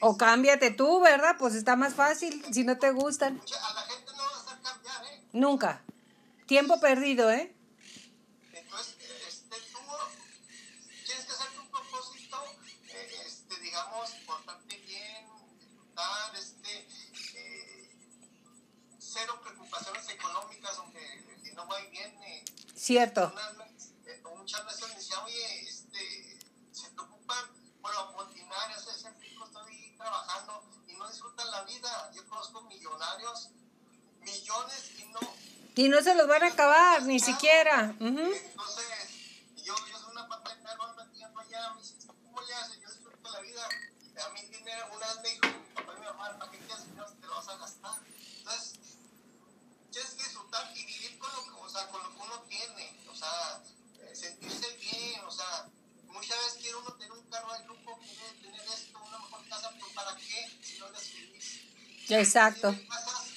[0.00, 1.36] O cámbiate tú, ¿verdad?
[1.38, 3.40] Pues está más fácil si no te gustan.
[3.40, 5.22] A la gente no va a hacer cambiar, ¿eh?
[5.32, 5.82] Nunca.
[6.46, 7.54] Tiempo perdido, ¿eh?
[8.52, 8.96] Entonces,
[9.28, 9.78] este, tú
[11.04, 12.44] tienes que hacerte un propósito,
[12.88, 15.26] eh, este, digamos, portarte bien,
[15.58, 16.88] disfrutar, este,
[17.34, 17.90] eh,
[18.98, 22.44] cero preocupaciones económicas, aunque el dinero va y viene.
[22.74, 23.32] Cierto.
[23.32, 23.66] Una-
[24.06, 26.38] eh, muchas veces me decía, oye, este,
[26.72, 27.44] se preocupan
[27.80, 32.10] por amotinar, hacerse ricos, estoy trabajando y no disfrutan la vida.
[32.14, 33.50] Yo conozco millonarios,
[34.20, 35.20] millones y no
[35.80, 37.94] Y no se los van a acabar, ni siquiera.
[37.98, 38.06] Ujú.
[38.08, 38.84] entonces,
[39.64, 42.52] yo, yo soy una pata de perro, ando aquí, ando allá, me dice, ¿cómo le
[42.54, 42.80] haces?
[42.82, 43.64] Yo disfruto la vida.
[44.26, 46.58] A mí el dinero, una vez me dijo mi papá y mi mamá, ¿para qué
[46.58, 47.94] quieres dinero si te lo vas a gastar?
[48.38, 48.72] Entonces,
[49.90, 53.00] tienes que disfrutar y vivir con lo que, o sea, con lo que uno tiene,
[53.10, 53.62] o sea,
[54.02, 55.66] eh, sentirse bien, o sea,
[56.08, 59.70] muchas veces quiere uno tener un carro de lujo, quiere tener esto, una mejor casa,
[59.72, 61.60] pero ¿para qué si no eres feliz?
[62.10, 63.28] Exacto casas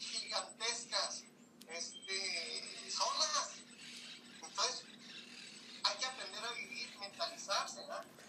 [0.00, 1.22] gigantescas,
[1.68, 3.50] este, solas.
[4.42, 4.84] Entonces,
[5.84, 8.04] hay que aprender a vivir, mentalizarse, ¿verdad?
[8.04, 8.26] Y Estar di- con- con sí mismo, este, conocerse, o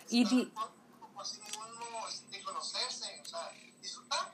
[2.62, 4.32] sea, disfrutar.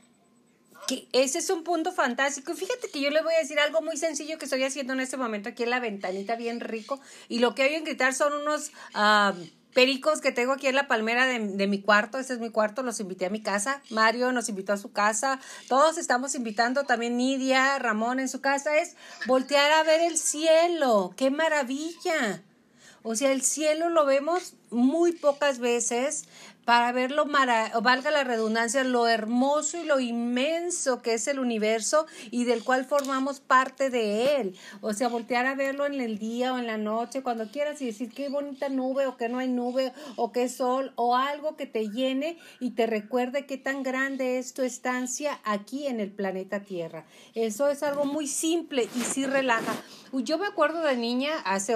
[0.88, 2.52] Que ese es un punto fantástico.
[2.52, 4.99] Y Fíjate que yo les voy a decir algo muy sencillo que estoy haciendo en
[4.99, 6.99] este momento aquí en la ventanita, bien rico.
[7.27, 9.34] Y lo que oyen gritar son unos ah,
[9.73, 12.19] pericos que tengo aquí en la palmera de, de mi cuarto.
[12.19, 13.81] Este es mi cuarto, los invité a mi casa.
[13.89, 15.39] Mario nos invitó a su casa.
[15.68, 18.77] Todos estamos invitando, también Nidia, Ramón en su casa.
[18.77, 18.95] Es
[19.26, 21.14] voltear a ver el cielo.
[21.18, 22.43] ¡Qué maravilla!
[23.07, 26.26] O sea, el cielo lo vemos muy pocas veces
[26.65, 31.38] para ver lo mara valga la redundancia, lo hermoso y lo inmenso que es el
[31.38, 34.57] universo y del cual formamos parte de él.
[34.82, 37.86] O sea, voltear a verlo en el día o en la noche, cuando quieras y
[37.86, 41.68] decir qué bonita nube o que no hay nube o qué sol o algo que
[41.68, 46.61] te llene y te recuerde qué tan grande es tu estancia aquí en el planeta
[46.61, 47.06] Tierra.
[47.36, 49.76] Eso es algo muy simple y sí relaja.
[50.11, 51.76] Yo me acuerdo de niña hace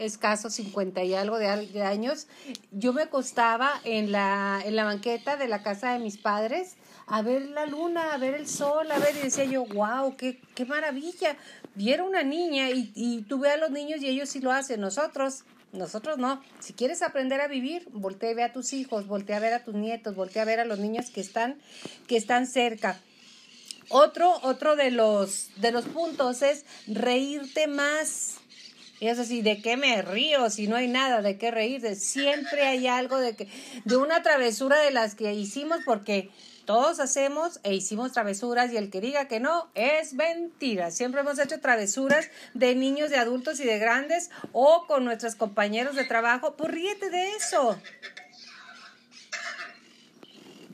[0.00, 1.48] escaso 50 y algo de,
[1.82, 2.26] años,
[2.72, 7.22] yo me acostaba en la, en la banqueta de la casa de mis padres a
[7.22, 10.64] ver la luna, a ver el sol, a ver, y decía yo, wow, qué, qué
[10.64, 11.36] maravilla.
[11.76, 14.52] Y era una niña y, y tú ve a los niños y ellos sí lo
[14.52, 15.44] hacen, nosotros.
[15.72, 16.42] Nosotros no.
[16.58, 19.64] Si quieres aprender a vivir, voltea a ver a tus hijos, voltea a ver a
[19.64, 21.60] tus nietos, voltea a ver a los niños que están,
[22.08, 23.00] que están cerca.
[23.88, 28.39] Otro, otro de los, de los puntos es reírte más.
[29.00, 30.50] Y eso sí, ¿de qué me río?
[30.50, 31.96] Si no hay nada de qué reírse.
[31.96, 33.48] Siempre hay algo de que,
[33.86, 36.28] de una travesura de las que hicimos, porque
[36.66, 40.90] todos hacemos e hicimos travesuras, y el que diga que no, es mentira.
[40.90, 45.96] Siempre hemos hecho travesuras de niños, de adultos y de grandes, o con nuestros compañeros
[45.96, 46.54] de trabajo.
[46.56, 47.80] Pues ríete de eso.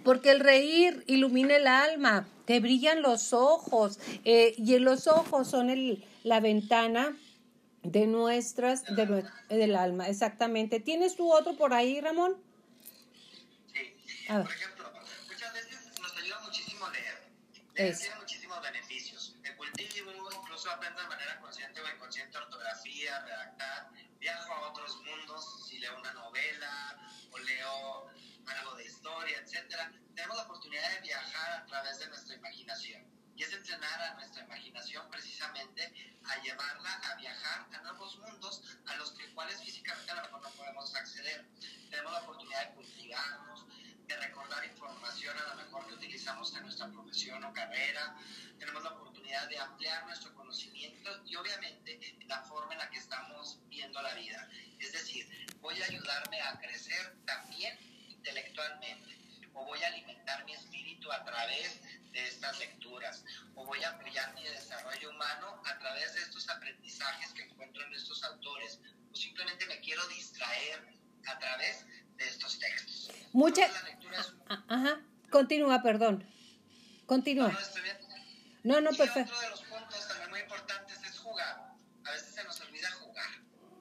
[0.03, 5.71] Porque el reír ilumina el alma, te brillan los ojos, eh, y los ojos son
[5.71, 7.17] el, la ventana
[7.91, 10.81] de nuestras, de, nue- del alma, exactamente.
[10.81, 12.37] ¿Tienes tú otro por ahí, Ramón?
[13.73, 14.27] Sí.
[14.29, 14.47] A ver.
[14.47, 14.93] Por ejemplo,
[15.29, 17.27] muchas veces nos ayuda muchísimo leer.
[17.75, 19.37] Leer tiene muchísimos beneficios.
[19.45, 20.13] El cultivo
[20.67, 25.97] yo aprendo de manera consciente o inconsciente ortografía, redactar, viajo a otros mundos, si leo
[25.99, 26.99] una novela
[27.31, 28.07] o leo
[28.47, 33.05] algo de historia, etcétera, tenemos la oportunidad de viajar a través de nuestra imaginación.
[33.37, 38.97] Y es entrenar a nuestra imaginación precisamente a llevarla a viajar a nuevos mundos a
[38.97, 41.45] los que, cuales físicamente a lo mejor no podemos acceder.
[41.91, 43.67] Tenemos la oportunidad de cultivarnos,
[44.07, 48.17] de recordar información a lo mejor que utilizamos en nuestra profesión o carrera.
[48.59, 53.59] Tenemos la oportunidad de ampliar nuestro conocimiento y obviamente la forma en la que estamos
[53.69, 54.49] viendo la vida.
[54.79, 55.27] Es decir,
[55.61, 57.77] voy a ayudarme a crecer también
[58.09, 59.17] intelectualmente
[59.55, 61.81] o voy a alimentar mi espíritu a través
[62.17, 63.25] de estas lecturas,
[63.55, 67.93] o voy a apoyar mi desarrollo humano a través de estos aprendizajes que encuentro en
[67.93, 68.81] estos autores,
[69.13, 70.83] o simplemente me quiero distraer
[71.27, 71.85] a través
[72.17, 73.11] de estos textos.
[73.33, 73.69] Mucha...
[74.69, 76.25] Ajá, continúa, perdón.
[77.05, 77.53] Continúa.
[78.65, 79.35] No, no, perfecto.
[79.35, 81.75] Otro de los puntos también muy importantes es jugar.
[82.05, 83.29] A veces se nos olvida jugar.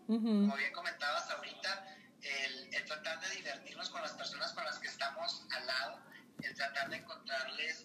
[0.08, 4.88] Como bien comentabas ahorita, el, el, tratar de divertirnos con las personas con las que
[4.88, 6.00] estamos al lado,
[6.42, 7.85] el tratar de encontrarles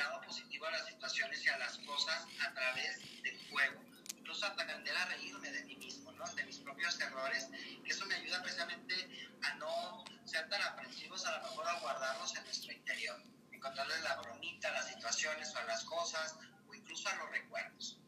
[0.00, 3.80] lado positivo a las situaciones y a las cosas a través del juego.
[4.16, 6.24] Incluso aprender a reírme de mí mismo, ¿no?
[6.34, 7.48] de mis propios errores,
[7.84, 8.94] que eso me ayuda precisamente
[9.42, 13.22] a no ser tan aprensivos, a lo mejor a guardarlos en nuestro interior,
[13.52, 16.36] encontrarles la bromita a las situaciones o a las cosas,
[16.68, 17.98] o incluso a los recuerdos.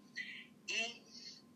[0.66, 1.02] Y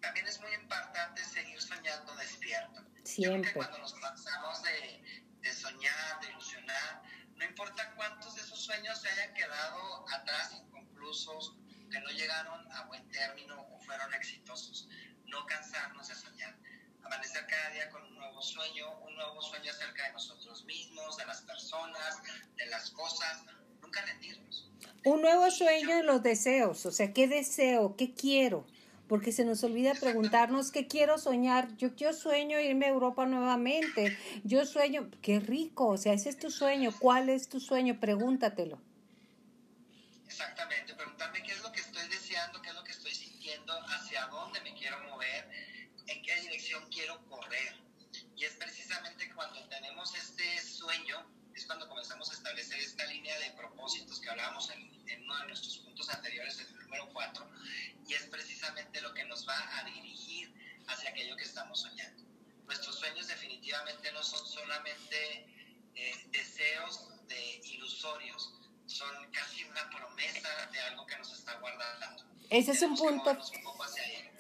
[0.01, 2.85] también es muy importante seguir soñando despierto.
[3.05, 3.53] Siempre.
[3.55, 7.03] cuando nos cansamos de, de, soñar, de ilusionar,
[7.37, 11.55] no importa cuántos de esos sueños se hayan quedado atrás, inconclusos,
[11.91, 14.89] que no llegaron a buen término o fueron exitosos,
[15.27, 16.57] no cansarnos de soñar.
[17.03, 21.27] Amanecer cada día con un nuevo sueño, un nuevo sueño acerca de nosotros mismos, de
[21.27, 22.19] las personas,
[22.57, 23.45] de las cosas,
[23.81, 24.71] nunca rendirnos.
[25.05, 27.97] Un nuevo sueño en los deseos, o sea, ¿qué deseo?
[27.97, 28.67] ¿Qué quiero?
[29.09, 31.77] Porque se nos olvida preguntarnos qué quiero soñar.
[31.77, 34.17] Yo, yo sueño irme a Europa nuevamente.
[34.45, 36.93] Yo sueño, qué rico, o sea, ese es tu sueño.
[36.99, 38.01] ¿Cuál es tu sueño?
[38.01, 38.81] Pregúntatelo.
[40.27, 44.27] Exactamente, preguntarme qué es lo que estoy deseando, qué es lo que estoy sintiendo, hacia
[44.27, 45.49] dónde me quiero mover,
[46.07, 47.75] en qué dirección quiero correr.
[48.37, 51.25] Y es precisamente cuando tenemos este sueño,
[51.55, 55.47] es cuando comenzamos a establecer esta línea de propósitos que hablábamos en, en uno de
[55.47, 57.49] nuestros puntos anteriores, el número 4,
[58.09, 60.53] y es precisamente lo que nos va a dirigir
[60.89, 62.23] hacia aquello que estamos soñando.
[62.67, 65.47] Nuestros sueños definitivamente no son solamente
[65.95, 68.55] eh, deseos de ilusorios,
[68.87, 72.25] son casi una promesa de algo que nos está guardando.
[72.51, 73.37] Ese es un punto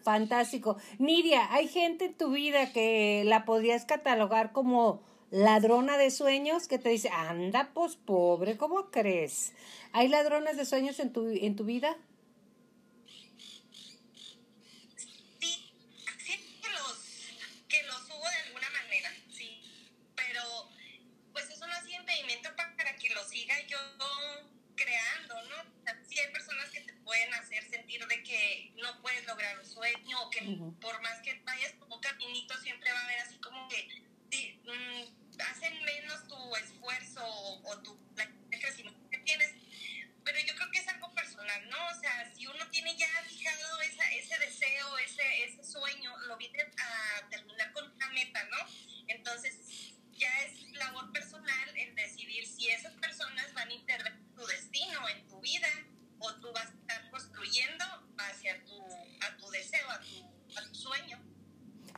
[0.02, 0.76] fantástico.
[0.98, 6.78] Nidia, ¿hay gente en tu vida que la podrías catalogar como ladrona de sueños que
[6.78, 9.52] te dice, anda, pues pobre, ¿cómo crees?
[9.92, 11.96] ¿Hay ladrones de sueños en tu, en tu vida?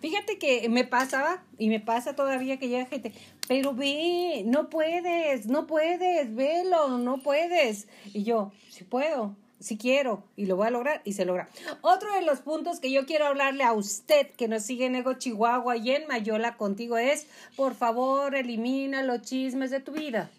[0.01, 3.13] Fíjate que me pasaba y me pasa todavía que llega gente,
[3.49, 7.89] pero ve, no puedes, no puedes, velo, no puedes.
[8.13, 11.49] Y yo, si puedo, si quiero, y lo voy a lograr, y se logra.
[11.81, 15.15] Otro de los puntos que yo quiero hablarle a usted que nos sigue en Ego
[15.15, 17.27] Chihuahua y en Mayola contigo es,
[17.57, 20.31] por favor, elimina los chismes de tu vida.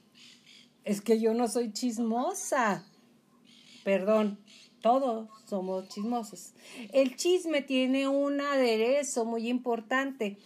[0.85, 2.85] Es que yo no soy chismosa.
[3.83, 4.39] Perdón,
[4.81, 6.53] todos somos chismosos.
[6.93, 10.37] El chisme tiene un aderezo muy importante,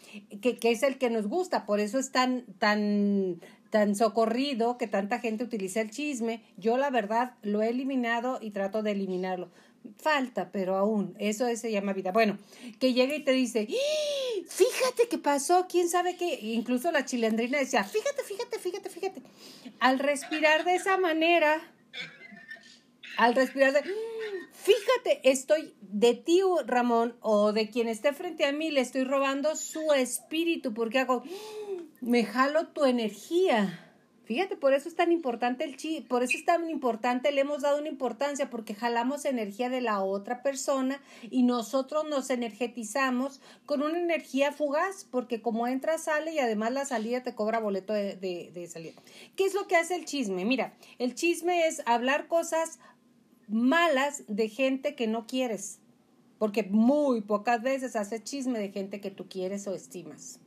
[0.42, 3.40] que, que, es el que nos gusta, por eso es tan, tan,
[3.70, 6.42] tan socorrido que tanta gente utiliza el chisme.
[6.58, 9.52] Yo la verdad lo he eliminado y trato de eliminarlo.
[9.98, 12.12] Falta, pero aún, eso se llama vida.
[12.12, 12.38] Bueno,
[12.80, 14.46] que llega y te dice, ¡Ah!
[14.48, 19.22] fíjate qué pasó, quién sabe qué, incluso la chilendrina decía, fíjate, fíjate, fíjate, fíjate.
[19.80, 21.62] Al respirar de esa manera,
[23.18, 23.82] al respirar de,
[24.52, 29.56] fíjate, estoy de ti, Ramón, o de quien esté frente a mí, le estoy robando
[29.56, 31.24] su espíritu, porque hago,
[32.02, 33.80] me jalo tu energía.
[34.26, 37.62] Fíjate, por eso es tan importante el chi, por eso es tan importante, le hemos
[37.62, 43.84] dado una importancia, porque jalamos energía de la otra persona y nosotros nos energetizamos con
[43.84, 48.16] una energía fugaz, porque como entra, sale y además la salida te cobra boleto de,
[48.16, 49.02] de salida.
[49.36, 50.46] ¿Qué es lo que hace el chisme?
[50.46, 52.80] Mira, el chisme es hablar cosas
[53.48, 55.80] malas de gente que no quieres,
[56.40, 60.40] porque muy pocas veces hace chisme de gente que tú quieres o estimas.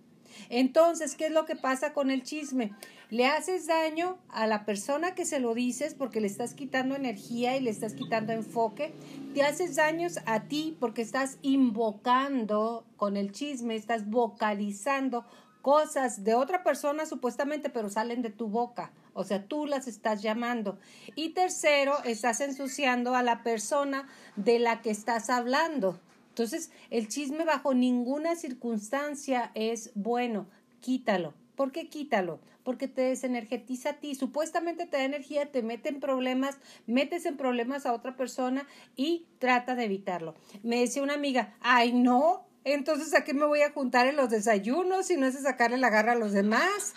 [0.48, 2.72] Entonces, ¿qué es lo que pasa con el chisme?
[3.08, 7.56] Le haces daño a la persona que se lo dices porque le estás quitando energía
[7.56, 8.92] y le estás quitando enfoque.
[9.34, 15.24] Te haces daños a ti porque estás invocando con el chisme, estás vocalizando
[15.66, 18.92] cosas de otra persona supuestamente, pero salen de tu boca.
[19.14, 20.78] O sea, tú las estás llamando.
[21.16, 24.06] Y tercero, estás ensuciando a la persona
[24.36, 25.98] de la que estás hablando.
[26.28, 30.46] Entonces, el chisme bajo ninguna circunstancia es bueno.
[30.78, 31.34] Quítalo.
[31.56, 32.38] ¿Por qué quítalo?
[32.62, 34.14] Porque te desenergetiza a ti.
[34.14, 39.26] Supuestamente te da energía, te mete en problemas, metes en problemas a otra persona y
[39.40, 40.36] trata de evitarlo.
[40.62, 44.30] Me decía una amiga, ay, no, entonces ¿a qué me voy a juntar en los
[44.30, 46.94] desayunos si no es sacarle la garra a los demás?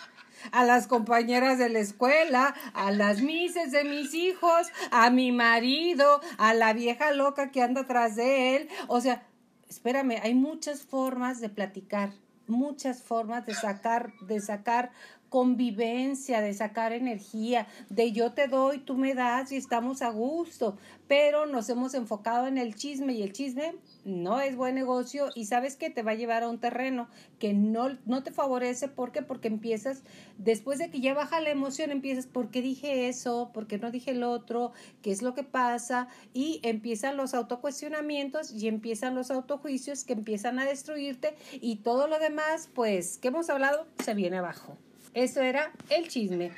[0.52, 6.20] a las compañeras de la escuela, a las mises de mis hijos, a mi marido,
[6.38, 8.68] a la vieja loca que anda atrás de él.
[8.88, 9.26] O sea,
[9.68, 12.12] espérame, hay muchas formas de platicar,
[12.46, 14.92] muchas formas de sacar, de sacar
[15.28, 20.76] convivencia, de sacar energía, de yo te doy, tú me das y estamos a gusto,
[21.06, 25.46] pero nos hemos enfocado en el chisme y el chisme no es buen negocio y
[25.46, 27.08] sabes que te va a llevar a un terreno
[27.38, 28.88] que no, no te favorece.
[28.88, 29.22] ¿Por qué?
[29.22, 30.02] Porque empiezas,
[30.38, 33.50] después de que ya baja la emoción, empiezas, ¿por qué dije eso?
[33.52, 34.72] ¿Por qué no dije el otro?
[35.02, 36.08] ¿Qué es lo que pasa?
[36.32, 42.18] Y empiezan los autocuestionamientos y empiezan los autojuicios que empiezan a destruirte y todo lo
[42.18, 44.76] demás, pues, que hemos hablado, se viene abajo.
[45.14, 46.52] Eso era el chisme.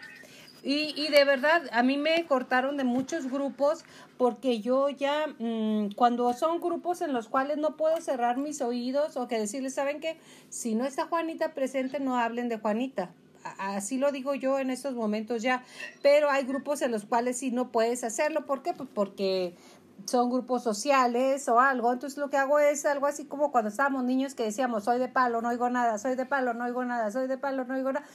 [0.63, 3.85] Y, y de verdad, a mí me cortaron de muchos grupos
[4.17, 9.17] porque yo ya, mmm, cuando son grupos en los cuales no puedo cerrar mis oídos
[9.17, 10.19] o que decirles, ¿saben qué?
[10.51, 13.11] Si no está Juanita presente, no hablen de Juanita.
[13.59, 15.65] Así lo digo yo en estos momentos ya,
[16.01, 18.47] pero hay grupos en los cuales sí no puedes hacerlo.
[18.47, 18.73] ¿Por qué?
[18.73, 19.57] Pues porque
[20.06, 21.93] son grupos sociales o algo.
[21.93, 25.09] Entonces lo que hago es algo así como cuando estábamos niños que decíamos, soy de
[25.09, 27.93] palo, no oigo nada, soy de palo, no oigo nada, soy de palo, no oigo
[27.93, 28.06] nada.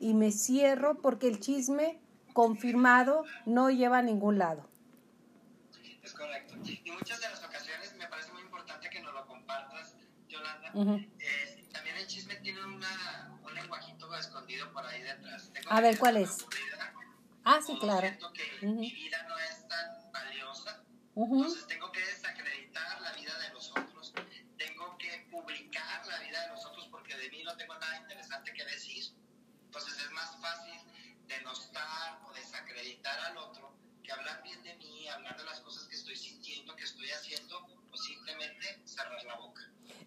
[0.00, 2.00] Y me cierro porque el chisme
[2.32, 4.68] confirmado no lleva a ningún lado.
[6.02, 6.54] Es correcto.
[6.64, 9.96] Y muchas de las ocasiones me parece muy importante que nos lo compartas,
[10.28, 10.70] Yolanda.
[10.74, 10.94] Ujú.
[11.18, 15.50] Eh, también el chisme tiene una, un lenguajito escondido por ahí detrás.
[15.52, 16.42] Tengo A ver, ¿cuál es?
[16.42, 16.92] aburrida,
[17.44, 18.08] Ah, sí, claro.
[18.34, 18.74] Que Ujú.
[18.74, 19.25] mi vida
[21.16, 24.12] Entonces tengo que desacreditar la vida de los otros,
[24.58, 28.52] tengo que publicar la vida de los otros porque de mí no tengo nada interesante
[28.52, 29.14] que decir.
[29.64, 30.78] Entonces es más fácil
[31.26, 33.74] denostar o desacreditar al otro
[34.04, 37.66] que hablar bien de mí, hablar de las cosas que estoy sintiendo, que estoy haciendo,
[37.90, 39.62] o simplemente cerrar la boca.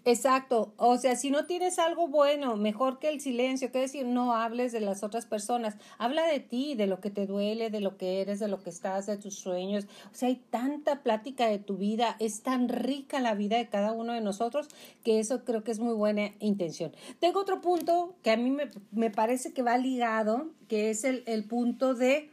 [0.10, 4.34] Exacto, o sea, si no tienes algo bueno, mejor que el silencio, que decir, no
[4.34, 7.96] hables de las otras personas, habla de ti, de lo que te duele, de lo
[7.96, 11.60] que eres, de lo que estás, de tus sueños, o sea, hay tanta plática de
[11.60, 14.68] tu vida, es tan rica la vida de cada uno de nosotros
[15.04, 16.92] que eso creo que es muy buena intención.
[17.20, 21.22] Tengo otro punto que a mí me, me parece que va ligado, que es el,
[21.28, 22.32] el punto de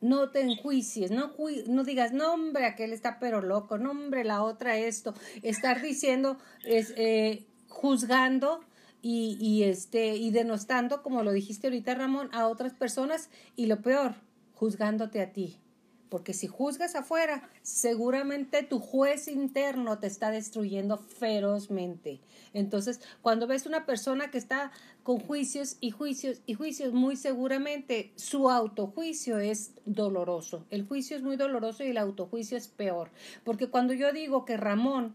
[0.00, 1.32] no te enjuicies, no,
[1.68, 6.38] no digas, no hombre, aquel está pero loco, no hombre, la otra esto, estar diciendo,
[6.64, 8.60] es, eh, juzgando
[9.02, 13.82] y, y, este, y denostando, como lo dijiste ahorita Ramón, a otras personas y lo
[13.82, 14.14] peor,
[14.54, 15.60] juzgándote a ti.
[16.08, 22.20] Porque si juzgas afuera, seguramente tu juez interno te está destruyendo ferozmente.
[22.52, 24.70] Entonces, cuando ves una persona que está
[25.02, 30.64] con juicios y juicios y juicios, muy seguramente su autojuicio es doloroso.
[30.70, 33.10] El juicio es muy doloroso y el autojuicio es peor.
[33.44, 35.14] Porque cuando yo digo que Ramón,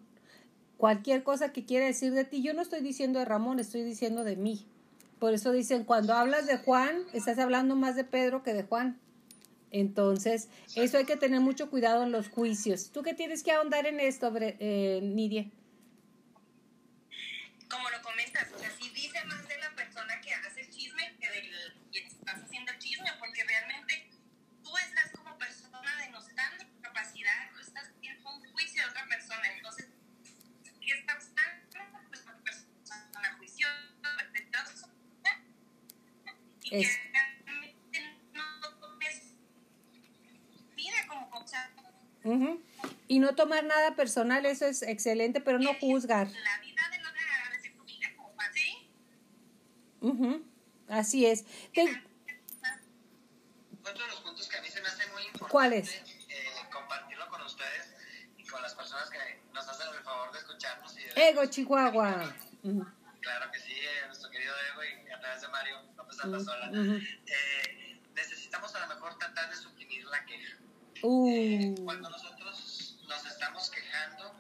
[0.77, 4.23] cualquier cosa que quiera decir de ti, yo no estoy diciendo de Ramón, estoy diciendo
[4.23, 4.65] de mí.
[5.19, 8.99] Por eso dicen, cuando hablas de Juan, estás hablando más de Pedro que de Juan.
[9.71, 12.91] Entonces, eso hay que tener mucho cuidado en los juicios.
[12.91, 15.47] ¿Tú qué tienes que ahondar en esto, eh, Nidia?
[17.71, 21.15] como lo comentas, o sea, sí dice más de la persona que hace el chisme
[21.19, 21.49] que del
[21.89, 24.09] quien estás haciendo el chisme, porque realmente
[24.61, 29.53] tú estás como persona denostando tu capacidad, tú estás haciendo un juicio de otra persona,
[29.55, 29.87] entonces,
[30.81, 32.09] ¿qué está pasando?
[32.09, 33.81] Pues una persona juiciosa,
[36.63, 37.10] y que
[42.31, 42.61] Ujú.
[43.07, 46.27] Y no tomar nada personal, eso es excelente, pero no juzgar.
[46.27, 47.11] La vida de los
[47.65, 48.89] es tu vida como ¿sí?
[50.01, 50.45] Ujú.
[50.87, 51.45] Así es.
[51.73, 52.01] Te-
[55.49, 55.89] ¿Cuáles?
[55.93, 56.03] Eh,
[56.71, 57.93] compartirlo con ustedes
[58.37, 59.17] y con las personas que
[59.53, 60.97] nos hacen el favor de escucharnos.
[60.97, 61.29] Y de...
[61.29, 62.33] Ego Chihuahua.
[63.21, 66.71] Claro que sí, eh, nuestro querido Ego y a través de Mario López Albazola.
[66.73, 70.57] eh, necesitamos a lo mejor tratar de suprimir la queja.
[71.03, 71.29] Uh.
[71.29, 74.35] Eh, cuando nosotros nos estamos quejando,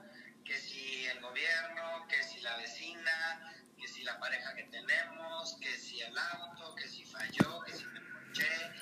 [0.45, 5.75] que si el gobierno, que si la vecina, que si la pareja que tenemos, que
[5.77, 8.73] si el auto, que si falló, que si me ponché,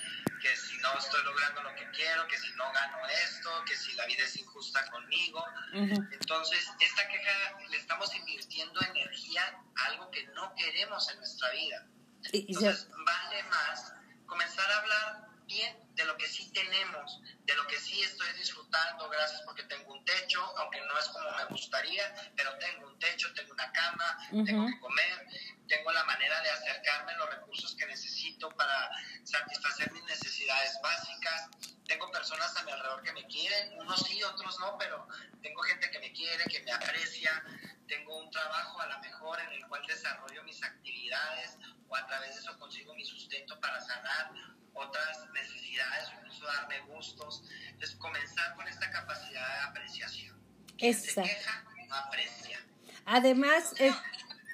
[0.41, 3.93] que si no estoy logrando lo que quiero, que si no gano esto, que si
[3.93, 5.45] la vida es injusta conmigo.
[5.73, 9.41] Entonces, esta queja le estamos invirtiendo energía
[9.76, 11.88] a algo que no queremos en nuestra vida.
[12.34, 13.93] Entonces, vale más
[14.26, 19.09] comenzar a hablar bien de lo que sí tenemos, de lo que sí estoy disfrutando,
[19.09, 22.03] gracias porque tengo un techo, aunque no es como me gustaría,
[22.38, 25.27] pero tengo un techo, tengo una cama, tengo que comer,
[25.67, 28.89] tengo la manera de acercarme a los recursos que necesito para
[29.23, 31.49] satisfacer mis necesidades básicas,
[31.85, 35.07] tengo personas a mi alrededor que me quieren, unos sí, otros no, pero
[35.41, 37.43] tengo gente que me quiere, que me aprecia,
[37.88, 41.57] tengo un trabajo a lo mejor en el cual desarrollo mis actividades
[41.88, 44.31] o a través de eso consigo mi sustento para sanar
[44.80, 47.43] otras necesidades, incluso darme gustos.
[47.68, 50.39] Entonces, comenzar con esta capacidad de apreciación.
[50.77, 52.65] Quien se queja, no aprecia.
[53.06, 53.95] Además, es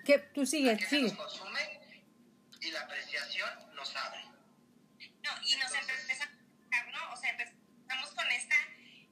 [0.05, 1.09] que tú sigues, sigue.
[1.09, 1.79] nos consume
[2.61, 4.23] y la apreciación nos abre.
[5.23, 6.35] No, y nos empezamos,
[6.91, 7.13] ¿no?
[7.13, 8.55] O sea, empezamos con esta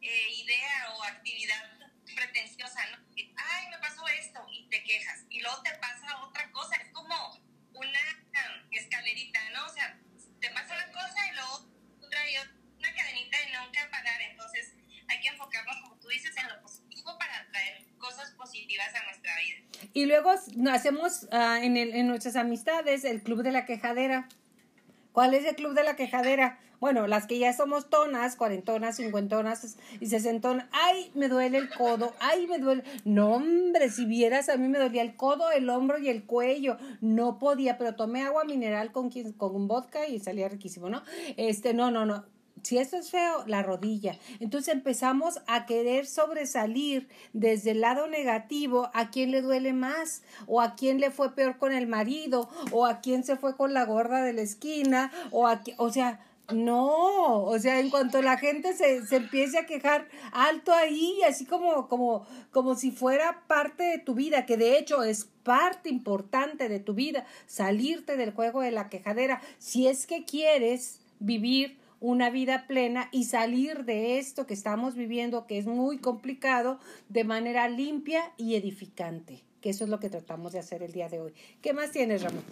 [0.01, 1.73] eh, idea o actividad
[2.15, 2.97] pretenciosa, ¿no?
[3.15, 5.25] Ay, me pasó esto y te quejas.
[5.29, 6.75] Y luego te pasa otra cosa.
[6.77, 7.39] Es como
[7.73, 7.99] una
[8.71, 9.65] escalerita, ¿no?
[9.65, 9.97] O sea,
[10.39, 10.91] te pasa una
[12.23, 12.39] trae
[12.79, 14.21] una cadenita de nunca parar.
[14.21, 14.73] Entonces
[15.07, 19.31] hay que enfocarnos, como tú dices, en lo positivo para traer cosas positivas a nuestra
[19.37, 19.89] vida.
[19.93, 20.31] Y luego
[20.71, 24.27] hacemos uh, en, el, en nuestras amistades el Club de la Quejadera.
[25.11, 26.59] ¿Cuál es el Club de la Quejadera?
[26.83, 30.65] Bueno, las que ya somos tonas, cuarentonas, cincuentonas y sesentonas.
[30.73, 32.11] Ay, me duele el codo.
[32.19, 32.83] Ay, me duele.
[33.05, 36.75] No, hombre, si vieras, a mí me dolía el codo, el hombro y el cuello.
[36.99, 41.03] No podía, pero tomé agua mineral con, con un vodka y salía riquísimo, ¿no?
[41.37, 42.25] Este, no, no, no
[42.63, 44.17] si esto es feo, la rodilla.
[44.39, 50.61] Entonces empezamos a querer sobresalir desde el lado negativo a quién le duele más, o
[50.61, 53.85] a quién le fue peor con el marido, o a quién se fue con la
[53.85, 56.21] gorda de la esquina, o a o sea,
[56.51, 61.45] no, o sea, en cuanto la gente se, se empiece a quejar alto ahí, así
[61.45, 66.67] como, como, como si fuera parte de tu vida, que de hecho es parte importante
[66.67, 72.29] de tu vida, salirte del juego de la quejadera, si es que quieres vivir una
[72.29, 77.69] vida plena y salir de esto que estamos viviendo, que es muy complicado, de manera
[77.69, 81.33] limpia y edificante, que eso es lo que tratamos de hacer el día de hoy.
[81.61, 82.43] ¿Qué más tienes, Ramón?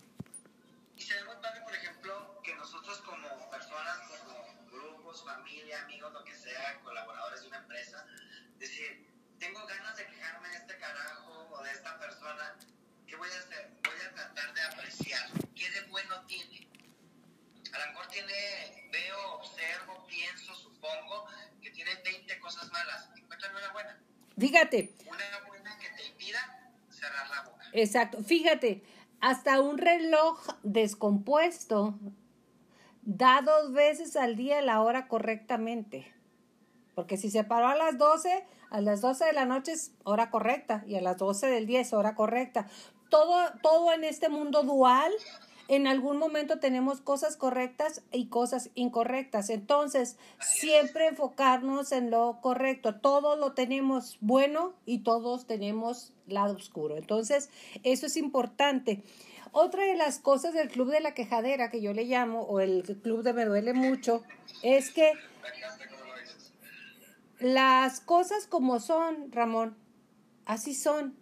[24.41, 24.93] Fíjate.
[25.07, 26.39] Una buena que te impida
[26.89, 27.63] cerrar la boca.
[27.73, 28.23] Exacto.
[28.23, 28.84] Fíjate,
[29.19, 31.99] hasta un reloj descompuesto
[33.03, 36.11] da dos veces al día la hora correctamente.
[36.95, 40.31] Porque si se paró a las 12, a las 12 de la noche es hora
[40.31, 42.68] correcta y a las 12 del día es hora correcta.
[43.09, 45.11] Todo, todo en este mundo dual
[45.72, 49.49] en algún momento tenemos cosas correctas y cosas incorrectas.
[49.49, 52.99] Entonces, siempre enfocarnos en lo correcto.
[52.99, 56.98] Todo lo tenemos bueno y todos tenemos lado oscuro.
[56.98, 57.49] Entonces,
[57.84, 59.02] eso es importante.
[59.53, 62.84] Otra de las cosas del club de la quejadera que yo le llamo, o el
[63.02, 64.23] club de me duele mucho,
[64.64, 65.14] es que
[67.39, 69.77] las cosas como son, Ramón,
[70.45, 71.15] así son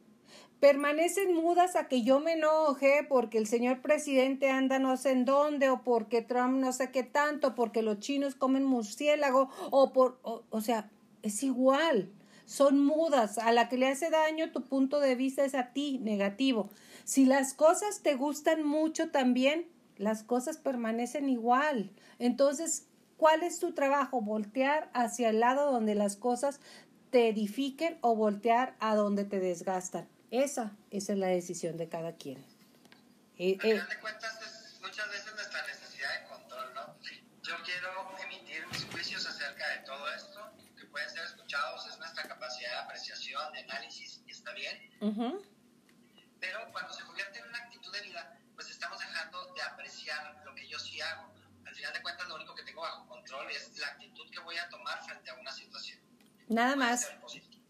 [0.60, 5.26] permanecen mudas a que yo me enoje porque el señor presidente anda no sé en
[5.26, 10.20] dónde o porque Trump no sé qué tanto, porque los chinos comen murciélago o por,
[10.22, 10.90] o, sea,
[11.22, 12.12] es igual.
[12.46, 13.38] Son mudas.
[13.38, 16.70] A la que le hace daño tu punto de vista es a ti, negativo.
[17.04, 19.68] Si las cosas te gustan mucho también,
[19.98, 21.92] las cosas permanecen igual.
[22.18, 22.88] Entonces,
[23.18, 24.22] ¿cuál es tu trabajo?
[24.22, 26.60] Voltear hacia el lado donde las cosas
[27.12, 30.08] te edifiquen o voltear a donde te desgastan.
[30.32, 32.44] Esa, esa es la decisión de cada quien.
[33.38, 36.96] Eh, Al final de cuentas, es muchas veces nuestra necesidad de control, ¿no?
[37.42, 42.24] Yo quiero emitir mis juicios acerca de todo esto, que pueden ser escuchados, es nuestra
[42.24, 45.40] capacidad de apreciación, de análisis, y está bien.
[46.40, 50.54] Pero cuando se convierte en una actitud de vida, pues estamos dejando de apreciar lo
[50.54, 51.34] que yo sí hago.
[51.66, 54.58] Al final de cuentas lo único que tengo bajo control es la actitud que voy
[54.58, 56.00] a tomar frente a una situación.
[56.48, 57.02] Nada Puede más.
[57.02, 57.64] ser positiva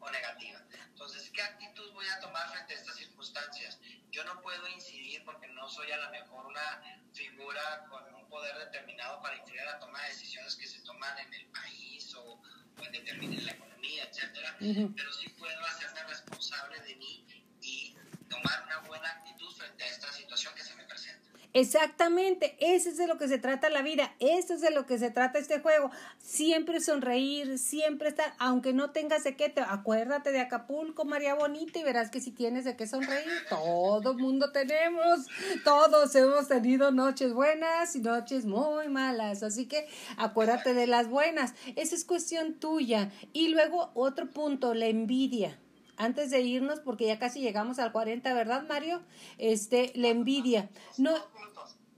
[0.00, 0.60] o negativa.
[0.88, 3.00] Entonces, ¿qué actitud voy a tomar frente a estas
[3.30, 3.78] circunstancias?
[4.10, 6.82] Yo no puedo incidir porque no soy a lo mejor una
[7.12, 11.16] figura con un poder determinado para influir a la toma de decisiones que se toman
[11.18, 14.56] en el país o, o en determinar la economía, etcétera.
[14.58, 17.26] Pero sí puedo hacerme responsable de mí
[17.62, 17.96] y
[18.28, 21.19] tomar una buena actitud frente a esta situación que se me presenta.
[21.52, 24.98] Exactamente, eso es de lo que se trata la vida, eso es de lo que
[24.98, 25.90] se trata este juego.
[26.18, 31.80] Siempre sonreír, siempre estar, aunque no tengas de qué, te, acuérdate de Acapulco, María Bonita,
[31.80, 35.26] y verás que si tienes de qué sonreír, todo mundo tenemos,
[35.64, 41.54] todos hemos tenido noches buenas y noches muy malas, así que acuérdate de las buenas,
[41.74, 43.10] esa es cuestión tuya.
[43.32, 45.58] Y luego otro punto, la envidia.
[46.00, 49.02] Antes de irnos, porque ya casi llegamos al 40, ¿verdad, Mario?
[49.36, 50.70] Este, la envidia.
[50.96, 51.12] No.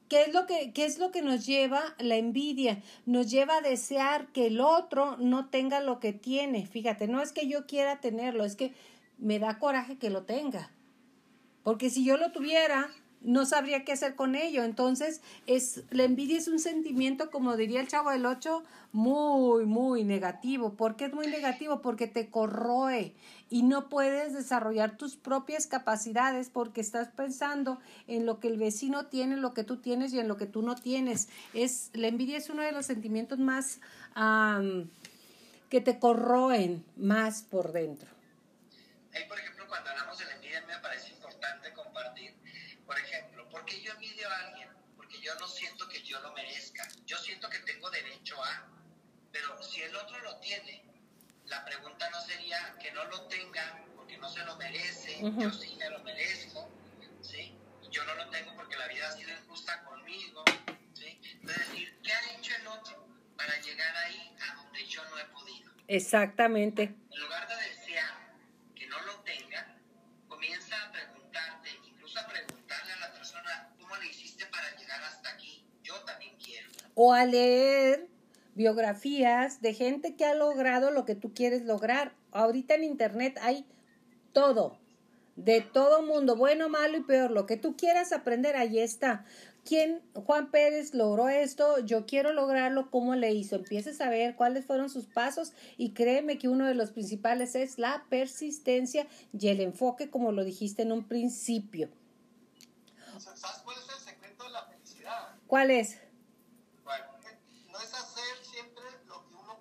[0.08, 2.82] ¿Qué es lo que qué es lo que nos lleva la envidia?
[3.06, 6.66] Nos lleva a desear que el otro no tenga lo que tiene.
[6.66, 8.74] Fíjate, no es que yo quiera tenerlo, es que
[9.18, 10.72] me da coraje que lo tenga.
[11.62, 12.90] Porque si yo lo tuviera,
[13.24, 14.64] no sabría qué hacer con ello.
[14.64, 18.62] Entonces, es la envidia es un sentimiento, como diría el chavo del 8,
[18.92, 20.74] muy, muy negativo.
[20.74, 21.80] ¿Por qué es muy negativo?
[21.80, 23.14] Porque te corroe
[23.48, 29.06] y no puedes desarrollar tus propias capacidades porque estás pensando en lo que el vecino
[29.06, 31.28] tiene, lo que tú tienes y en lo que tú no tienes.
[31.54, 33.80] Es, la envidia es uno de los sentimientos más
[34.14, 34.88] am,
[35.68, 38.08] que te corroen más por dentro.
[39.28, 39.51] Por ejemplo,
[48.34, 48.64] 8A.
[49.32, 50.84] Pero si el otro lo tiene,
[51.46, 55.42] la pregunta no sería que no lo tenga porque no se lo merece, uh -huh.
[55.42, 56.68] yo sí me lo merezco,
[57.20, 57.56] ¿sí?
[57.90, 60.44] Yo no lo tengo porque la vida ha sido injusta conmigo,
[60.94, 61.20] ¿sí?
[61.24, 63.06] Entonces, decir, ¿qué ha hecho el otro
[63.36, 65.72] para llegar ahí a donde yo no he podido?
[65.88, 66.82] Exactamente.
[66.84, 68.34] En lugar de desear
[68.74, 69.76] que no lo tenga,
[70.28, 75.30] comienza a preguntarte, incluso a preguntarle a la persona, ¿cómo le hiciste para llegar hasta
[75.30, 75.66] aquí?
[75.82, 76.70] Yo también quiero.
[76.94, 78.08] O a leer
[78.54, 82.14] biografías de gente que ha logrado lo que tú quieres lograr.
[82.32, 83.66] Ahorita en internet hay
[84.32, 84.78] todo,
[85.36, 89.24] de todo mundo, bueno, malo y peor, lo que tú quieras aprender, ahí está.
[89.64, 91.78] ¿Quién, Juan Pérez, logró esto?
[91.78, 93.56] Yo quiero lograrlo, ¿cómo le hizo?
[93.56, 97.78] Empieces a ver cuáles fueron sus pasos y créeme que uno de los principales es
[97.78, 101.90] la persistencia y el enfoque, como lo dijiste en un principio.
[103.18, 105.36] ¿Sabes cuál es el secreto de la felicidad?
[105.46, 106.00] ¿Cuál es?
[106.82, 107.04] Bueno,
[107.70, 109.60] No es hacer siempre lo que uno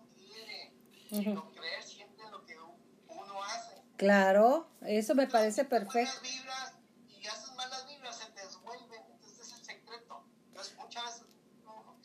[1.11, 1.41] quiere, Ujú.
[1.41, 2.75] sino creer siempre en lo que u-
[3.09, 3.81] uno hace.
[3.97, 6.19] Claro, eso me parece perfecto.
[6.21, 6.73] Buenas vibras
[7.07, 9.01] y haces malas vibras, se te desvuelven.
[9.11, 10.25] Entonces, ese es el secreto.
[10.47, 11.27] Entonces, muchas veces
[11.63, 11.97] no,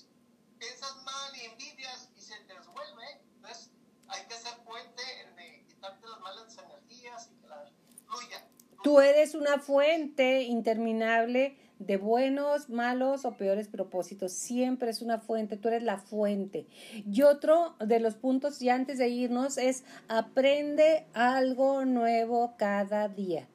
[0.58, 3.04] piensas mal y envidias y se te desvuelve.
[3.36, 3.70] Entonces,
[4.08, 7.64] hay que ser fuerte en de quitarte las malas energías y que la
[8.06, 8.48] fluya.
[8.82, 14.32] Tú eres una fuente interminable de buenos, malos o peores propósitos.
[14.32, 16.66] Siempre es una fuente, tú eres la fuente.
[17.10, 23.48] Y otro de los puntos, ya antes de irnos, es aprende algo nuevo cada día.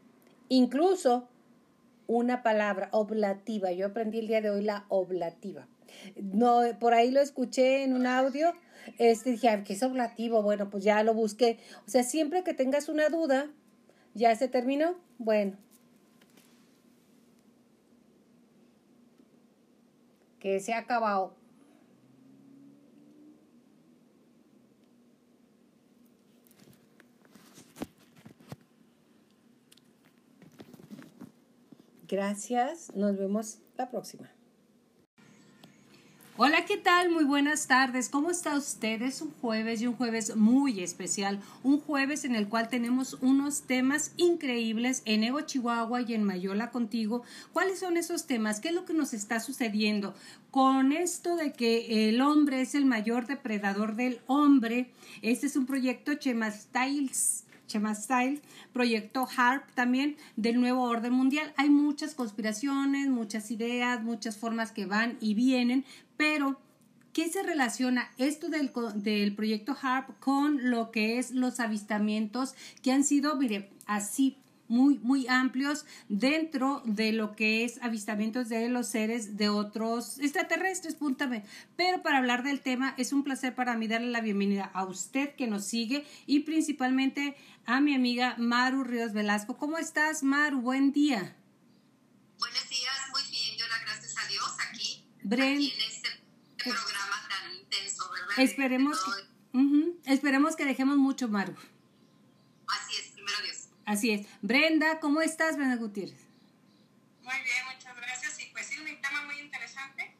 [0.49, 1.27] Incluso
[2.07, 3.71] una palabra oblativa.
[3.71, 5.67] Yo aprendí el día de hoy la oblativa.
[6.21, 8.53] No, por ahí lo escuché en un audio.
[8.97, 10.41] Este dije, "Ay, ¿qué es oblativo?
[10.41, 11.59] Bueno, pues ya lo busqué.
[11.87, 13.49] O sea, siempre que tengas una duda,
[14.13, 14.95] ¿ya se terminó?
[15.17, 15.57] Bueno.
[20.41, 21.33] Que se ha acabado.
[32.09, 32.93] Gracias.
[32.93, 34.29] Nos vemos la próxima.
[36.43, 37.11] Hola, ¿qué tal?
[37.11, 38.09] Muy buenas tardes.
[38.09, 39.03] ¿Cómo está usted?
[39.03, 41.39] Es un jueves y un jueves muy especial.
[41.61, 46.71] Un jueves en el cual tenemos unos temas increíbles en Ego Chihuahua y en Mayola
[46.71, 47.21] contigo.
[47.53, 48.59] ¿Cuáles son esos temas?
[48.59, 50.15] ¿Qué es lo que nos está sucediendo?
[50.49, 54.89] Con esto de que el hombre es el mayor depredador del hombre,
[55.21, 56.13] este es un proyecto
[57.71, 58.41] Chema Styles
[58.73, 61.53] proyecto HARP también del nuevo orden mundial.
[61.55, 65.85] Hay muchas conspiraciones, muchas ideas, muchas formas que van y vienen,
[66.17, 66.59] pero
[67.13, 72.91] ¿qué se relaciona esto del, del proyecto HARP con lo que es los avistamientos que
[72.91, 74.37] han sido, mire, así
[74.71, 80.95] muy, muy amplios dentro de lo que es avistamientos de los seres de otros extraterrestres,
[80.95, 81.43] púntame.
[81.75, 85.35] Pero para hablar del tema, es un placer para mí darle la bienvenida a usted
[85.35, 87.35] que nos sigue y principalmente
[87.65, 89.57] a mi amiga Maru Ríos Velasco.
[89.57, 90.61] ¿Cómo estás, Maru?
[90.61, 91.35] Buen día.
[92.39, 96.09] Buenos días, muy bien, yo la gracias a Dios aquí, Bren- aquí en este
[96.63, 98.39] programa tan intenso, ¿verdad?
[98.39, 101.53] Esperemos que, uh esperemos que dejemos mucho, Maru.
[102.67, 103.67] Así es, primero Dios.
[103.85, 104.27] Así es.
[104.41, 106.19] Brenda, ¿cómo estás, Brenda Gutiérrez?
[107.23, 108.39] Muy bien, muchas gracias.
[108.39, 110.15] Y pues sí, un tema muy interesante.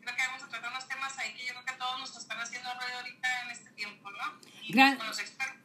[0.00, 2.38] Creo que vamos a tratar unos temas ahí que yo creo que todos nos están
[2.38, 4.40] haciendo ruido ahorita en este tiempo, ¿no?
[4.62, 5.60] Y Gran- pues, con los expertos.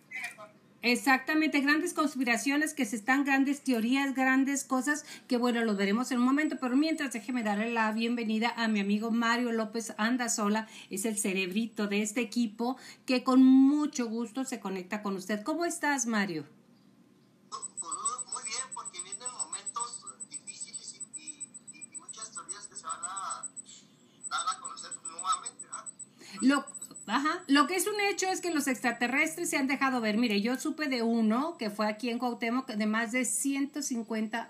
[0.81, 6.19] Exactamente, grandes conspiraciones que se están, grandes teorías, grandes cosas que bueno, los veremos en
[6.19, 11.03] un momento, pero mientras déjeme darle la bienvenida a mi amigo Mario López Andasola, es
[11.03, 15.43] el cerebrito de este equipo que con mucho gusto se conecta con usted.
[15.43, 16.45] ¿Cómo estás, Mario?
[26.41, 26.65] Lo,
[27.07, 30.17] ajá, lo que es un hecho es que los extraterrestres se han dejado ver.
[30.17, 34.49] Mire, yo supe de uno que fue aquí en Cuauhtémoc de más de 150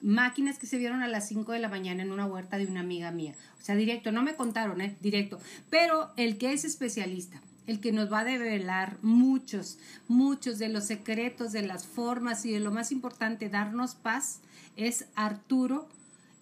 [0.00, 2.80] máquinas que se vieron a las 5 de la mañana en una huerta de una
[2.80, 3.34] amiga mía.
[3.60, 4.96] O sea, directo, no me contaron, ¿eh?
[5.00, 5.38] Directo.
[5.70, 10.84] Pero el que es especialista, el que nos va a develar muchos, muchos de los
[10.84, 14.40] secretos, de las formas y de lo más importante, darnos paz,
[14.76, 15.88] es Arturo.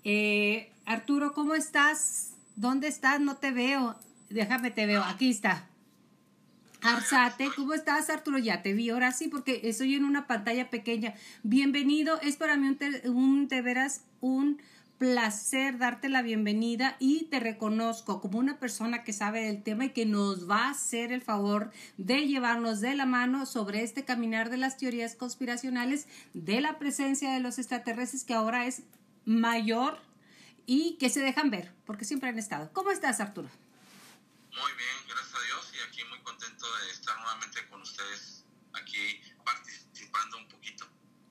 [0.05, 2.33] Eh, Arturo, ¿cómo estás?
[2.55, 3.21] ¿Dónde estás?
[3.21, 3.97] No te veo.
[4.31, 5.03] Déjame, te veo.
[5.05, 5.67] Aquí está.
[6.83, 8.39] Arzate, ¿cómo estás, Arturo?
[8.39, 11.15] Ya te vi, ahora sí, porque estoy en una pantalla pequeña.
[11.43, 13.01] Bienvenido, es para mí un, te-
[13.57, 14.61] de veras un
[14.99, 19.91] placer darte la bienvenida y te reconozco como una persona que sabe del tema y
[19.91, 24.49] que nos va a hacer el favor de llevarnos de la mano sobre este caminar
[24.49, 28.83] de las teorías conspiracionales de la presencia de los extraterrestres que ahora es
[29.27, 29.99] mayor
[30.67, 32.71] y que se dejan ver, porque siempre han estado.
[32.73, 33.49] ¿Cómo estás, Arturo?
[34.57, 39.21] Muy bien, gracias a Dios y aquí muy contento de estar nuevamente con ustedes, aquí
[39.45, 40.56] participando un poquito.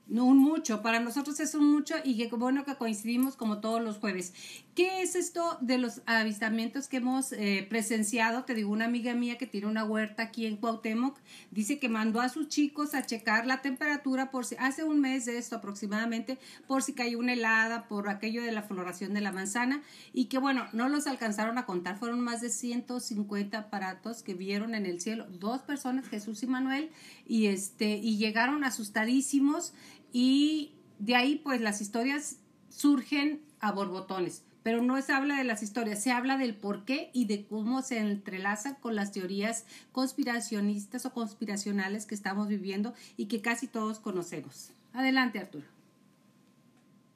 [0.08, 3.82] No, un mucho, para nosotros es un mucho y qué bueno que coincidimos como todos
[3.82, 4.34] los jueves.
[4.76, 8.44] ¿Qué es esto de los avistamientos que hemos eh, presenciado?
[8.44, 11.18] Te digo, una amiga mía que tiene una huerta aquí en Cuauhtémoc,
[11.50, 15.26] dice que mandó a sus chicos a checar la temperatura por si, hace un mes
[15.26, 16.38] de esto aproximadamente,
[16.68, 19.82] por si cayó una helada, por aquello de la floración de la manzana,
[20.14, 24.76] y que bueno, no los alcanzaron a contar, fueron más de 150 aparatos que vieron
[24.76, 26.92] en el cielo, dos personas, Jesús y Manuel,
[27.26, 29.74] y este, y llegaron asustadísimos,
[30.18, 32.38] y de ahí pues las historias
[32.70, 34.44] surgen a borbotones.
[34.64, 37.82] Pero no se habla de las historias, se habla del por qué y de cómo
[37.82, 44.00] se entrelazan con las teorías conspiracionistas o conspiracionales que estamos viviendo y que casi todos
[44.00, 44.70] conocemos.
[44.94, 45.68] Adelante, Arturo.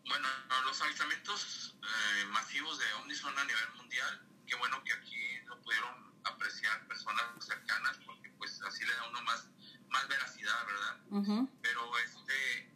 [0.05, 0.27] Bueno,
[0.65, 4.27] los avistamientos eh, masivos de ovnis son a nivel mundial.
[4.45, 5.15] Qué bueno que aquí
[5.47, 5.95] lo pudieron
[6.25, 9.47] apreciar personas cercanas, porque pues así le da uno más,
[9.87, 11.47] más veracidad, ¿verdad?
[11.61, 12.68] Pero este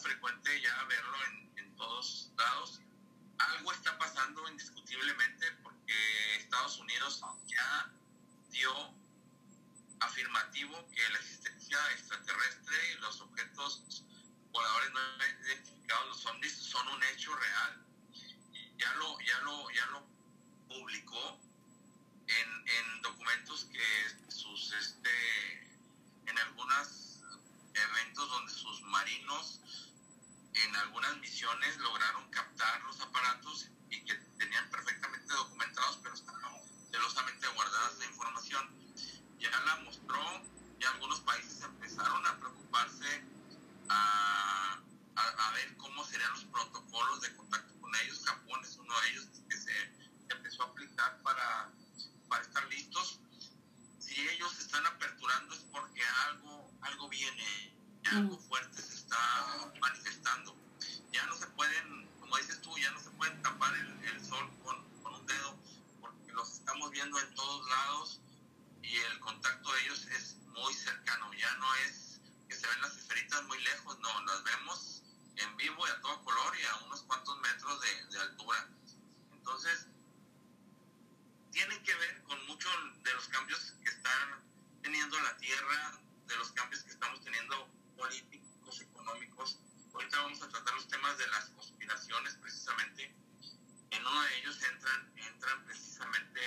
[0.00, 1.16] frecuente ya verlo
[1.56, 2.80] en, todos lados.
[3.38, 7.90] Algo está pasando indiscutiblemente porque Estados Unidos ya
[8.50, 8.94] dio
[10.00, 14.04] afirmativo que la existencia extraterrestre y los objetos
[14.52, 15.00] voladores no
[15.48, 17.86] identificados, los ovnis, son un hecho real.
[18.76, 20.06] Ya lo, ya lo, ya lo
[20.68, 21.40] publicó
[22.26, 25.70] en, en documentos que sus este
[26.26, 27.20] en algunos
[27.74, 29.60] eventos donde sus marinos
[30.64, 36.42] en algunas misiones lograron captar los aparatos y que tenían perfectamente documentados, pero estaban
[36.90, 38.68] celosamente guardadas la información.
[39.38, 40.20] Ya la mostró,
[40.78, 43.24] y algunos países empezaron a preocuparse
[43.88, 44.78] a,
[45.16, 48.22] a, ver cómo serían los protocolos de contacto con ellos.
[48.24, 49.72] Japón es uno de ellos que se
[50.28, 51.70] empezó a aplicar para,
[52.28, 53.20] para estar listos.
[53.98, 57.76] Si ellos están aperturando es porque algo, algo viene,
[58.10, 58.48] algo mm.
[58.48, 58.94] fuerte se
[59.80, 60.56] manifestando.
[61.12, 64.76] Ya no se pueden, como dices tú, ya no se pueden tapar el, sol con,
[65.12, 65.58] un dedo,
[66.00, 68.20] porque los estamos viendo en todos lados
[68.82, 71.32] y el contacto de ellos es muy cercano.
[71.34, 75.02] Ya no es que se ven las esferitas muy lejos, no, las vemos
[75.36, 78.68] en vivo y a todo color y a unos cuantos metros de, altura.
[79.32, 79.86] Entonces,
[81.50, 84.44] tienen que ver con muchos de los cambios que están
[84.82, 89.58] teniendo la Tierra, de los cambios que estamos teniendo políticos económicos.
[89.92, 93.12] Ahorita vamos a tratar los temas de las conspiraciones precisamente.
[93.90, 96.40] En uno de ellos entran, entran precisamente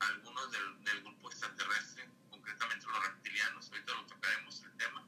[0.00, 3.70] algunos del, del grupo extraterrestre, concretamente los reptilianos.
[3.70, 5.06] Ahorita lo tocaremos el tema.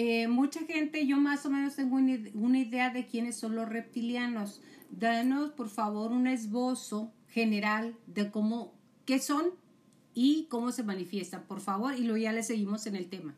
[0.00, 4.62] eh, mucha gente, yo más o menos tengo una, idea de quiénes son los reptilianos.
[4.90, 8.74] Danos, por favor, un esbozo general de cómo,
[9.06, 9.46] qué son
[10.14, 13.34] y cómo se manifiestan, por favor, y luego ya le seguimos en el tema.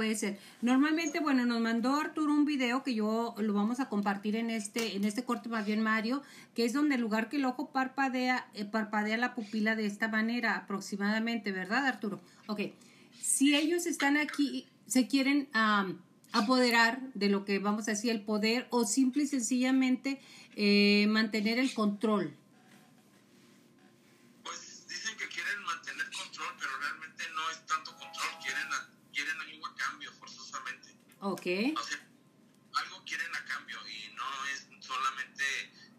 [0.00, 0.38] puede ser.
[0.62, 4.96] Normalmente, bueno, nos mandó Arturo un video que yo lo vamos a compartir en este,
[4.96, 6.22] en este corte más bien Mario,
[6.54, 10.08] que es donde el lugar que el ojo parpadea, eh, parpadea la pupila de esta
[10.08, 12.18] manera aproximadamente, ¿verdad Arturo?
[12.46, 12.60] Ok,
[13.20, 15.98] si ellos están aquí, se quieren um,
[16.32, 20.18] apoderar de lo que vamos a decir, el poder o simple y sencillamente
[20.56, 22.34] eh, mantener el control
[31.20, 31.46] Ok.
[31.46, 35.44] Algo quieren a cambio y no es solamente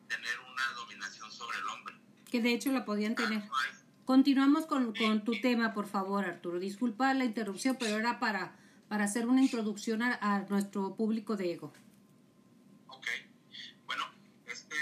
[0.07, 1.95] tener una dominación sobre el hombre.
[2.29, 3.43] Que de hecho la podían tener.
[3.43, 6.59] Ah, Continuamos con, con tu tema, por favor, Arturo.
[6.59, 8.57] Disculpa la interrupción, pero era para,
[8.89, 11.71] para hacer una introducción a, a nuestro público de ego.
[12.87, 13.07] Ok.
[13.85, 14.03] Bueno,
[14.47, 14.75] este,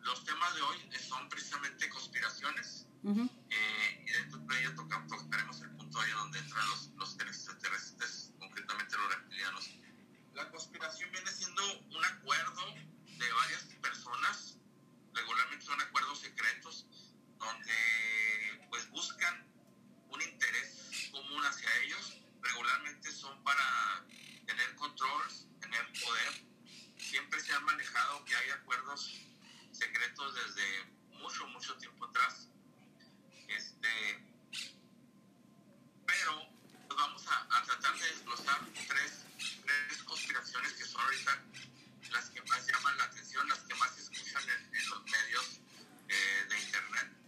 [0.00, 2.86] los temas de hoy son precisamente conspiraciones.
[3.04, 3.26] Uh.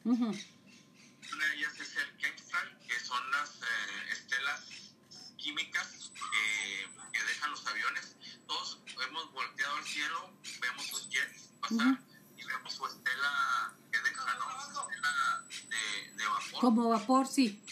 [0.04, 0.46] Uh -huh.
[1.32, 4.60] Una de ellas es el Kempstal, que son las eh, estelas
[5.36, 6.12] químicas
[7.12, 8.16] que, dejan los aviones.
[8.46, 11.98] Todos hemos volteado al cielo, vemos los jets pasar
[12.36, 14.46] y vemos su estela que deja, ¿no?
[14.80, 16.58] Estela de.
[16.60, 17.62] Como vapor, sí.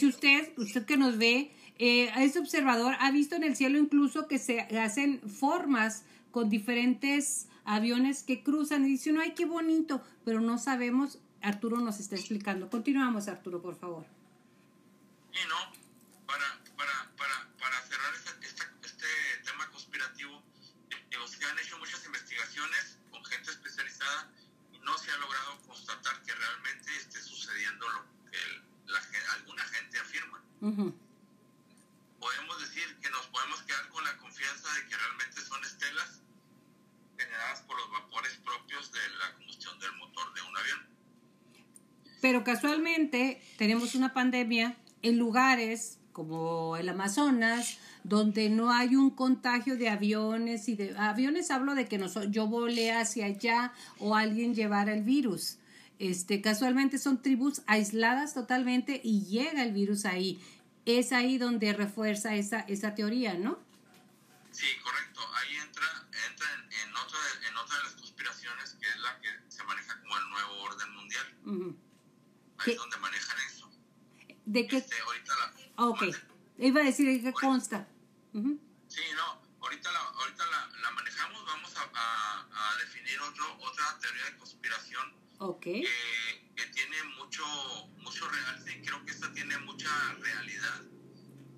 [0.00, 4.28] Si, usted, usted que nos ve, eh, es observador, ha visto en el cielo incluso
[4.28, 10.02] que se hacen formas con diferentes aviones que cruzan y dice uno, ay, qué bonito,
[10.24, 12.70] pero no sabemos, Arturo nos está explicando.
[12.70, 14.19] Continuamos, Arturo, por favor.
[44.24, 50.94] Pandemia en lugares como el Amazonas, donde no hay un contagio de aviones y de
[50.98, 55.56] aviones hablo de que noso- yo volé hacia allá o alguien llevara el virus.
[55.98, 60.38] Este, casualmente son tribus aisladas totalmente y llega el virus ahí.
[60.84, 63.58] Es ahí donde refuerza esa, esa teoría, ¿no?
[64.50, 65.20] Sí, correcto.
[65.38, 65.86] Ahí entra,
[66.30, 69.62] entra en, en otra de, en otra de las conspiraciones que es la que se
[69.64, 71.26] maneja como el nuevo orden mundial.
[71.46, 71.76] Ujú.
[72.58, 72.70] Ahí ¿Qué?
[72.72, 73.36] es donde manejan.
[74.50, 74.78] ¿De qué?
[74.78, 76.00] Este, ahorita la, Ok.
[76.00, 76.18] mande.
[76.58, 77.86] Iba a decir de qué consta.
[78.32, 78.60] Ujú.
[78.88, 81.44] Sí, no, ahorita la, ahorita la, la manejamos.
[81.46, 85.62] Vamos a, a, a definir otro, otra teoría de conspiración Ok.
[85.62, 87.44] que, que tiene mucho,
[87.98, 90.82] mucho realce y creo que esta tiene mucha realidad.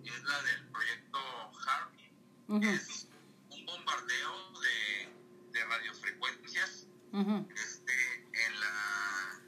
[0.04, 1.18] Es la del proyecto
[1.66, 2.12] Harvey.
[2.48, 2.68] Ujú.
[2.68, 3.08] Es
[3.48, 5.08] un bombardeo de,
[5.52, 7.48] de radiofrecuencias Ujú.
[7.56, 9.42] este, en, la,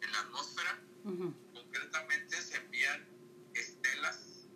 [0.00, 0.82] en la atmósfera.
[1.04, 1.34] Ujú.
[1.54, 3.06] Concretamente se envían
[3.54, 4.46] estelas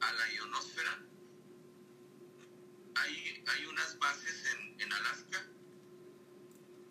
[0.00, 1.02] a la ionosfera.
[3.46, 5.42] Hay, unas bases en, en Alaska.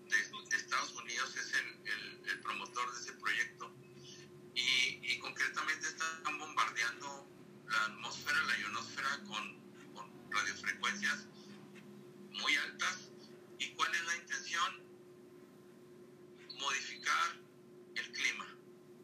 [0.09, 0.17] De,
[0.49, 3.71] de Estados Unidos es el, el- el promotor de ese proyecto.
[4.53, 7.27] Y, y concretamente están bombardeando
[7.67, 11.25] la atmósfera, la ionosfera con, con radiofrecuencias
[12.31, 13.09] muy altas.
[13.59, 14.81] ¿Y cuál es la intención?
[16.59, 17.37] Modificar
[17.95, 18.45] el clima.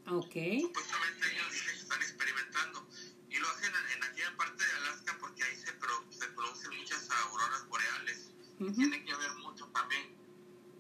[0.08, 0.34] Ok.
[0.62, 2.88] Supuestamente ellos dicen que están experimentando
[3.30, 6.06] y lo hacen en, en aquella parte de Alaska porque ahí se, pro-
[6.42, 8.32] se producen muchas auroras boreales.
[8.60, 8.74] Ujú.
[8.74, 10.16] Tiene que ver mucho también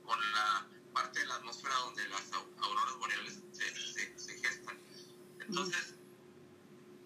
[0.03, 4.77] con la parte de la atmósfera donde las au- auroras boreales se, se- se gestan.
[5.39, 5.95] Entonces,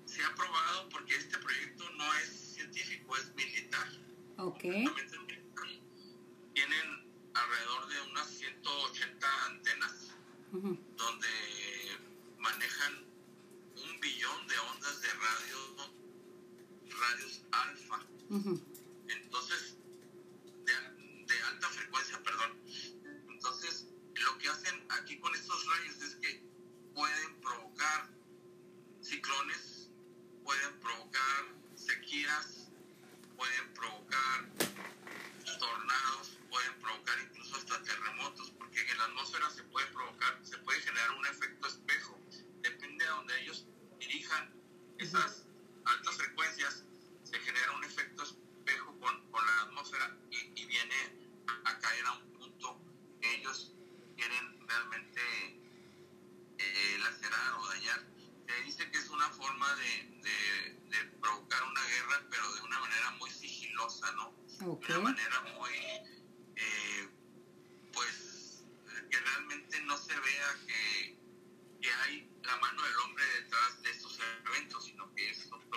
[0.06, 3.88] se ha probado porque este proyecto no es científico, es militar.
[4.38, 4.64] Ok.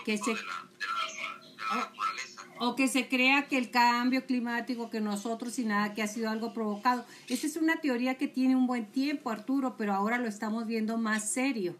[0.08, 2.42] Que se- naturaleza.
[2.60, 6.30] O que se crea que el cambio climático, que nosotros y nada, que ha sido
[6.30, 7.04] algo provocado.
[7.28, 10.96] Esa es una teoría que tiene un buen tiempo, Arturo, pero ahora lo estamos viendo
[10.96, 11.76] más serio,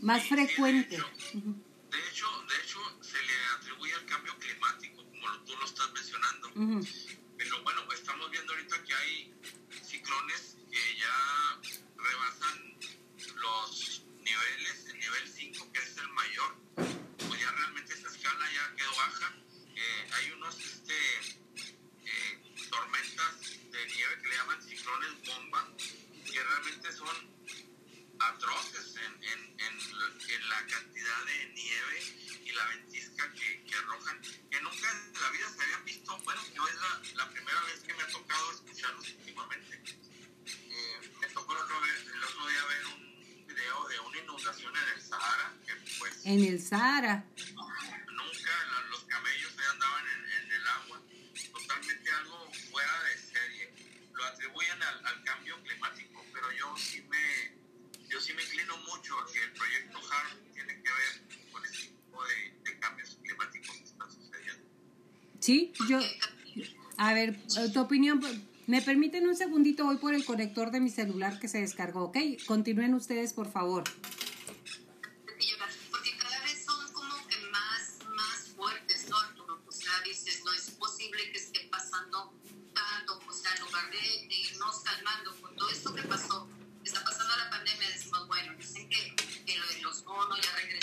[0.00, 0.96] más frecuente.
[67.72, 68.20] Tu opinión...
[68.68, 69.84] ¿Me permiten un segundito?
[69.84, 72.16] Voy por el conector de mi celular que se descargó, ¿ok?
[72.46, 73.82] Continúen ustedes, por favor.
[75.90, 79.16] Porque cada vez son como que más, más fuertes, ¿no?
[79.66, 82.32] O sea, dices, no es posible que esté pasando
[82.72, 86.48] tanto, o sea, en lugar de, de irnos calmando con todo esto que pasó,
[86.84, 90.81] está pasando la pandemia, decimos, bueno, dicen que, que los bonos ya regresó,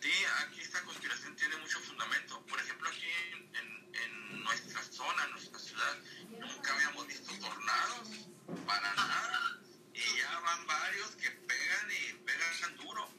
[0.00, 0.12] Sí,
[0.46, 2.42] aquí esta conspiración tiene mucho fundamento.
[2.46, 5.98] Por ejemplo, aquí en, en, en nuestra zona, en nuestra ciudad,
[6.38, 8.08] nunca habíamos visto tornados,
[8.66, 9.60] para nada.
[9.92, 13.10] Y ya van varios que pegan y pegan duro.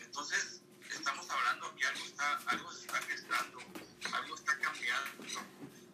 [0.00, 3.58] Entonces, estamos hablando que algo, está, algo se está gestando,
[4.12, 5.24] algo está cambiando.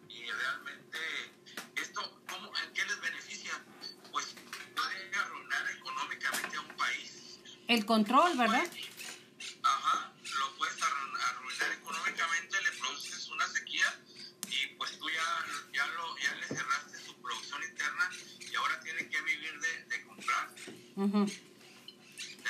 [0.07, 0.99] Y realmente,
[1.75, 3.51] ¿esto cómo, en qué les beneficia?
[4.11, 4.35] Pues
[4.73, 7.39] puede arruinar económicamente a un país.
[7.67, 8.65] El control, ¿verdad?
[20.99, 21.25] Ujú.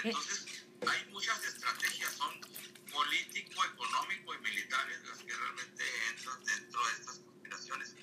[0.04, 0.46] Entonces,
[0.88, 2.34] hay muchas estrategias, son
[2.92, 7.96] político, económico y militares las que realmente entran dentro de estas conspiraciones.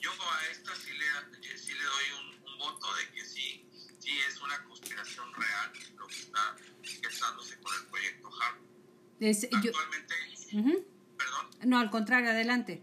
[0.00, 3.64] Yo a esta sí le, sí le doy un, un voto de que sí,
[3.98, 8.58] sí es una conspiración real lo que está gestándose con el proyecto HARP.
[9.62, 10.14] Yo- Actualmente,
[11.16, 12.82] perdón, No, al contrario, adelante.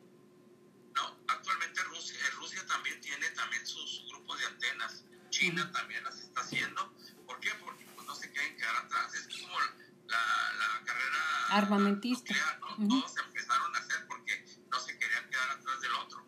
[11.76, 12.34] Armamentista.
[12.34, 12.86] nuclear, ¿no?
[12.86, 13.00] Ujú.
[13.02, 16.26] Todos empezaron a hacer porque no se querían quedar atrás del otro.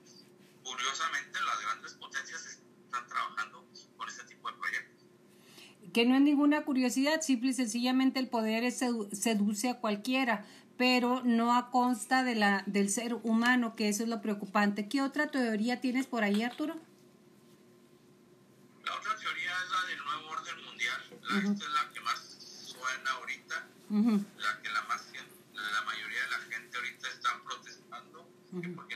[0.64, 3.68] Curiosamente, las grandes potencias están trabajando
[3.98, 5.06] con este tipo de proyectos.
[5.94, 10.46] que no es ninguna curiosidad, simple y sencillamente el poder es sedu- seduce a cualquiera,
[10.78, 14.90] pero no a consta de la, del ser humano, que eso es lo preocupante.
[14.90, 16.76] ¿Qué otra teoría tienes por ahí, Arturo?
[18.84, 21.02] La otra teoría es la del nuevo orden mundial.
[21.22, 21.52] La, Ujú.
[21.54, 22.20] Esta es la que más
[22.66, 23.68] suena ahorita.
[24.38, 24.62] La
[28.56, 28.95] Mm-hmm.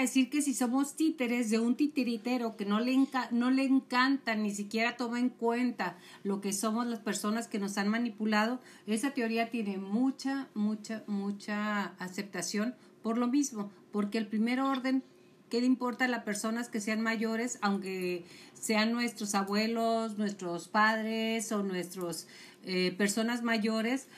[0.00, 2.96] Decir que si somos títeres de un titiritero que no le,
[3.30, 7.76] no le encanta, ni siquiera toma en cuenta lo que somos las personas que nos
[7.78, 14.60] han manipulado, esa teoría tiene mucha, mucha, mucha aceptación por lo mismo, porque el primer
[14.60, 15.02] orden,
[15.50, 21.52] ¿qué le importa a las personas que sean mayores, aunque sean nuestros abuelos, nuestros padres
[21.52, 22.26] o nuestros
[22.64, 24.08] eh, personas mayores?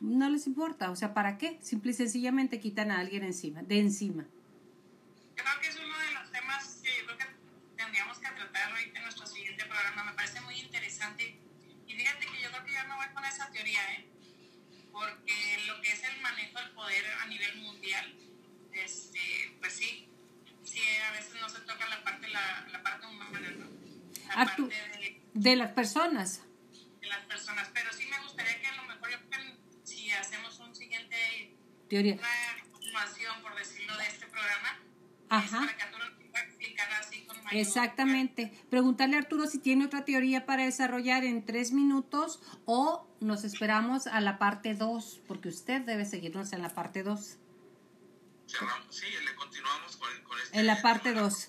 [0.00, 1.58] No les importa, o sea, ¿para qué?
[1.60, 4.26] Simple y sencillamente quitan a alguien encima, de encima.
[24.56, 26.42] De, de, las personas.
[27.00, 29.10] De las personas, pero sí me gustaría que a lo mejor
[29.84, 31.56] si hacemos un siguiente...
[31.88, 32.18] Teoría.
[32.70, 34.78] Continuación, por decirlo, de este programa.
[35.28, 35.64] Ajá.
[35.64, 36.10] Es para
[37.52, 38.52] Exactamente.
[38.70, 44.06] Preguntarle a Arturo si tiene otra teoría para desarrollar en tres minutos o nos esperamos
[44.06, 47.38] a la parte 2, porque usted debe seguirnos en la parte 2.
[48.90, 51.48] Sí, le continuamos con, con este, En la parte 2.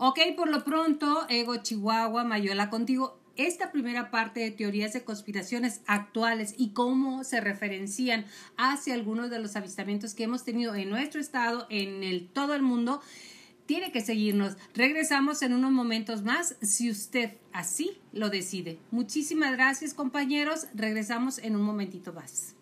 [0.00, 3.18] Ok, por lo pronto, Ego Chihuahua, Mayuela contigo.
[3.34, 8.24] Esta primera parte de teorías de conspiraciones actuales y cómo se referencian
[8.56, 12.62] hacia algunos de los avistamientos que hemos tenido en nuestro estado, en el, todo el
[12.62, 13.02] mundo,
[13.66, 14.56] tiene que seguirnos.
[14.72, 18.78] Regresamos en unos momentos más, si usted así lo decide.
[18.92, 20.68] Muchísimas gracias, compañeros.
[20.74, 22.54] Regresamos en un momentito más.